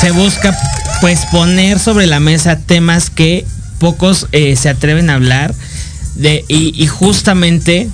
se 0.00 0.10
busca 0.12 0.56
pues 1.00 1.26
poner 1.26 1.78
sobre 1.78 2.06
la 2.06 2.20
mesa 2.20 2.58
temas 2.58 3.10
que 3.10 3.44
pocos 3.78 4.28
eh, 4.32 4.54
se 4.56 4.68
atreven 4.68 5.10
a 5.10 5.14
hablar 5.14 5.54
de, 6.14 6.44
y, 6.48 6.86
justamente 6.86 7.88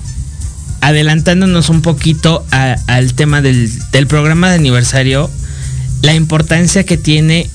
adelantándonos 0.81 1.69
un 1.69 1.83
poquito 1.83 2.45
al 2.51 3.15
tema 3.15 3.41
del, 3.41 3.71
del 3.93 4.07
programa 4.07 4.51
de 4.51 4.57
aniversario, 4.57 5.31
la 6.03 6.15
importancia 6.15 6.85
que 6.85 6.97
tiene 6.97 7.49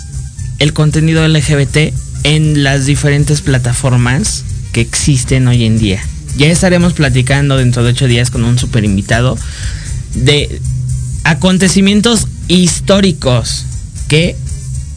el 0.59 0.73
contenido 0.73 1.27
LGBT 1.27 1.93
en 2.23 2.63
las 2.63 2.85
diferentes 2.85 3.41
plataformas 3.41 4.43
que 4.71 4.81
existen 4.81 5.47
hoy 5.47 5.65
en 5.65 5.77
día. 5.77 6.01
Ya 6.37 6.47
estaremos 6.47 6.93
platicando 6.93 7.57
dentro 7.57 7.83
de 7.83 7.91
ocho 7.91 8.07
días 8.07 8.31
con 8.31 8.43
un 8.43 8.57
super 8.57 8.83
invitado 8.83 9.37
de 10.13 10.61
acontecimientos 11.23 12.27
históricos 12.47 13.65
que 14.07 14.35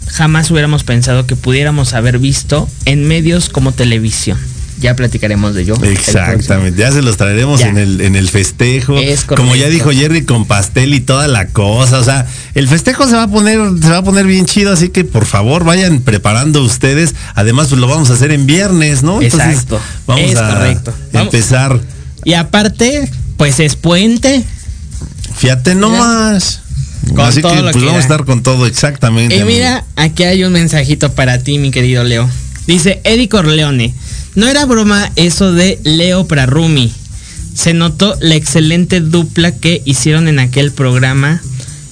jamás 0.08 0.50
hubiéramos 0.50 0.84
pensado 0.84 1.26
que 1.26 1.36
pudiéramos 1.36 1.92
haber 1.92 2.18
visto 2.18 2.68
en 2.84 3.06
medios 3.06 3.48
como 3.48 3.72
televisión. 3.72 4.38
Ya 4.80 4.96
platicaremos 4.96 5.54
de 5.54 5.62
ello. 5.62 5.76
el 5.82 5.92
Exactamente, 5.92 6.78
ya 6.80 6.90
se 6.92 7.00
los 7.00 7.16
traeremos 7.16 7.60
Ya. 7.60 7.68
en 7.68 7.78
el, 7.78 8.00
en 8.00 8.16
el 8.16 8.28
festejo. 8.28 8.98
Es 8.98 9.24
Como 9.24 9.54
ya 9.56 9.68
dijo 9.68 9.90
Jerry, 9.92 10.24
con 10.24 10.46
pastel 10.46 10.94
y 10.94 11.00
toda 11.00 11.28
la 11.28 11.46
cosa. 11.48 12.00
O 12.00 12.04
sea, 12.04 12.26
el 12.54 12.68
festejo 12.68 13.06
se 13.06 13.14
va 13.14 13.22
a 13.24 13.28
poner, 13.28 13.58
se 13.80 13.88
va 13.90 13.98
a 13.98 14.02
poner 14.04 14.26
bien 14.26 14.46
chido, 14.46 14.72
así 14.72 14.88
que 14.88 15.04
por 15.04 15.26
favor 15.26 15.64
vayan 15.64 16.00
preparando 16.00 16.62
ustedes. 16.62 17.14
Además, 17.34 17.68
pues 17.68 17.80
lo 17.80 17.86
vamos 17.86 18.10
a 18.10 18.14
hacer 18.14 18.32
en 18.32 18.46
viernes, 18.46 19.02
¿no? 19.02 19.22
Exacto, 19.22 19.80
Vamos 20.06 20.30
es 20.30 20.36
a 20.36 20.48
correcto. 20.48 20.92
Vamos- 21.12 21.32
empezar. 21.34 21.80
Y 22.24 22.34
aparte, 22.34 23.08
pues 23.36 23.60
es 23.60 23.76
puente. 23.76 24.44
Fíjate 25.36 25.74
nomás. 25.74 26.60
Con 27.14 27.20
así 27.20 27.42
todo 27.42 27.54
que 27.54 27.60
pues 27.62 27.76
que 27.76 27.84
vamos 27.84 27.98
a 27.98 28.02
estar 28.02 28.24
con 28.24 28.42
todo 28.42 28.66
exactamente. 28.66 29.36
Y 29.36 29.40
amigo. 29.40 29.54
mira, 29.56 29.84
aquí 29.96 30.24
hay 30.24 30.42
un 30.44 30.52
mensajito 30.52 31.12
para 31.12 31.38
ti, 31.38 31.58
mi 31.58 31.70
querido 31.70 32.02
Leo. 32.02 32.28
Dice 32.66 33.00
Eddie 33.04 33.28
Corleone. 33.28 33.92
No 34.34 34.48
era 34.48 34.64
broma 34.66 35.12
eso 35.16 35.52
de 35.52 35.78
Leo 35.84 36.26
para 36.26 36.46
Rumi. 36.46 36.92
Se 37.54 37.72
notó 37.72 38.16
la 38.20 38.34
excelente 38.34 39.00
dupla 39.00 39.56
que 39.56 39.80
hicieron 39.84 40.26
en 40.26 40.40
aquel 40.40 40.72
programa. 40.72 41.40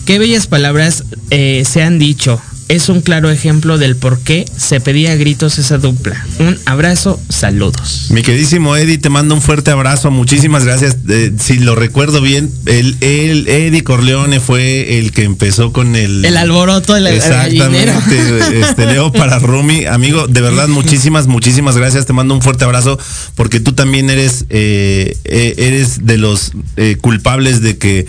Qué 0.07 0.19
bellas 0.19 0.49
palabras 0.49 1.05
eh, 1.31 1.63
se 1.65 1.83
han 1.83 2.01
dicho. 2.01 2.41
Es 2.73 2.89
un 2.89 3.03
claro 3.03 3.31
ejemplo 3.31 3.77
del 3.77 3.97
por 3.97 4.19
qué 4.21 4.47
se 4.57 4.81
pedía 4.81 5.13
a 5.13 5.17
gritos 5.17 5.59
esa 5.59 5.77
dupla. 5.77 6.27
Un 6.39 6.59
abrazo, 6.65 7.21
saludos. 7.29 8.07
Mi 8.09 8.23
queridísimo 8.23 8.75
Eddie, 8.79 8.97
te 8.97 9.11
mando 9.11 9.35
un 9.35 9.43
fuerte 9.43 9.71
abrazo, 9.71 10.11
muchísimas 10.11 10.65
gracias. 10.65 10.97
Eh, 11.07 11.33
si 11.39 11.59
lo 11.59 11.75
recuerdo 11.75 12.23
bien, 12.23 12.51
el, 12.65 12.97
el 13.03 13.47
Eddie 13.47 13.85
Corleone 13.85 14.41
fue 14.41 14.99
el 14.99 15.13
que 15.13 15.25
empezó 15.25 15.71
con 15.71 15.97
el... 15.97 16.25
El 16.25 16.35
alboroto 16.39 16.95
de 16.95 17.03
la 17.03 17.11
gallinero. 17.11 17.93
Exactamente, 17.93 18.61
este 18.61 18.87
Leo 18.87 19.13
para 19.13 19.39
Rumi, 19.39 19.85
amigo, 19.85 20.27
de 20.27 20.41
verdad 20.41 20.69
muchísimas, 20.69 21.27
muchísimas 21.27 21.77
gracias, 21.77 22.07
te 22.07 22.15
mando 22.15 22.33
un 22.33 22.41
fuerte 22.41 22.65
abrazo 22.65 22.99
porque 23.35 23.61
tú 23.61 23.75
también 23.75 24.09
eres, 24.09 24.47
eh, 24.49 25.15
eh, 25.25 25.55
eres 25.59 26.07
de 26.07 26.17
los 26.17 26.53
eh, 26.79 26.97
culpables 26.99 27.61
de 27.61 27.77
que 27.77 28.07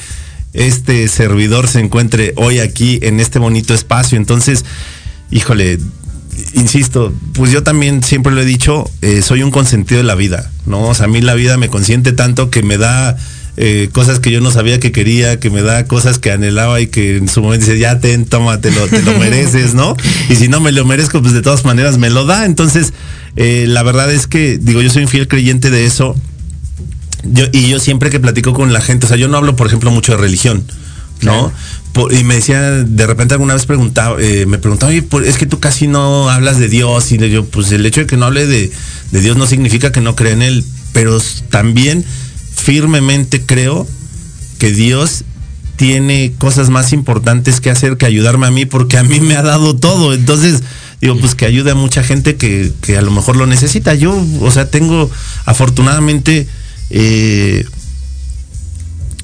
este 0.53 1.07
servidor 1.07 1.67
se 1.67 1.79
encuentre 1.79 2.33
hoy 2.37 2.59
aquí 2.59 2.99
en 3.01 3.19
este 3.19 3.39
bonito 3.39 3.73
espacio. 3.73 4.17
Entonces, 4.17 4.65
híjole, 5.31 5.79
insisto, 6.53 7.13
pues 7.33 7.51
yo 7.51 7.63
también 7.63 8.03
siempre 8.03 8.33
lo 8.33 8.41
he 8.41 8.45
dicho, 8.45 8.89
eh, 9.01 9.21
soy 9.21 9.43
un 9.43 9.51
consentido 9.51 9.99
de 9.99 10.03
la 10.05 10.15
vida, 10.15 10.51
¿no? 10.65 10.87
O 10.87 10.93
sea, 10.93 11.05
a 11.05 11.09
mí 11.09 11.21
la 11.21 11.33
vida 11.33 11.57
me 11.57 11.69
consiente 11.69 12.11
tanto 12.11 12.49
que 12.49 12.63
me 12.63 12.77
da 12.77 13.17
eh, 13.55 13.89
cosas 13.91 14.19
que 14.19 14.31
yo 14.31 14.41
no 14.41 14.49
sabía 14.49 14.79
que 14.79 14.91
quería, 14.91 15.39
que 15.39 15.51
me 15.51 15.61
da 15.61 15.85
cosas 15.85 16.17
que 16.17 16.31
anhelaba 16.31 16.81
y 16.81 16.87
que 16.87 17.17
en 17.17 17.27
su 17.27 17.41
momento 17.41 17.67
dice, 17.67 17.77
ya 17.77 17.99
ten, 17.99 18.25
toma, 18.25 18.59
te 18.61 18.71
lo, 18.71 18.87
te 18.87 19.01
lo 19.03 19.17
mereces, 19.19 19.75
¿no? 19.75 19.95
Y 20.29 20.35
si 20.35 20.47
no 20.47 20.59
me 20.59 20.71
lo 20.71 20.85
merezco, 20.85 21.21
pues 21.21 21.33
de 21.33 21.41
todas 21.41 21.63
maneras 21.63 21.97
me 21.97 22.09
lo 22.09 22.25
da. 22.25 22.45
Entonces, 22.45 22.93
eh, 23.35 23.65
la 23.67 23.83
verdad 23.83 24.11
es 24.11 24.25
que, 24.25 24.57
digo, 24.57 24.81
yo 24.81 24.89
soy 24.89 25.03
un 25.03 25.09
fiel 25.09 25.27
creyente 25.27 25.69
de 25.69 25.85
eso. 25.85 26.15
Yo, 27.23 27.45
y 27.51 27.67
yo 27.69 27.79
siempre 27.79 28.09
que 28.09 28.19
platico 28.19 28.53
con 28.53 28.73
la 28.73 28.81
gente, 28.81 29.05
o 29.05 29.09
sea, 29.09 29.17
yo 29.17 29.27
no 29.27 29.37
hablo, 29.37 29.55
por 29.55 29.67
ejemplo, 29.67 29.91
mucho 29.91 30.11
de 30.13 30.17
religión, 30.17 30.63
¿no? 31.21 31.31
Claro. 31.31 31.51
Por- 31.93 32.13
y 32.13 32.23
me 32.23 32.35
decía, 32.35 32.59
de 32.61 33.07
repente 33.07 33.33
alguna 33.35 33.53
vez 33.53 33.65
preguntaba, 33.65 34.17
eh, 34.19 34.45
me 34.47 34.57
preguntaba, 34.57 34.89
oye, 34.91 35.03
por- 35.03 35.23
es 35.25 35.37
que 35.37 35.45
tú 35.45 35.59
casi 35.59 35.87
no 35.87 36.29
hablas 36.29 36.57
de 36.59 36.67
Dios. 36.67 37.11
Y 37.11 37.17
le 37.17 37.29
digo, 37.29 37.45
pues 37.45 37.71
el 37.71 37.85
hecho 37.85 38.01
de 38.01 38.07
que 38.07 38.17
no 38.17 38.25
hable 38.25 38.45
de, 38.47 38.71
de 39.11 39.21
Dios 39.21 39.37
no 39.37 39.45
significa 39.47 39.91
que 39.91 40.01
no 40.01 40.15
crea 40.15 40.33
en 40.33 40.41
Él, 40.41 40.65
pero 40.91 41.17
también 41.49 42.03
firmemente 42.55 43.41
creo 43.45 43.87
que 44.59 44.71
Dios 44.71 45.23
tiene 45.75 46.33
cosas 46.37 46.69
más 46.69 46.93
importantes 46.93 47.59
que 47.61 47.69
hacer 47.69 47.97
que 47.97 48.05
ayudarme 48.05 48.47
a 48.47 48.51
mí, 48.51 48.65
porque 48.65 48.97
a 48.97 49.03
mí 49.03 49.19
me 49.19 49.35
ha 49.35 49.41
dado 49.43 49.75
todo. 49.75 50.13
Entonces, 50.13 50.61
digo, 51.01 51.17
pues 51.19 51.35
que 51.35 51.45
ayude 51.45 51.71
a 51.71 51.75
mucha 51.75 52.03
gente 52.03 52.35
que, 52.35 52.71
que 52.81 52.97
a 52.97 53.01
lo 53.01 53.11
mejor 53.11 53.35
lo 53.37 53.45
necesita. 53.47 53.93
Yo, 53.93 54.15
o 54.41 54.51
sea, 54.51 54.69
tengo 54.69 55.09
afortunadamente 55.45 56.47
eh, 56.95 57.65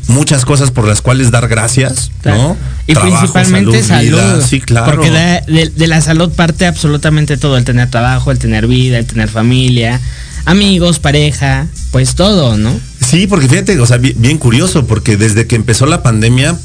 muchas 0.08 0.44
cosas 0.44 0.72
por 0.72 0.88
las 0.88 1.02
cuales 1.02 1.30
dar 1.32 1.48
gracias, 1.48 2.12
¿no? 2.26 2.58
Y 2.88 2.94
Trabajo, 2.94 3.18
principalmente 3.20 3.84
salud. 3.84 4.10
vida, 4.18 4.42
sí, 4.42 4.60
claro. 4.60 4.92
Porque 4.92 5.12
de, 5.12 5.42
de- 5.48 5.70
de 5.70 5.88
la 5.88 6.02
salud 6.02 6.32
parte 6.32 6.66
absolutamente 6.66 7.38
todo. 7.38 7.58
El 7.58 7.64
tener 7.66 7.90
trabajo, 7.92 8.32
el 8.32 8.40
tener 8.40 8.66
vida, 8.66 8.98
el 8.98 9.06
tener 9.06 9.30
familia, 9.30 10.02
amigos, 10.46 10.98
pareja, 11.00 11.68
pues 11.92 12.16
todo, 12.16 12.58
¿no? 12.58 12.80
Sí, 13.08 13.28
porque 13.28 13.48
fíjate, 13.48 13.80
o 13.80 13.86
sea, 13.86 13.98
bi- 13.98 14.16
bien, 14.18 14.40
curioso, 14.40 14.88
porque 14.88 15.16
desde 15.16 15.46
que 15.46 15.56
empezó 15.56 15.86
la 15.86 16.02
pandemia, 16.02 16.58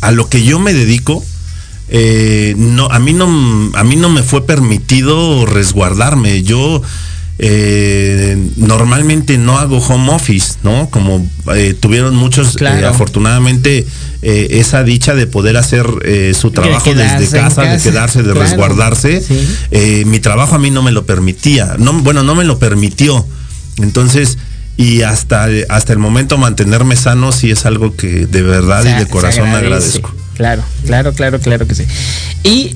a 0.00 0.12
lo 0.12 0.28
que 0.28 0.44
yo 0.44 0.60
me 0.60 0.72
dedico, 0.72 1.24
eh, 1.88 2.54
no, 2.56 2.86
a 2.86 3.00
mí 3.00 3.12
no, 3.12 3.72
a 3.74 3.82
mí 3.82 3.96
no 3.96 4.08
me 4.08 4.22
fue 4.22 4.46
permitido 4.46 5.46
resguardarme. 5.46 6.44
Yo 6.44 6.80
eh, 7.38 8.36
normalmente 8.56 9.38
no 9.38 9.58
hago 9.58 9.78
home 9.78 10.12
office, 10.12 10.54
¿no? 10.62 10.88
Como 10.90 11.26
eh, 11.54 11.74
tuvieron 11.78 12.14
muchos, 12.14 12.56
eh, 12.60 12.84
afortunadamente, 12.86 13.86
esa 14.22 14.82
dicha 14.84 15.14
de 15.14 15.26
poder 15.26 15.56
hacer 15.58 15.84
su 16.34 16.50
trabajo 16.50 16.94
desde 16.94 17.28
casa, 17.38 17.62
de 17.62 17.78
quedarse, 17.82 18.22
de 18.22 18.32
Claro. 18.32 18.40
resguardarse. 18.40 19.20
Sí. 19.20 20.04
Mi 20.06 20.18
trabajo 20.20 20.54
a 20.54 20.58
mí 20.58 20.70
no 20.70 20.82
me 20.82 20.92
lo 20.92 21.04
permitía. 21.04 21.74
No, 21.78 21.92
bueno, 21.92 22.22
no 22.22 22.34
me 22.34 22.44
lo 22.44 22.58
permitió. 22.58 23.26
Entonces, 23.78 24.38
y 24.76 25.02
hasta, 25.02 25.48
hasta 25.68 25.92
el 25.92 25.98
momento 25.98 26.38
mantenerme 26.38 26.96
sano 26.96 27.32
sí 27.32 27.50
es 27.50 27.66
algo 27.66 27.94
que 27.96 28.26
de 28.26 28.42
verdad 28.42 28.84
y 28.84 28.98
de 28.98 29.06
corazón 29.06 29.48
agradece. 29.48 29.66
agradezco. 29.98 30.14
Claro, 30.36 30.62
claro, 30.86 31.12
claro, 31.12 31.38
claro 31.40 31.66
que 31.68 31.74
sí. 31.74 31.84
Y 32.42 32.74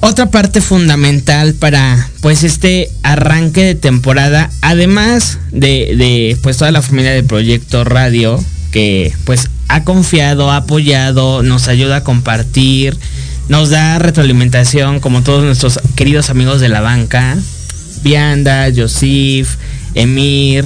otra 0.00 0.30
parte 0.30 0.60
fundamental 0.60 1.54
para 1.54 2.08
pues 2.20 2.42
este 2.42 2.90
arranque 3.02 3.64
de 3.64 3.74
temporada, 3.74 4.50
además 4.62 5.38
de, 5.52 5.94
de 5.96 6.36
pues 6.42 6.56
toda 6.56 6.70
la 6.70 6.82
familia 6.82 7.12
de 7.12 7.22
Proyecto 7.22 7.84
Radio, 7.84 8.42
que 8.70 9.12
pues 9.24 9.50
ha 9.68 9.84
confiado, 9.84 10.50
ha 10.50 10.56
apoyado, 10.56 11.42
nos 11.42 11.68
ayuda 11.68 11.96
a 11.96 12.04
compartir, 12.04 12.96
nos 13.48 13.70
da 13.70 13.98
retroalimentación 13.98 15.00
como 15.00 15.22
todos 15.22 15.44
nuestros 15.44 15.80
queridos 15.96 16.30
amigos 16.30 16.60
de 16.60 16.68
la 16.68 16.80
banca, 16.80 17.36
Vianda, 18.02 18.68
Josif, 18.74 19.56
Emir, 19.94 20.64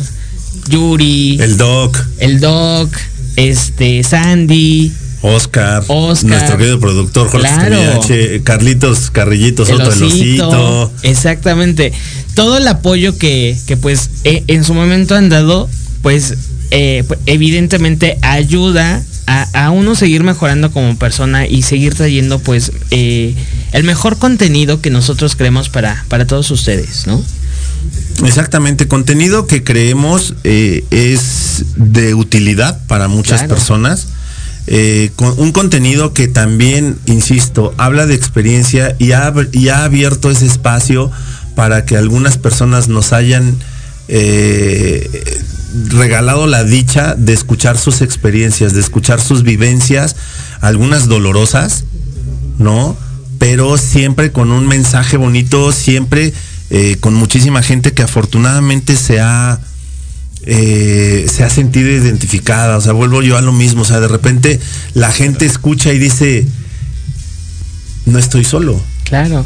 Yuri, 0.68 1.39
El 1.41 1.57
Doc, 1.57 1.99
el 2.18 2.41
Doc, 2.41 2.95
este, 3.37 4.03
Sandy, 4.05 4.93
Oscar, 5.27 5.83
Oscar. 5.89 6.31
nuestro 6.31 6.59
querido 6.59 6.79
productor 6.79 7.29
Jorge 7.31 7.49
Claro. 7.49 8.01
Carlitos 8.45 9.11
Carrillitos 9.11 9.70
el 9.70 9.79
Soto, 9.79 9.93
el 9.93 10.03
osito. 10.03 10.93
Exactamente. 11.03 11.93
Todo 12.35 12.59
el 12.59 12.68
apoyo 12.68 13.16
que, 13.16 13.57
que, 13.66 13.77
pues 13.79 14.11
eh, 14.25 14.45
en 14.49 14.64
su 14.64 14.75
momento 14.75 15.14
han 15.14 15.31
dado, 15.31 15.68
pues 16.03 16.35
eh, 16.70 17.05
pues, 17.09 17.20
evidentemente 17.25 18.18
ayuda 18.20 19.03
a, 19.27 19.64
a 19.64 19.70
uno 19.70 19.95
seguir 19.95 20.22
mejorando 20.25 20.70
como 20.72 20.99
persona 20.99 21.47
y 21.47 21.62
seguir 21.62 21.95
trayendo 21.95 22.39
pues 22.39 22.72
eh, 22.91 23.35
el 23.72 23.85
mejor 23.85 24.18
contenido 24.18 24.83
que 24.83 24.91
nosotros 24.91 25.37
creemos 25.37 25.70
para, 25.70 26.05
para 26.09 26.27
todos 26.27 26.51
ustedes, 26.51 27.07
¿no? 27.07 27.25
Exactamente, 28.25 28.87
contenido 28.89 29.47
que 29.47 29.64
creemos 29.64 30.35
eh, 30.45 30.85
es 30.91 31.64
de 31.77 32.14
utilidad 32.14 32.81
para 32.87 33.09
muchas 33.09 33.41
Claro. 33.41 33.55
personas. 33.55 34.09
Eh, 34.67 35.11
con 35.17 35.39
un 35.39 35.53
contenido 35.53 36.15
que 36.15 36.27
también, 36.27 36.99
insisto, 37.07 37.75
habla 37.77 38.07
de 38.07 38.15
experiencia 38.15 38.97
y 38.99 39.12
ha, 39.12 39.33
y 39.53 39.69
ha 39.69 39.85
abierto 39.85 40.31
ese 40.31 40.47
espacio 40.47 41.11
para 41.55 41.85
que 41.85 41.97
algunas 41.97 42.39
personas 42.39 42.89
nos 42.89 43.12
hayan 43.12 43.57
eh, 44.09 45.43
regalado 45.89 46.47
la 46.47 46.65
dicha 46.65 47.15
de 47.15 47.33
escuchar 47.33 47.79
sus 47.79 48.01
experiencias, 48.01 48.75
de 48.75 48.81
escuchar 48.81 49.21
sus 49.21 49.43
vivencias, 49.43 50.17
algunas 50.61 51.09
dolorosas, 51.09 51.85
¿no? 52.59 52.97
Pero 53.39 53.77
siempre 53.77 54.33
con 54.33 54.51
un 54.51 54.67
mensaje 54.67 55.17
bonito, 55.17 55.73
siempre 55.73 56.33
eh, 56.71 56.97
con 57.01 57.15
muchísima 57.15 57.62
gente 57.62 57.93
que 57.93 58.03
afortunadamente 58.03 58.97
se 58.97 59.21
ha, 59.21 59.61
eh, 60.47 61.27
se 61.33 61.45
ha 61.45 61.51
sentido 61.51 61.89
identificada. 61.91 62.77
O 62.77 62.81
sea, 62.81 62.93
vuelvo 62.93 63.23
yo 63.23 63.37
a 63.37 63.41
lo 63.41 63.53
mismo. 63.53 63.83
O 63.83 63.85
sea, 63.85 64.01
de 64.01 64.09
repente 64.09 64.61
la 64.95 65.11
gente 65.13 65.47
escucha 65.47 65.93
y 65.93 65.99
dice, 65.99 66.47
no 68.07 68.19
estoy 68.19 68.45
solo. 68.45 68.81
Claro. 69.05 69.45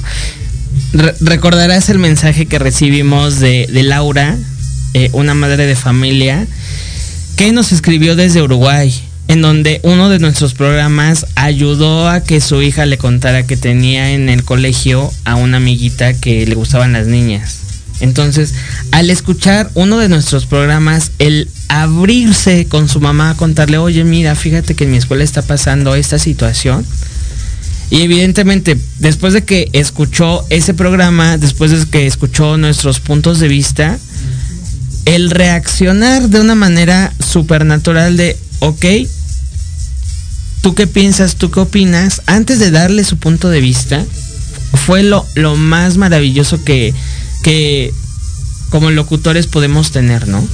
Re- 0.92 1.14
recordarás 1.20 1.88
el 1.88 1.98
mensaje 1.98 2.46
que 2.46 2.58
recibimos 2.58 3.40
de, 3.40 3.68
de 3.72 3.82
Laura, 3.82 4.36
eh, 4.94 5.10
una 5.12 5.34
madre 5.34 5.66
de 5.66 5.76
familia, 5.76 6.46
que 7.36 7.52
nos 7.52 7.72
escribió 7.72 8.16
desde 8.16 8.42
Uruguay, 8.42 8.92
en 9.28 9.42
donde 9.42 9.80
uno 9.82 10.08
de 10.08 10.18
nuestros 10.18 10.54
programas 10.54 11.26
ayudó 11.34 12.08
a 12.08 12.20
que 12.22 12.40
su 12.40 12.62
hija 12.62 12.86
le 12.86 12.96
contara 12.98 13.46
que 13.46 13.56
tenía 13.56 14.12
en 14.12 14.28
el 14.28 14.42
colegio 14.44 15.12
a 15.24 15.36
una 15.36 15.58
amiguita 15.58 16.14
que 16.14 16.46
le 16.46 16.54
gustaban 16.54 16.92
las 16.94 17.06
niñas. 17.06 17.58
Entonces, 18.00 18.54
al 18.92 19.10
escuchar 19.10 19.70
uno 19.74 19.98
de 19.98 20.08
nuestros 20.08 20.46
programas, 20.46 21.12
el 21.18 21.48
abrirse 21.68 22.66
con 22.66 22.88
su 22.88 23.00
mamá 23.00 23.30
a 23.30 23.36
contarle, 23.36 23.78
oye, 23.78 24.04
mira, 24.04 24.34
fíjate 24.34 24.74
que 24.74 24.84
en 24.84 24.92
mi 24.92 24.96
escuela 24.98 25.24
está 25.24 25.42
pasando 25.42 25.94
esta 25.94 26.18
situación, 26.18 26.86
y 27.90 28.02
evidentemente, 28.02 28.76
después 28.98 29.32
de 29.32 29.44
que 29.44 29.70
escuchó 29.72 30.44
ese 30.50 30.74
programa, 30.74 31.38
después 31.38 31.70
de 31.70 31.86
que 31.86 32.06
escuchó 32.06 32.58
nuestros 32.58 33.00
puntos 33.00 33.40
de 33.40 33.48
vista, 33.48 33.98
el 35.06 35.30
reaccionar 35.30 36.28
de 36.28 36.40
una 36.40 36.54
manera 36.54 37.14
supernatural 37.18 38.18
de, 38.18 38.36
ok, 38.58 38.84
¿tú 40.60 40.74
qué 40.74 40.86
piensas? 40.86 41.36
¿Tú 41.36 41.50
qué 41.50 41.60
opinas? 41.60 42.20
Antes 42.26 42.58
de 42.58 42.70
darle 42.70 43.04
su 43.04 43.16
punto 43.16 43.48
de 43.48 43.62
vista, 43.62 44.04
fue 44.74 45.02
lo, 45.02 45.26
lo 45.34 45.56
más 45.56 45.96
maravilloso 45.96 46.62
que, 46.62 46.92
que 47.48 47.94
como 48.68 48.90
locutores 48.90 49.46
podemos 49.46 49.90
tener, 49.90 50.28
¿no? 50.28 50.46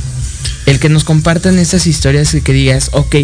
El 0.65 0.79
que 0.79 0.89
nos 0.89 1.03
compartan 1.03 1.59
esas 1.59 1.89
historias 1.89 2.33
y 2.35 2.41
que 2.41 2.53
digas, 2.53 2.91
ok, 2.93 3.17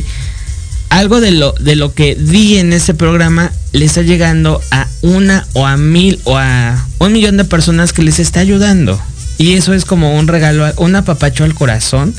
algo 0.88 1.20
de 1.20 1.30
lo, 1.30 1.52
de 1.52 1.76
lo 1.76 1.94
que 1.94 2.16
di 2.16 2.58
en 2.58 2.72
ese 2.72 2.94
programa 2.94 3.52
le 3.70 3.84
está 3.84 4.02
llegando 4.02 4.60
a 4.72 4.88
una 5.02 5.46
o 5.52 5.68
a 5.68 5.76
mil 5.76 6.18
o 6.24 6.36
a 6.36 6.84
un 6.98 7.12
millón 7.12 7.36
de 7.36 7.44
personas 7.44 7.92
que 7.92 8.02
les 8.02 8.18
está 8.18 8.40
ayudando. 8.40 9.00
Y 9.38 9.52
eso 9.52 9.72
es 9.72 9.84
como 9.84 10.18
un 10.18 10.26
regalo, 10.26 10.66
un 10.78 10.96
apapacho 10.96 11.44
al 11.44 11.54
corazón 11.54 12.12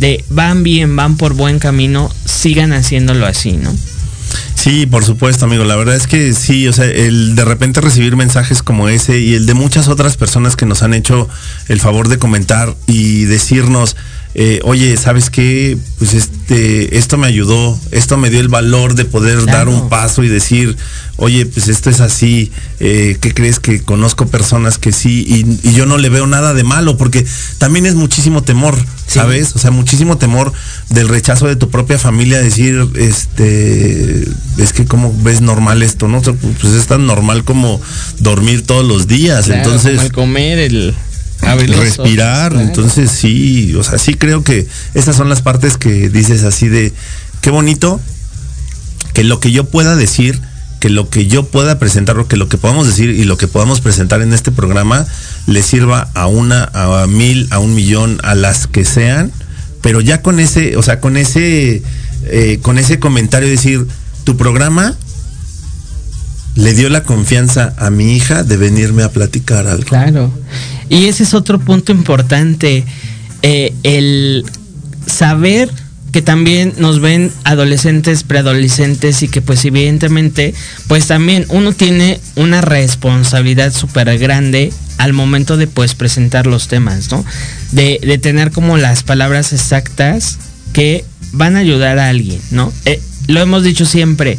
de 0.00 0.24
van 0.28 0.64
bien, 0.64 0.96
van 0.96 1.16
por 1.16 1.34
buen 1.34 1.60
camino, 1.60 2.12
sigan 2.24 2.72
haciéndolo 2.72 3.26
así, 3.26 3.52
¿no? 3.52 3.72
Sí, 4.56 4.86
por 4.86 5.04
supuesto, 5.04 5.44
amigo. 5.44 5.64
La 5.64 5.76
verdad 5.76 5.94
es 5.94 6.06
que 6.06 6.32
sí, 6.32 6.66
o 6.66 6.72
sea, 6.72 6.86
el 6.86 7.36
de 7.36 7.44
repente 7.44 7.82
recibir 7.82 8.16
mensajes 8.16 8.62
como 8.62 8.88
ese 8.88 9.20
y 9.20 9.34
el 9.34 9.44
de 9.44 9.52
muchas 9.52 9.86
otras 9.86 10.16
personas 10.16 10.56
que 10.56 10.64
nos 10.64 10.82
han 10.82 10.94
hecho 10.94 11.28
el 11.68 11.78
favor 11.78 12.08
de 12.08 12.18
comentar 12.18 12.74
y 12.86 13.24
decirnos, 13.24 13.96
eh, 14.38 14.60
oye, 14.64 14.96
¿sabes 14.98 15.30
qué? 15.30 15.78
Pues 15.98 16.12
este, 16.12 16.98
esto 16.98 17.16
me 17.16 17.26
ayudó, 17.26 17.78
esto 17.90 18.18
me 18.18 18.28
dio 18.28 18.38
el 18.40 18.48
valor 18.48 18.94
de 18.94 19.06
poder 19.06 19.38
Claro. 19.38 19.46
dar 19.56 19.68
un 19.68 19.88
paso 19.88 20.22
y 20.24 20.28
decir, 20.28 20.76
oye, 21.16 21.46
pues 21.46 21.68
esto 21.68 21.88
es 21.88 22.00
así, 22.00 22.52
eh, 22.78 23.16
¿qué 23.22 23.32
crees 23.32 23.60
que 23.60 23.80
conozco 23.82 24.26
personas 24.26 24.76
que 24.76 24.92
sí 24.92 25.24
y, 25.26 25.68
y 25.70 25.72
yo 25.72 25.86
no 25.86 25.96
le 25.96 26.10
veo 26.10 26.26
nada 26.26 26.52
de 26.52 26.64
malo? 26.64 26.98
Porque 26.98 27.24
también 27.56 27.86
es 27.86 27.94
muchísimo 27.94 28.42
temor, 28.42 28.76
Sí. 29.06 29.14
¿sabes? 29.20 29.54
O 29.54 29.58
sea, 29.58 29.70
muchísimo 29.70 30.18
temor 30.18 30.52
del 30.90 31.08
rechazo 31.08 31.46
de 31.46 31.56
tu 31.56 31.70
propia 31.70 31.96
familia, 31.98 32.38
decir, 32.42 32.86
este, 32.96 34.28
es 34.58 34.72
que 34.74 34.84
cómo 34.84 35.14
ves 35.22 35.40
normal 35.40 35.82
esto, 35.82 36.08
¿no? 36.08 36.20
Pues 36.20 36.74
es 36.74 36.86
tan 36.86 37.06
normal 37.06 37.44
como 37.44 37.80
dormir 38.18 38.66
todos 38.66 38.84
los 38.84 39.06
días, 39.06 39.46
Claro, 39.46 39.62
entonces 39.62 39.92
como 39.96 40.06
el 40.06 40.12
comer, 40.12 40.58
el 40.58 40.94
respirar, 41.54 42.52
claro. 42.52 42.66
entonces 42.66 43.10
sí, 43.10 43.74
o 43.74 43.82
sea, 43.82 43.98
sí 43.98 44.14
creo 44.14 44.42
que 44.42 44.66
esas 44.94 45.16
son 45.16 45.28
las 45.28 45.42
partes 45.42 45.76
que 45.76 46.08
dices 46.08 46.44
así 46.44 46.68
de, 46.68 46.92
qué 47.40 47.50
bonito 47.50 48.00
que 49.14 49.24
lo 49.24 49.40
que 49.40 49.50
yo 49.50 49.64
pueda 49.64 49.96
decir, 49.96 50.40
que 50.80 50.90
lo 50.90 51.08
que 51.08 51.26
yo 51.26 51.46
pueda 51.46 51.78
presentar, 51.78 52.16
que 52.26 52.36
lo 52.36 52.48
que 52.48 52.58
podamos 52.58 52.86
decir 52.86 53.10
y 53.10 53.24
lo 53.24 53.36
que 53.36 53.48
podamos 53.48 53.80
presentar 53.80 54.20
en 54.20 54.32
este 54.32 54.50
programa 54.50 55.06
le 55.46 55.62
sirva 55.62 56.10
a 56.14 56.26
una, 56.26 56.70
a 56.74 57.06
mil, 57.06 57.48
a 57.50 57.58
un 57.58 57.74
millón, 57.74 58.20
a 58.22 58.34
las 58.34 58.66
que 58.66 58.84
sean, 58.84 59.32
pero 59.80 60.00
ya 60.00 60.20
con 60.20 60.40
ese, 60.40 60.76
o 60.76 60.82
sea, 60.82 61.00
con 61.00 61.16
ese, 61.16 61.82
eh, 62.24 62.58
con 62.60 62.78
ese 62.78 62.98
comentario 62.98 63.48
decir, 63.48 63.86
tu 64.24 64.36
programa 64.36 64.94
le 66.56 66.74
dio 66.74 66.88
la 66.88 67.04
confianza 67.04 67.74
a 67.78 67.90
mi 67.90 68.16
hija 68.16 68.42
de 68.42 68.56
venirme 68.56 69.02
a 69.02 69.10
platicar 69.10 69.66
algo. 69.66 69.84
Claro. 69.84 70.32
Y 70.88 71.06
ese 71.06 71.24
es 71.24 71.34
otro 71.34 71.58
punto 71.58 71.92
importante. 71.92 72.84
eh, 73.42 73.72
el 73.82 74.44
saber 75.06 75.70
que 76.12 76.22
también 76.22 76.72
nos 76.78 77.00
ven 77.00 77.30
adolescentes, 77.44 78.22
preadolescentes 78.22 79.22
y 79.22 79.28
que 79.28 79.42
pues 79.42 79.64
evidentemente 79.64 80.54
pues 80.88 81.06
también 81.06 81.44
uno 81.50 81.72
tiene 81.72 82.20
una 82.36 82.62
responsabilidad 82.62 83.72
súper 83.72 84.18
grande 84.18 84.72
al 84.98 85.12
momento 85.12 85.56
de 85.58 85.66
pues 85.66 85.94
presentar 85.94 86.46
los 86.46 86.68
temas, 86.68 87.10
¿no? 87.10 87.24
De, 87.72 88.00
de 88.02 88.18
tener 88.18 88.50
como 88.50 88.78
las 88.78 89.02
palabras 89.02 89.52
exactas 89.52 90.38
que 90.72 91.04
van 91.32 91.54
a 91.54 91.60
ayudar 91.60 91.98
a 91.98 92.08
alguien, 92.08 92.40
¿no? 92.50 92.72
Eh, 92.86 93.00
lo 93.26 93.40
hemos 93.40 93.62
dicho 93.62 93.84
siempre, 93.84 94.38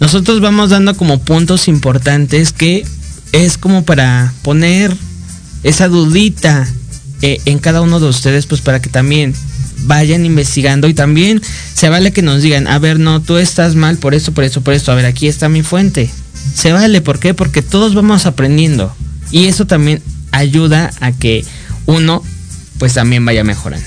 nosotros 0.00 0.40
vamos 0.40 0.70
dando 0.70 0.96
como 0.96 1.18
puntos 1.18 1.68
importantes 1.68 2.52
que 2.52 2.86
es 3.32 3.58
como 3.58 3.84
para 3.84 4.32
poner 4.42 4.96
esa 5.62 5.88
dudita 5.88 6.66
eh, 7.22 7.40
en 7.46 7.58
cada 7.58 7.80
uno 7.80 8.00
de 8.00 8.06
ustedes, 8.08 8.46
pues 8.46 8.60
para 8.60 8.80
que 8.80 8.90
también 8.90 9.34
vayan 9.82 10.24
investigando 10.26 10.88
y 10.88 10.94
también 10.94 11.40
se 11.74 11.88
vale 11.88 12.12
que 12.12 12.22
nos 12.22 12.42
digan, 12.42 12.66
a 12.66 12.78
ver, 12.78 12.98
no, 12.98 13.20
tú 13.22 13.36
estás 13.36 13.74
mal 13.76 13.96
por 13.96 14.14
esto, 14.14 14.32
por 14.32 14.44
esto, 14.44 14.60
por 14.60 14.74
esto, 14.74 14.90
a 14.92 14.94
ver, 14.94 15.06
aquí 15.06 15.28
está 15.28 15.48
mi 15.48 15.62
fuente. 15.62 16.10
se 16.54 16.72
vale. 16.72 17.00
¿Por 17.00 17.18
qué? 17.18 17.34
Porque 17.34 17.62
todos 17.62 17.94
vamos 17.94 18.26
aprendiendo. 18.26 18.94
Y 19.30 19.46
eso 19.46 19.66
también 19.66 20.02
ayuda 20.32 20.90
a 21.00 21.12
que 21.12 21.44
uno, 21.86 22.22
pues 22.78 22.94
también 22.94 23.24
vaya 23.24 23.44
mejorando. 23.44 23.86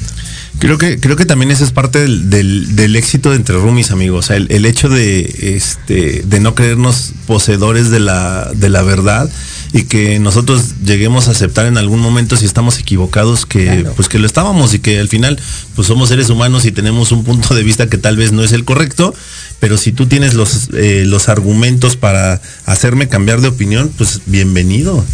Creo 0.60 0.78
que, 0.78 1.00
creo 1.00 1.16
que 1.16 1.26
también 1.26 1.50
eso 1.50 1.64
es 1.64 1.72
parte 1.72 2.00
del, 2.00 2.30
del- 2.30 2.96
éxito 2.96 3.32
de 3.32 3.38
Entre 3.38 3.56
Roomies, 3.56 3.90
amigos. 3.92 4.26
O 4.26 4.28
sea, 4.28 4.36
el, 4.38 4.48
el 4.52 4.66
hecho 4.66 4.90
de, 4.90 5.56
este, 5.56 6.22
de 6.24 6.40
no 6.40 6.54
creernos 6.54 7.14
poseedores 7.26 7.90
de 7.90 8.00
la, 8.00 8.52
de 8.56 8.70
la 8.70 8.84
verdad 8.84 9.28
y 9.74 9.84
que 9.84 10.20
nosotros 10.20 10.76
lleguemos 10.86 11.28
a 11.28 11.32
aceptar 11.32 11.66
en 11.66 11.78
algún 11.78 12.00
momento 12.02 12.36
si 12.36 12.46
estamos 12.46 12.78
equivocados 12.80 13.46
que, 13.46 13.66
Claro. 13.66 13.94
pues 13.96 14.10
que 14.10 14.20
lo 14.20 14.26
estábamos 14.28 14.74
y 14.74 14.80
que 14.80 15.00
al 15.00 15.08
final 15.08 15.40
pues 15.76 15.88
somos 15.88 16.10
seres 16.10 16.30
humanos 16.30 16.66
y 16.66 16.72
tenemos 16.72 17.12
un 17.12 17.24
punto 17.24 17.56
de 17.56 17.64
vista 17.64 17.88
que 17.88 17.98
tal 17.98 18.18
vez 18.18 18.32
no 18.34 18.44
es 18.44 18.52
el 18.52 18.66
correcto, 18.66 19.14
pero 19.60 19.78
si 19.78 19.92
tú 19.94 20.08
tienes 20.08 20.34
los, 20.34 20.70
eh, 20.74 21.04
los 21.08 21.30
argumentos 21.30 21.96
para 21.96 22.42
hacerme 22.66 23.08
cambiar 23.08 23.40
de 23.42 23.48
opinión, 23.48 23.92
pues 23.98 24.22
bienvenido. 24.26 25.06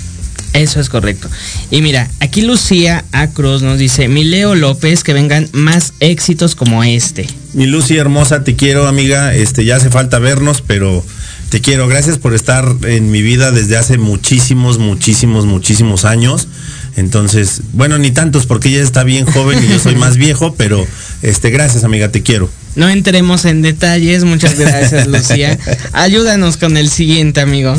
Eso 0.53 0.79
es 0.79 0.89
correcto. 0.89 1.29
Y 1.69 1.81
mira, 1.81 2.09
aquí 2.19 2.41
Lucía 2.41 3.03
A. 3.11 3.27
Cruz 3.27 3.61
nos 3.61 3.77
dice, 3.77 4.07
mi 4.07 4.23
Leo 4.23 4.55
López, 4.55 5.03
que 5.03 5.13
vengan 5.13 5.49
más 5.51 5.93
éxitos 5.99 6.55
como 6.55 6.83
este. 6.83 7.27
Mi 7.53 7.67
Lucy 7.67 7.97
hermosa, 7.97 8.43
te 8.43 8.55
quiero, 8.55 8.87
amiga. 8.87 9.35
Este, 9.35 9.65
ya 9.65 9.75
hace 9.75 9.89
falta 9.91 10.17
vernos, 10.19 10.63
pero 10.65 11.05
te 11.49 11.61
quiero. 11.61 11.87
Gracias 11.87 12.17
por 12.17 12.33
estar 12.33 12.75
en 12.83 13.11
mi 13.11 13.21
vida 13.21 13.51
desde 13.51 13.77
hace 13.77 13.97
muchísimos, 13.97 14.79
muchísimos, 14.79 15.45
muchísimos 15.45 16.05
años. 16.05 16.47
Entonces, 16.95 17.61
bueno, 17.73 17.97
ni 17.97 18.11
tantos 18.11 18.45
porque 18.45 18.69
ella 18.69 18.81
está 18.81 19.03
bien 19.03 19.25
joven 19.25 19.63
y 19.63 19.67
yo 19.67 19.79
soy 19.79 19.95
más 19.95 20.17
viejo, 20.17 20.55
pero 20.57 20.85
este, 21.21 21.49
gracias, 21.49 21.83
amiga, 21.83 22.11
te 22.11 22.23
quiero. 22.23 22.49
No 22.77 22.87
entremos 22.89 23.45
en 23.45 23.63
detalles, 23.63 24.23
muchas 24.23 24.57
gracias 24.57 25.07
Lucía. 25.07 25.57
Ayúdanos 25.93 26.57
con 26.57 26.77
el 26.77 26.89
siguiente, 26.89 27.41
amigo. 27.41 27.75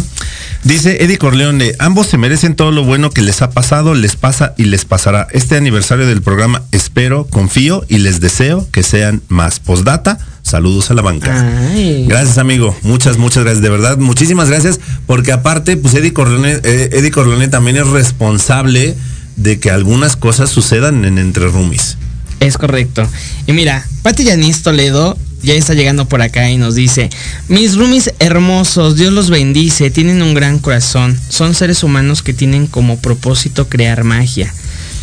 Dice 0.64 1.04
Eddie 1.04 1.18
Corleone, 1.18 1.76
ambos 1.78 2.08
se 2.08 2.18
merecen 2.18 2.56
todo 2.56 2.72
lo 2.72 2.82
bueno 2.82 3.10
que 3.10 3.22
les 3.22 3.40
ha 3.40 3.50
pasado, 3.50 3.94
les 3.94 4.16
pasa 4.16 4.54
y 4.56 4.64
les 4.64 4.84
pasará. 4.84 5.28
Este 5.30 5.56
aniversario 5.56 6.04
del 6.04 6.20
programa 6.20 6.64
espero, 6.72 7.28
confío 7.28 7.84
y 7.88 7.98
les 7.98 8.18
deseo 8.18 8.66
que 8.72 8.82
sean 8.82 9.22
más. 9.28 9.60
Postdata, 9.60 10.18
saludos 10.42 10.90
a 10.90 10.94
la 10.94 11.02
banca. 11.02 11.70
Ay. 11.70 12.06
Gracias, 12.08 12.36
amigo. 12.38 12.76
Muchas, 12.82 13.18
muchas 13.18 13.44
gracias. 13.44 13.62
De 13.62 13.70
verdad, 13.70 13.98
muchísimas 13.98 14.48
gracias. 14.48 14.80
Porque 15.06 15.30
aparte, 15.30 15.76
pues 15.76 15.94
Eddie 15.94 16.12
Corleone, 16.12 16.58
eh, 16.64 16.90
Eddie 16.90 17.12
Corleone 17.12 17.46
también 17.46 17.76
es 17.76 17.86
responsable 17.86 18.96
de 19.36 19.60
que 19.60 19.70
algunas 19.70 20.16
cosas 20.16 20.50
sucedan 20.50 21.04
en 21.04 21.18
Entre 21.18 21.46
Roomies. 21.46 21.98
Es 22.40 22.56
correcto. 22.56 23.08
Y 23.46 23.52
mira, 23.52 23.86
Pati 24.02 24.24
Yanis 24.24 24.62
Toledo 24.62 25.16
ya 25.42 25.54
está 25.54 25.74
llegando 25.74 26.08
por 26.08 26.22
acá 26.22 26.50
y 26.50 26.56
nos 26.56 26.74
dice, 26.74 27.10
mis 27.48 27.76
roomies 27.76 28.12
hermosos, 28.18 28.96
Dios 28.96 29.12
los 29.12 29.30
bendice, 29.30 29.90
tienen 29.90 30.22
un 30.22 30.34
gran 30.34 30.58
corazón, 30.58 31.18
son 31.28 31.54
seres 31.54 31.82
humanos 31.82 32.22
que 32.22 32.34
tienen 32.34 32.66
como 32.66 32.98
propósito 32.98 33.68
crear 33.68 34.04
magia. 34.04 34.52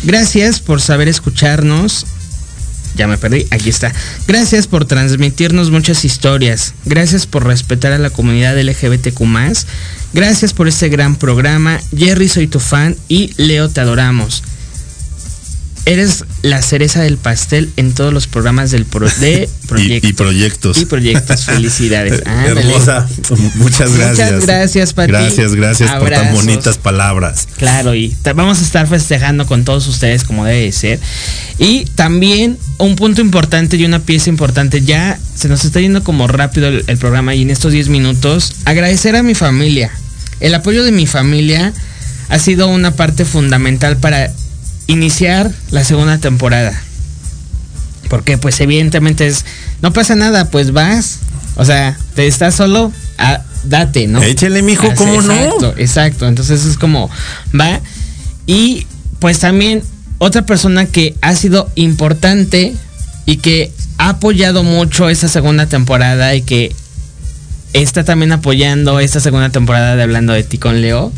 Gracias 0.02 0.60
por 0.60 0.80
saber 0.80 1.08
escucharnos. 1.08 2.06
Ya 2.96 3.06
me 3.06 3.18
perdí, 3.18 3.46
aquí 3.50 3.68
está. 3.68 3.92
Gracias 4.26 4.66
por 4.66 4.86
transmitirnos 4.86 5.70
muchas 5.70 6.04
historias. 6.04 6.72
Gracias 6.86 7.26
por 7.26 7.44
respetar 7.44 7.92
a 7.92 7.98
la 7.98 8.08
comunidad 8.08 8.58
LGBTQ. 8.58 9.20
Gracias 10.14 10.54
por 10.54 10.66
este 10.66 10.88
gran 10.88 11.16
programa. 11.16 11.78
Jerry, 11.94 12.28
soy 12.28 12.46
tu 12.46 12.58
fan 12.58 12.96
y 13.08 13.32
Leo, 13.36 13.68
te 13.68 13.80
adoramos. 13.82 14.42
Eres 15.86 16.24
la 16.42 16.62
cereza 16.62 17.00
del 17.00 17.16
pastel 17.16 17.70
en 17.76 17.92
todos 17.94 18.12
los 18.12 18.26
programas 18.26 18.72
del 18.72 18.84
pro- 18.86 19.08
de 19.20 19.48
Y, 19.62 19.66
proyectos. 19.68 20.10
y 20.10 20.12
proyectos. 20.12 20.78
Y 20.78 20.84
proyectos. 20.86 21.44
Felicidades. 21.44 22.22
Hermosa. 22.46 23.06
Muchas 23.30 23.54
Muchas 23.54 23.96
gracias. 23.96 24.46
gracias, 24.46 24.92
Pati. 24.92 25.12
Gracias, 25.12 25.54
gracias 25.54 25.90
por 25.92 26.10
tan 26.10 26.34
bonitas 26.34 26.76
palabras. 26.78 27.46
Claro, 27.56 27.94
y 27.94 28.16
vamos 28.34 28.58
a 28.58 28.62
estar 28.62 28.88
festejando 28.88 29.46
con 29.46 29.64
todos 29.64 29.86
ustedes 29.86 30.24
como 30.24 30.44
debe 30.44 30.62
de 30.62 30.72
ser. 30.72 31.00
Y 31.58 31.84
también 31.94 32.58
un 32.78 32.96
punto 32.96 33.20
importante 33.20 33.76
y 33.76 33.84
una 33.84 34.00
pieza 34.00 34.28
importante, 34.28 34.82
ya 34.82 35.18
se 35.36 35.48
nos 35.48 35.64
está 35.64 35.80
yendo 35.80 36.02
como 36.02 36.26
rápido 36.26 36.66
el, 36.68 36.84
el 36.88 36.98
programa 36.98 37.34
y 37.36 37.42
en 37.42 37.50
estos 37.50 37.70
10 37.72 37.88
minutos, 37.90 38.52
agradecer 38.64 39.14
a 39.14 39.22
mi 39.22 39.34
familia. 39.36 39.92
El 40.40 40.52
apoyo 40.54 40.82
de 40.82 40.90
mi 40.92 41.06
familia 41.06 41.72
ha 42.28 42.38
sido 42.40 42.66
una 42.66 42.90
parte 42.96 43.24
fundamental 43.24 43.96
para 43.98 44.32
iniciar 44.86 45.50
la 45.70 45.84
segunda 45.84 46.18
temporada. 46.18 46.80
Porque 48.08 48.38
pues 48.38 48.60
evidentemente 48.60 49.26
es, 49.26 49.44
no 49.82 49.92
pasa 49.92 50.14
nada, 50.14 50.50
pues 50.50 50.72
vas, 50.72 51.18
o 51.56 51.64
sea, 51.64 51.98
te 52.14 52.26
estás 52.26 52.54
solo, 52.54 52.92
ah, 53.18 53.42
date, 53.64 54.06
¿no? 54.06 54.22
Échele, 54.22 54.62
mijo, 54.62 54.88
¿cómo 54.94 55.22
no? 55.22 55.32
exacto, 55.34 55.74
Exacto, 55.76 56.28
entonces 56.28 56.64
es 56.64 56.78
como, 56.78 57.10
va. 57.58 57.80
Y 58.46 58.86
pues 59.18 59.40
también 59.40 59.82
otra 60.18 60.46
persona 60.46 60.86
que 60.86 61.14
ha 61.20 61.34
sido 61.34 61.70
importante 61.74 62.74
y 63.26 63.38
que 63.38 63.72
ha 63.98 64.10
apoyado 64.10 64.62
mucho 64.62 65.08
esta 65.08 65.28
segunda 65.28 65.66
temporada 65.66 66.34
y 66.34 66.42
que 66.42 66.74
está 67.72 68.04
también 68.04 68.32
apoyando 68.32 69.00
esta 69.00 69.20
segunda 69.20 69.50
temporada 69.50 69.96
de 69.96 70.02
Hablando 70.02 70.32
de 70.32 70.44
ti 70.44 70.58
con 70.58 70.80
Leo, 70.80 71.12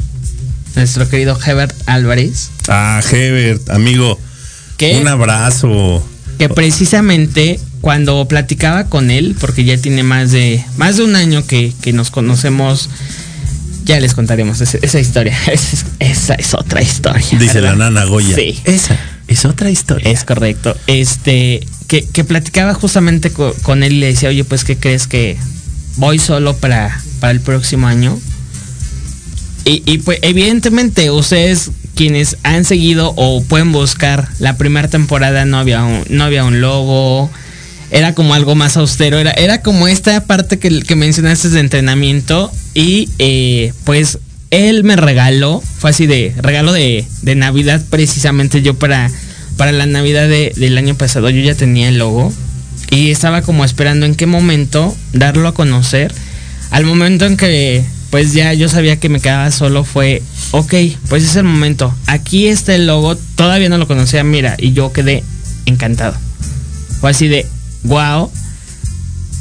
nuestro 0.78 1.08
querido 1.08 1.38
Hebert 1.44 1.74
Álvarez, 1.86 2.50
Ah, 2.68 3.00
Hebert, 3.10 3.68
amigo. 3.70 4.18
¿Qué? 4.76 4.98
Un 5.00 5.08
abrazo. 5.08 6.06
que 6.38 6.48
precisamente 6.48 7.58
cuando 7.80 8.26
platicaba 8.28 8.84
con 8.84 9.10
él, 9.10 9.36
porque 9.40 9.64
ya 9.64 9.76
tiene 9.76 10.02
más 10.02 10.30
de 10.30 10.64
más 10.76 10.96
de 10.96 11.04
un 11.04 11.16
año 11.16 11.44
que, 11.46 11.72
que 11.82 11.92
nos 11.92 12.10
conocemos, 12.10 12.88
ya 13.84 13.98
les 14.00 14.14
contaremos 14.14 14.60
esa 14.60 15.00
historia. 15.00 15.36
Esa, 15.48 15.86
esa 15.98 16.34
es 16.34 16.54
otra 16.54 16.82
historia. 16.82 17.26
Dice 17.38 17.60
¿verdad? 17.60 17.76
la 17.78 17.90
nana 17.90 18.04
Goya. 18.04 18.34
Sí. 18.36 18.58
Esa 18.64 18.96
es 19.28 19.44
otra 19.46 19.70
historia. 19.70 20.10
Es 20.10 20.24
correcto. 20.24 20.76
Este, 20.86 21.66
que, 21.86 22.04
que 22.06 22.22
platicaba 22.24 22.74
justamente 22.74 23.30
co- 23.30 23.54
con, 23.62 23.82
él 23.82 23.94
y 23.94 23.98
le 24.00 24.06
decía, 24.06 24.28
oye, 24.28 24.44
pues, 24.44 24.64
¿qué 24.64 24.76
crees 24.76 25.06
que 25.06 25.36
voy 25.96 26.18
solo 26.18 26.54
para, 26.56 27.00
para 27.20 27.30
el 27.32 27.40
próximo 27.40 27.86
año? 27.86 28.18
Y, 29.70 29.98
pues, 29.98 30.18
evidentemente, 30.22 31.10
ustedes 31.10 31.70
quienes 31.94 32.38
han 32.42 32.64
seguido 32.64 33.12
o 33.16 33.42
pueden 33.42 33.70
buscar 33.72 34.28
la 34.38 34.56
primera 34.56 34.88
temporada, 34.88 35.44
no 35.44 35.58
había 35.58 35.84
un, 35.84 36.04
no 36.08 36.24
había 36.24 36.44
un 36.44 36.60
logo. 36.60 37.28
Era 37.90 38.14
como 38.14 38.32
algo 38.34 38.54
más 38.54 38.76
austero. 38.78 39.18
Era, 39.18 39.32
era 39.32 39.60
como 39.62 39.86
esta 39.88 40.24
parte 40.24 40.58
que, 40.58 40.80
que 40.82 40.96
mencionaste 40.96 41.50
de 41.50 41.60
entrenamiento. 41.60 42.50
Y 42.72 43.10
eh, 43.18 43.72
pues 43.84 44.18
él 44.50 44.84
me 44.84 44.96
regaló, 44.96 45.62
fue 45.78 45.90
así 45.90 46.06
de 46.06 46.32
regalo 46.38 46.72
de, 46.72 47.04
de 47.20 47.34
Navidad 47.34 47.82
precisamente 47.90 48.62
yo 48.62 48.72
para, 48.74 49.10
para 49.58 49.72
la 49.72 49.84
Navidad 49.84 50.28
de- 50.28 50.52
del 50.56 50.78
año 50.78 50.94
pasado. 50.94 51.28
Yo 51.28 51.42
ya 51.42 51.54
tenía 51.54 51.88
el 51.90 51.98
logo 51.98 52.32
y 52.90 53.10
estaba 53.10 53.42
como 53.42 53.64
esperando 53.66 54.06
en 54.06 54.14
qué 54.14 54.24
momento 54.24 54.96
darlo 55.12 55.48
a 55.48 55.52
conocer. 55.54 56.14
Al 56.70 56.84
momento 56.86 57.26
en 57.26 57.36
que 57.36 57.84
pues 58.10 58.32
ya 58.32 58.54
yo 58.54 58.68
sabía 58.68 58.98
que 58.98 59.08
me 59.08 59.20
quedaba 59.20 59.50
solo 59.50 59.84
fue, 59.84 60.22
ok, 60.52 60.74
pues 61.08 61.24
es 61.24 61.36
el 61.36 61.44
momento. 61.44 61.94
Aquí 62.06 62.46
está 62.46 62.74
el 62.74 62.86
logo, 62.86 63.16
todavía 63.16 63.68
no 63.68 63.78
lo 63.78 63.86
conocía, 63.86 64.24
mira, 64.24 64.56
y 64.58 64.72
yo 64.72 64.92
quedé 64.92 65.22
encantado. 65.66 66.16
Fue 67.00 67.10
así 67.10 67.28
de, 67.28 67.46
wow. 67.84 68.30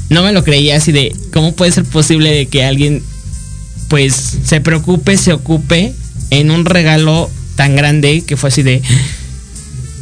No 0.10 0.24
me 0.24 0.32
lo 0.32 0.44
creía 0.44 0.78
así 0.78 0.92
de, 0.92 1.16
¿cómo 1.34 1.54
puede 1.54 1.72
ser 1.72 1.86
posible 1.86 2.32
de 2.32 2.48
que 2.48 2.64
alguien 2.64 3.04
pues 3.88 4.14
se 4.44 4.60
preocupe, 4.60 5.18
se 5.18 5.34
ocupe 5.34 5.94
en 6.30 6.52
un 6.52 6.66
regalo 6.66 7.30
tan 7.56 7.76
grande 7.76 8.24
que 8.26 8.36
fue 8.36 8.50
así 8.50 8.64
de, 8.64 8.82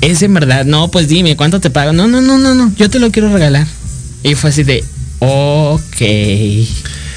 es 0.02 0.22
en 0.22 0.34
verdad, 0.34 0.66
no, 0.66 0.90
pues 0.90 1.08
dime, 1.08 1.36
¿cuánto 1.36 1.60
te 1.60 1.70
pago? 1.70 1.94
No, 1.94 2.08
no, 2.08 2.22
no, 2.22 2.38
no, 2.38 2.56
no, 2.56 2.72
yo 2.78 2.90
te 2.90 3.00
lo 3.00 3.12
quiero 3.12 3.32
regalar. 3.32 3.68
Y 4.24 4.34
fue 4.34 4.50
así 4.50 4.64
de, 4.64 4.84
ok. 5.20 6.02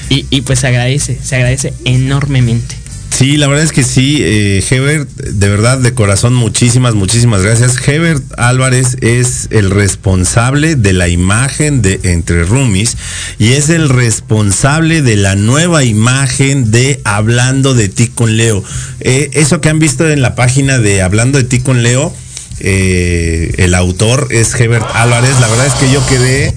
Y, 0.09 0.25
y 0.29 0.41
pues 0.41 0.59
se 0.59 0.67
agradece, 0.67 1.17
se 1.21 1.35
agradece 1.35 1.73
enormemente. 1.85 2.75
Sí, 3.19 3.35
la 3.35 3.47
verdad 3.47 3.65
es 3.65 3.73
que 3.73 3.83
sí, 3.83 4.19
eh, 4.21 4.63
Hebert, 4.69 5.09
de 5.09 5.49
verdad, 5.49 5.77
de 5.77 5.93
corazón, 5.93 6.33
muchísimas, 6.35 6.95
muchísimas 6.95 7.41
gracias. 7.41 7.75
Hebert 7.85 8.23
Álvarez 8.37 8.95
es 9.01 9.49
el 9.51 9.71
responsable 9.71 10.77
de 10.77 10.93
la 10.93 11.09
imagen 11.09 11.81
de 11.81 11.99
Entre 12.03 12.45
Roomies 12.45 12.95
y 13.37 13.53
es 13.53 13.69
el 13.69 13.89
responsable 13.89 15.01
de 15.01 15.17
la 15.17 15.35
nueva 15.35 15.83
imagen 15.83 16.71
de 16.71 17.01
Hablando 17.03 17.73
de 17.73 17.89
ti 17.89 18.07
con 18.07 18.37
Leo. 18.37 18.63
Eh, 19.01 19.31
eso 19.33 19.59
que 19.59 19.67
han 19.67 19.79
visto 19.79 20.09
en 20.09 20.21
la 20.21 20.35
página 20.35 20.79
de 20.79 21.01
Hablando 21.01 21.39
de 21.39 21.43
ti 21.43 21.59
con 21.59 21.83
Leo, 21.83 22.15
eh, 22.61 23.53
el 23.57 23.75
autor 23.75 24.27
es 24.29 24.57
Hebert 24.57 24.85
Álvarez. 24.93 25.37
La 25.41 25.49
verdad 25.49 25.65
es 25.65 25.73
que 25.73 25.91
yo 25.91 26.05
quedé 26.07 26.55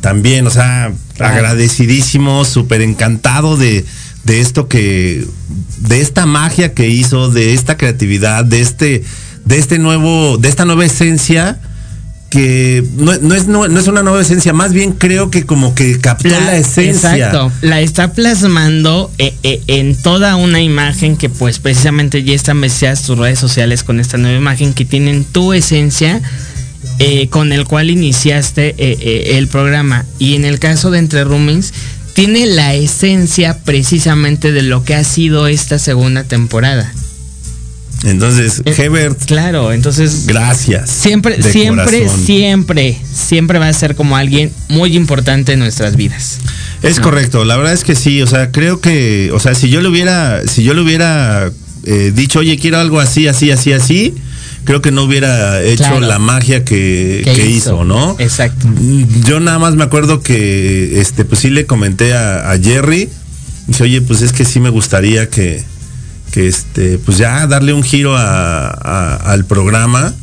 también, 0.00 0.46
o 0.46 0.50
sea, 0.50 0.92
Claro. 1.16 1.34
agradecidísimo, 1.34 2.46
súper 2.46 2.80
encantado 2.80 3.58
de, 3.58 3.84
de 4.24 4.40
esto 4.40 4.68
que, 4.68 5.26
de 5.78 6.00
esta 6.00 6.24
magia 6.24 6.72
que 6.72 6.88
hizo, 6.88 7.28
de 7.28 7.52
esta 7.52 7.76
creatividad, 7.76 8.44
de 8.44 8.62
este, 8.62 9.04
de 9.44 9.58
este 9.58 9.78
nuevo, 9.78 10.38
de 10.38 10.48
esta 10.48 10.64
nueva 10.64 10.86
esencia 10.86 11.60
que 12.30 12.84
no, 12.96 13.16
no 13.18 13.34
es, 13.34 13.48
no, 13.48 13.66
no 13.66 13.80
es 13.80 13.88
una 13.88 14.02
nueva 14.04 14.22
esencia, 14.22 14.52
más 14.52 14.72
bien 14.72 14.92
creo 14.92 15.30
que 15.30 15.44
como 15.44 15.74
que 15.74 15.98
captó 15.98 16.28
la, 16.28 16.56
esencia. 16.56 17.16
Exacto, 17.16 17.52
la 17.60 17.80
está 17.80 18.12
plasmando 18.12 19.10
eh, 19.18 19.34
eh, 19.42 19.60
en 19.66 19.96
toda 20.00 20.36
una 20.36 20.62
imagen 20.62 21.16
que 21.16 21.28
pues 21.28 21.58
precisamente 21.58 22.22
ya 22.22 22.34
están 22.34 22.60
vestidas 22.60 23.02
tus 23.02 23.18
redes 23.18 23.40
sociales 23.40 23.82
con 23.82 23.98
esta 23.98 24.16
nueva 24.16 24.38
imagen 24.38 24.74
que 24.74 24.84
tienen 24.84 25.24
tu 25.24 25.52
esencia 25.52 26.22
eh, 27.00 27.28
con 27.28 27.52
el 27.52 27.64
cual 27.64 27.90
iniciaste 27.90 28.68
eh, 28.68 28.74
eh, 28.78 29.32
el 29.38 29.48
programa. 29.48 30.04
Y 30.18 30.36
en 30.36 30.44
el 30.44 30.58
caso 30.60 30.90
de 30.90 30.98
Entre 31.00 31.24
Roomies, 31.24 31.72
tiene 32.14 32.46
la 32.46 32.74
esencia 32.74 33.58
precisamente 33.64 34.52
de 34.52 34.62
lo 34.62 34.84
que 34.84 34.94
ha 34.94 35.02
sido 35.02 35.46
esta 35.46 35.78
segunda 35.78 36.24
temporada. 36.24 36.92
Entonces, 38.04 38.62
Eh, 38.64 38.74
Hebert, 38.76 39.24
Claro, 39.26 39.72
entonces 39.72 40.26
gracias. 40.26 40.88
siempre, 40.90 41.42
siempre, 41.42 42.00
corazón. 42.00 42.24
siempre, 42.24 42.98
siempre 43.12 43.58
va 43.58 43.68
a 43.68 43.72
ser 43.72 43.94
como 43.94 44.16
alguien 44.16 44.50
muy 44.68 44.96
importante 44.96 45.52
en 45.52 45.58
nuestras 45.58 45.96
vidas. 45.96 46.38
Es 46.82 46.98
correcto, 46.98 47.44
la 47.44 47.58
verdad 47.58 47.74
es 47.74 47.84
que 47.84 47.94
sí, 47.94 48.22
o 48.22 48.26
sea, 48.26 48.50
creo 48.52 48.80
que, 48.80 49.30
o 49.34 49.40
sea, 49.40 49.54
si 49.54 49.68
yo 49.68 49.82
le 49.82 49.88
hubiera, 49.88 50.40
si 50.46 50.62
yo 50.62 50.72
le 50.72 50.80
hubiera 50.80 51.50
eh, 51.84 52.12
dicho, 52.14 52.38
oye, 52.38 52.58
quiero 52.58 52.78
algo 52.78 53.00
así, 53.00 53.28
así, 53.28 53.50
así, 53.50 53.72
así, 53.74 54.14
creo 54.64 54.82
que 54.82 54.90
no 54.90 55.04
hubiera 55.04 55.62
hecho 55.62 55.84
Claro. 55.84 56.00
la 56.00 56.18
magia 56.18 56.64
que, 56.64 57.22
¿Qué 57.24 57.32
que 57.34 57.46
hizo? 57.50 57.70
hizo? 57.74 57.84
¿no? 57.84 58.16
Exacto. 58.18 58.66
Yo 59.26 59.40
nada 59.40 59.58
más 59.58 59.74
me 59.74 59.84
acuerdo 59.84 60.20
que, 60.22 61.00
este, 61.00 61.24
pues 61.24 61.40
sí 61.40 61.50
le 61.50 61.66
comenté 61.66 62.14
a, 62.14 62.50
a 62.50 62.58
Jerry, 62.58 63.08
dice, 63.66 63.82
oye, 63.84 64.00
pues 64.02 64.22
es 64.22 64.32
que 64.32 64.44
sí 64.44 64.60
me 64.60 64.68
gustaría 64.70 65.28
que, 65.30 65.64
que 66.32 66.46
este, 66.48 66.98
pues 66.98 67.18
ya 67.18 67.46
darle 67.46 67.72
un 67.72 67.82
giro 67.82 68.16
a- 68.16 68.68
a- 68.68 69.16
al 69.32 69.44
programa 69.44 70.14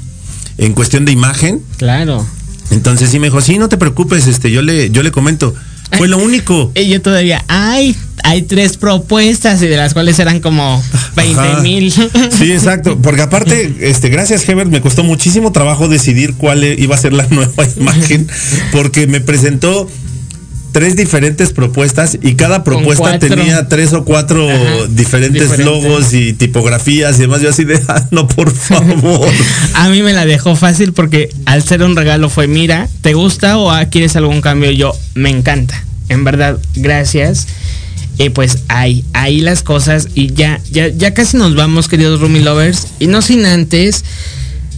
en 0.58 0.74
cuestión 0.74 1.06
de 1.06 1.12
imagen. 1.12 1.62
Claro. 1.78 2.26
Entonces 2.72 3.10
sí 3.10 3.20
me 3.20 3.28
dijo, 3.28 3.40
sí, 3.42 3.58
no 3.58 3.70
te 3.70 3.78
preocupes, 3.78 4.28
este, 4.28 4.52
yo 4.52 4.62
le, 4.62 4.90
yo 4.92 5.02
le 5.04 5.12
comento. 5.12 5.56
Fue 5.94 6.08
lo 6.08 6.18
único. 6.18 6.72
Y 6.76 6.88
yo 6.90 7.02
todavía, 7.02 7.44
ay, 7.48 7.96
hay 8.24 8.42
tres 8.44 8.78
propuestas 8.78 9.62
y 9.62 9.68
de 9.68 9.78
las 9.78 9.94
cuales 9.94 10.20
eran 10.20 10.40
como 10.40 10.84
20 11.16 11.40
Ajá. 11.40 11.62
mil. 11.62 11.92
Sí, 12.38 12.52
exacto. 12.52 12.98
Porque 13.02 13.22
aparte, 13.22 13.76
este, 13.82 14.10
gracias, 14.10 14.48
Hebert, 14.48 14.70
me 14.70 14.82
costó 14.82 15.04
muchísimo 15.04 15.52
trabajo 15.52 15.88
decidir 15.88 16.34
cuál 16.36 16.64
e- 16.64 16.76
iba 16.78 16.96
a 16.96 16.98
ser 16.98 17.14
la 17.14 17.26
nueva 17.30 17.66
imagen, 17.78 18.28
porque 18.72 19.08
me 19.08 19.22
presentó 19.22 19.90
tres 20.78 20.96
diferentes 20.96 21.54
propuestas 21.54 22.20
y 22.22 22.36
cada 22.36 22.64
propuesta 22.64 23.18
tenía 23.18 23.68
tres 23.68 23.94
o 23.94 24.06
cuatro 24.06 24.48
Ajá, 24.48 24.86
diferentes 24.90 25.42
diferentes. 25.50 25.66
logos 25.66 26.14
y 26.14 26.34
tipografías 26.34 27.18
y 27.18 27.22
demás. 27.22 27.42
Yo 27.42 27.50
así 27.50 27.64
de, 27.64 27.82
"Ah, 27.88 28.06
no, 28.12 28.28
por 28.28 28.54
favor. 28.54 29.28
A 29.74 29.90
mí 29.90 30.04
me 30.04 30.14
la 30.14 30.28
dejó 30.28 30.56
fácil 30.56 30.94
porque 30.94 31.32
al 31.46 31.64
ser 31.64 31.82
un 31.82 31.96
regalo 31.96 32.30
fue, 32.30 32.46
mira, 32.48 32.88
¿te 33.02 33.16
gusta 33.16 33.58
o 33.58 33.72
ah, 33.72 33.86
quieres 33.86 34.16
algún 34.18 34.40
cambio? 34.40 34.70
Yo, 34.70 34.94
me 35.16 35.32
encanta. 35.32 35.84
En 36.10 36.24
verdad, 36.24 36.60
gracias. 36.76 37.48
Y 38.20 38.30
pues 38.30 38.60
ahí, 38.68 39.04
ahí 39.14 39.42
las 39.42 39.64
cosas 39.64 40.10
y 40.14 40.32
ya, 40.32 40.62
ya, 40.70 40.90
ya 40.90 41.16
casi 41.16 41.38
nos 41.38 41.56
vamos, 41.56 41.88
queridos 41.88 42.22
Rumi 42.22 42.42
Lovers. 42.42 42.86
Y 43.00 43.08
no 43.08 43.24
sin 43.24 43.48
antes, 43.48 44.04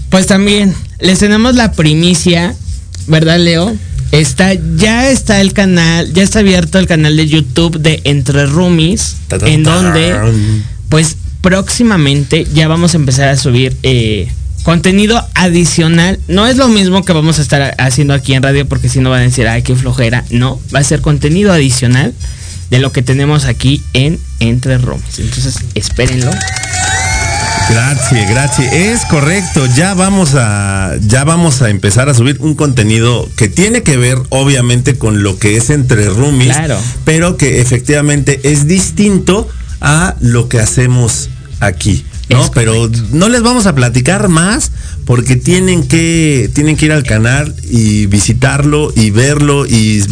pues 0.10 0.28
también 0.28 0.74
les 1.02 1.20
tenemos 1.20 1.56
la 1.56 1.74
primicia, 1.74 2.56
¿verdad, 3.08 3.38
Leo? 3.38 3.76
Está, 4.12 4.54
ya 4.76 5.10
está 5.10 5.40
el 5.40 5.54
canal, 5.54 6.12
ya 6.14 6.24
está 6.24 6.40
abierto 6.40 6.80
el 6.80 6.88
canal 6.88 7.16
de 7.16 7.28
YouTube 7.28 7.80
de 7.80 8.02
Entre 8.06 8.46
Roomies, 8.48 9.18
en 9.42 9.64
donde 9.64 10.16
pues 10.90 11.18
próximamente 11.42 12.46
ya 12.54 12.68
vamos 12.68 12.94
a 12.96 12.98
empezar 12.98 13.30
a 13.30 13.38
subir 13.38 13.78
eh, 13.84 14.28
contenido 14.64 15.24
adicional. 15.36 16.20
No 16.28 16.48
es 16.48 16.58
lo 16.58 16.68
mismo 16.68 17.06
que 17.06 17.14
vamos 17.14 17.40
a 17.40 17.42
estar 17.42 17.76
haciendo 17.78 18.14
aquí 18.14 18.34
en 18.34 18.44
radio 18.44 18.68
porque 18.68 18.90
si 18.90 19.00
no 19.00 19.10
van 19.10 19.22
a 19.22 19.24
decir, 19.24 19.48
ay, 19.48 19.62
qué 19.62 19.76
flojera. 19.76 20.26
No, 20.32 20.60
va 20.74 20.80
a 20.80 20.84
ser 20.84 21.02
contenido 21.02 21.54
adicional 21.54 22.14
de 22.70 22.80
lo 22.80 22.92
que 22.92 23.02
tenemos 23.02 23.46
aquí 23.46 23.82
en 23.94 24.20
Entre 24.40 24.78
Roomies. 24.78 25.20
Entonces, 25.20 25.60
espérenlo. 25.76 26.32
Gracias, 27.70 28.30
gracias. 28.30 28.74
Es 28.74 29.06
correcto. 29.06 29.66
Ya 29.76 29.94
vamos 29.94 30.32
a, 30.36 30.96
ya 31.02 31.24
vamos 31.24 31.62
a 31.62 31.70
empezar 31.70 32.10
a 32.10 32.14
subir 32.14 32.38
un 32.40 32.56
contenido 32.56 33.30
que 33.36 33.48
tiene 33.48 33.84
que 33.84 33.98
ver, 33.98 34.18
obviamente, 34.30 34.98
con 34.98 35.22
lo 35.24 35.38
que 35.38 35.56
es 35.58 35.70
entre 35.70 36.10
roomies, 36.10 36.56
Claro. 36.56 36.78
pero 37.06 37.38
que 37.38 37.62
efectivamente 37.62 38.40
es 38.44 38.68
distinto 38.68 39.48
a 39.82 40.16
lo 40.20 40.50
que 40.50 40.60
hacemos 40.60 41.30
aquí. 41.60 42.04
¿no? 42.30 42.50
Pero 42.52 42.90
no 43.12 43.28
les 43.28 43.42
vamos 43.42 43.66
a 43.66 43.74
platicar 43.74 44.28
más 44.30 44.72
porque 45.06 45.36
tienen 45.36 45.88
que, 45.88 46.50
tienen 46.54 46.78
que 46.78 46.86
ir 46.86 46.92
al 46.92 47.04
canal 47.04 47.56
y 47.64 48.06
visitarlo 48.06 48.92
y 48.96 49.10
verlo 49.10 49.66
y 49.66 50.04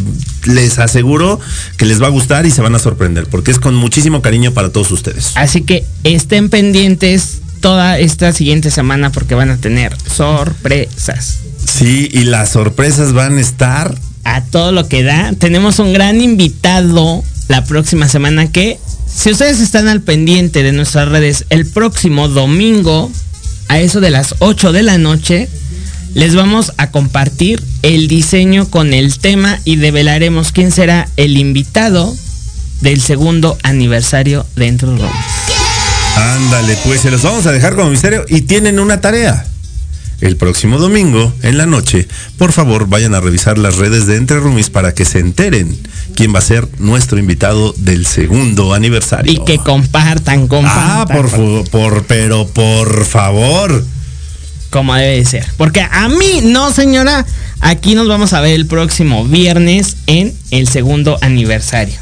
les 0.46 0.80
aseguro 0.80 1.40
que 1.78 1.86
les 1.86 2.02
va 2.02 2.08
a 2.08 2.10
gustar 2.10 2.48
y 2.48 2.52
se 2.52 2.62
van 2.62 2.74
a 2.74 2.80
sorprender 2.80 3.28
porque 3.28 3.52
es 3.52 3.60
con 3.60 3.76
muchísimo 3.76 4.24
cariño 4.24 4.52
para 4.52 4.70
todos 4.70 4.90
ustedes. 4.92 5.34
Así 5.36 5.62
que 5.62 5.86
estén 6.04 6.50
pendientes 6.50 7.42
toda 7.68 8.00
esta 8.00 8.32
siguiente 8.32 8.72
semana 8.72 9.12
porque 9.12 9.36
van 9.36 9.50
a 9.50 9.58
tener 9.58 9.94
sorpresas. 10.10 11.40
Sí, 11.66 12.08
y 12.14 12.24
las 12.24 12.52
sorpresas 12.52 13.12
van 13.12 13.38
a 13.38 13.42
estar 13.42 13.94
a 14.24 14.42
todo 14.46 14.72
lo 14.72 14.88
que 14.88 15.04
da. 15.04 15.34
Tenemos 15.38 15.78
un 15.80 15.92
gran 15.92 16.22
invitado 16.22 17.26
la 17.50 17.66
próxima 17.66 18.08
semana 18.08 18.50
que, 18.50 18.80
si 19.14 19.32
ustedes 19.32 19.60
están 19.60 19.90
al 19.90 20.00
pendiente 20.00 20.64
de 20.64 20.72
nuestras 20.72 21.10
redes, 21.10 21.44
el 21.50 21.66
próximo 21.66 22.30
domingo, 22.30 23.12
a 23.68 23.80
eso 23.80 24.00
de 24.00 24.12
las 24.12 24.36
8 24.40 24.72
de 24.72 24.84
la 24.84 24.98
noche, 24.98 25.50
les 26.14 26.36
vamos 26.36 26.72
a 26.78 26.90
compartir 26.92 27.62
el 27.82 28.08
diseño 28.08 28.70
con 28.70 28.94
el 28.94 29.20
tema 29.20 29.60
y 29.66 29.76
develaremos 29.76 30.54
quién 30.54 30.72
será 30.72 31.10
el 31.18 31.36
invitado 31.36 32.16
del 32.80 33.02
segundo 33.02 33.58
aniversario 33.62 34.46
de 34.56 34.68
Entre 34.68 34.88
Romas. 34.88 35.47
Ándale, 36.18 36.78
pues 36.86 37.02
se 37.02 37.12
los 37.12 37.22
vamos 37.24 37.46
a 37.46 37.52
dejar 37.52 37.76
como 37.76 37.90
misterio 37.90 38.26
y 38.28 38.42
tienen 38.42 38.80
una 38.80 39.02
tarea. 39.02 39.46
El 40.20 40.36
próximo 40.36 40.80
domingo, 40.80 41.32
en 41.44 41.60
la 41.60 41.68
noche, 41.68 42.08
por 42.40 42.52
favor 42.52 42.88
vayan 42.88 43.14
a 43.14 43.20
revisar 43.22 43.60
las 43.60 43.76
redes 43.76 44.08
de 44.08 44.16
Entre 44.16 44.40
Roomies 44.40 44.72
para 44.72 44.94
que 44.96 45.06
se 45.06 45.20
enteren 45.20 45.78
quién 46.16 46.34
va 46.34 46.40
a 46.40 46.42
ser 46.42 46.68
nuestro 46.80 47.20
invitado 47.20 47.72
del 47.78 48.08
segundo 48.08 48.74
aniversario. 48.74 49.32
Y 49.32 49.46
que 49.46 49.60
compartan, 49.60 50.48
compartan. 50.48 51.02
Ah, 51.02 51.06
por, 51.06 51.30
fu- 51.30 51.64
por, 51.70 52.06
pero 52.06 52.48
por 52.48 53.06
favor. 53.06 53.86
como 54.72 54.96
debe 54.96 55.18
de 55.18 55.26
ser. 55.26 55.46
Porque 55.56 55.82
a 55.82 56.10
mí, 56.10 56.42
no 56.44 56.72
señora, 56.72 57.24
aquí 57.60 57.94
nos 57.94 58.08
vamos 58.08 58.34
a 58.34 58.42
ver 58.42 58.54
el 58.56 58.66
próximo 58.66 59.24
viernes 59.24 59.98
en 60.08 60.34
el 60.50 60.68
segundo 60.68 61.20
aniversario. 61.22 62.00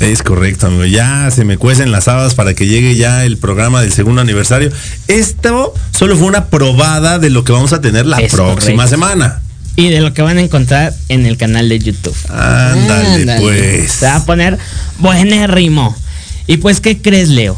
Es 0.00 0.22
correcto, 0.22 0.66
amigo. 0.68 0.84
Ya 0.86 1.30
se 1.30 1.44
me 1.44 1.58
cuecen 1.58 1.92
las 1.92 2.08
habas 2.08 2.34
para 2.34 2.54
que 2.54 2.66
llegue 2.66 2.96
ya 2.96 3.24
el 3.24 3.36
programa 3.36 3.82
del 3.82 3.92
segundo 3.92 4.22
aniversario. 4.22 4.70
Esto 5.08 5.74
solo 5.96 6.16
fue 6.16 6.26
una 6.26 6.46
probada 6.46 7.18
de 7.18 7.28
lo 7.30 7.44
que 7.44 7.52
vamos 7.52 7.72
a 7.74 7.80
tener 7.82 8.06
la 8.06 8.16
Es 8.18 8.32
próxima 8.32 8.84
correcto. 8.84 8.88
semana. 8.88 9.42
Y 9.76 9.88
de 9.90 10.00
lo 10.00 10.12
que 10.14 10.22
van 10.22 10.38
a 10.38 10.40
encontrar 10.40 10.94
en 11.08 11.26
el 11.26 11.36
canal 11.36 11.68
de 11.68 11.78
YouTube. 11.78 12.16
Ándale, 12.30 13.36
pues. 13.40 13.92
Se 13.92 14.06
va 14.06 14.16
a 14.16 14.24
poner 14.24 14.58
buenérrimo. 14.98 15.94
Y 16.46 16.56
pues, 16.56 16.80
¿qué 16.80 17.00
crees, 17.00 17.28
Leo? 17.28 17.56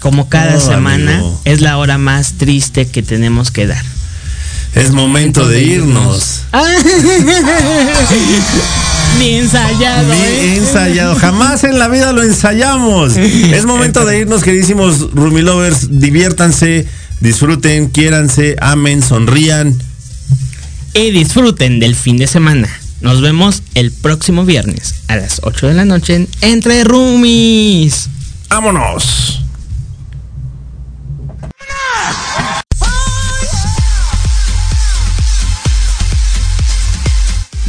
Como 0.00 0.28
cada 0.28 0.56
Oh, 0.56 0.60
semana 0.60 1.14
amigo. 1.18 1.40
es 1.44 1.60
la 1.60 1.78
hora 1.78 1.98
más 1.98 2.34
triste 2.34 2.86
que 2.88 3.02
tenemos 3.02 3.50
que 3.50 3.66
dar. 3.66 3.82
Es 4.78 4.92
momento 4.92 5.48
de 5.48 5.60
irnos. 5.60 6.42
Ni 9.18 9.34
ensayado. 9.38 10.14
Ni 10.14 10.20
¿eh? 10.20 10.56
ensayado. 10.58 11.16
Jamás 11.16 11.64
en 11.64 11.80
la 11.80 11.88
vida 11.88 12.12
lo 12.12 12.22
ensayamos. 12.22 13.16
Es 13.16 13.64
momento 13.64 14.04
de 14.04 14.20
irnos, 14.20 14.44
queridísimos 14.44 15.12
Rumi 15.12 15.42
Lovers. 15.42 15.88
Diviértanse, 15.98 16.86
disfruten, 17.18 17.88
quiéranse, 17.88 18.54
amen, 18.60 19.02
sonrían. 19.02 19.76
y 20.94 21.10
disfruten 21.10 21.80
del 21.80 21.96
fin 21.96 22.16
de 22.16 22.28
semana. 22.28 22.68
Nos 23.00 23.20
vemos 23.20 23.64
el 23.74 23.90
próximo 23.90 24.44
viernes 24.44 24.94
a 25.08 25.16
las 25.16 25.40
8 25.42 25.66
de 25.66 25.74
la 25.74 25.86
noche 25.86 26.14
en 26.14 26.28
Entre 26.40 26.84
Roomies. 26.84 28.08
¡Vámonos! 28.48 29.42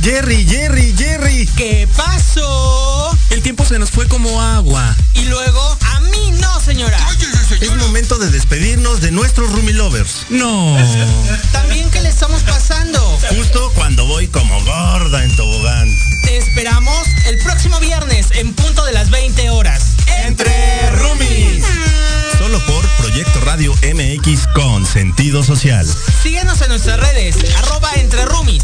Jerry, 0.02 0.45
Jerry, 0.45 0.93
Jerry. 0.97 1.45
¿Qué 1.58 1.88
pasó? 1.95 3.18
El 3.30 3.41
tiempo 3.41 3.66
se 3.66 3.78
nos 3.80 3.91
fue 3.91 4.08
como 4.08 4.41
agua. 4.41 4.95
Y 5.14 5.26
luego, 5.26 5.78
a 5.95 6.00
mí 6.02 6.32
no, 6.39 6.60
señora. 6.62 6.97
Es 7.60 7.76
momento 7.76 8.18
de 8.18 8.30
despedirnos 8.30 9.02
de 9.02 9.12
nuestros 9.12 9.52
Rumi 9.52 9.74
Lovers. 9.74 10.26
No. 10.30 10.78
También 11.52 11.89
que 11.91 12.02
le 12.02 12.10
estamos 12.10 12.41
pasando. 12.43 13.00
Justo 13.30 13.72
cuando 13.76 14.06
voy 14.06 14.28
como 14.28 14.64
gorda 14.64 15.24
en 15.24 15.36
tobogán. 15.36 15.89
Te 16.24 16.38
esperamos 16.38 17.08
el 17.26 17.38
próximo 17.39 17.80
viernes 17.80 18.28
en 18.32 18.54
punto 18.54 18.86
de 18.86 18.93
las 18.93 19.10
20 19.10 19.50
horas. 19.50 19.95
Entre 20.26 20.91
Roomies. 20.91 21.66
Solo 22.38 22.66
por 22.66 22.88
Proyecto 22.97 23.41
Radio 23.41 23.50
Radio 23.50 23.74
MX 23.82 24.47
con 24.54 24.86
sentido 24.86 25.43
social. 25.43 25.84
Síguenos 26.22 26.62
en 26.62 26.70
nuestras 26.70 27.00
redes, 27.00 27.36
arroba 27.58 27.89
entre 27.95 28.24
roomies. 28.26 28.64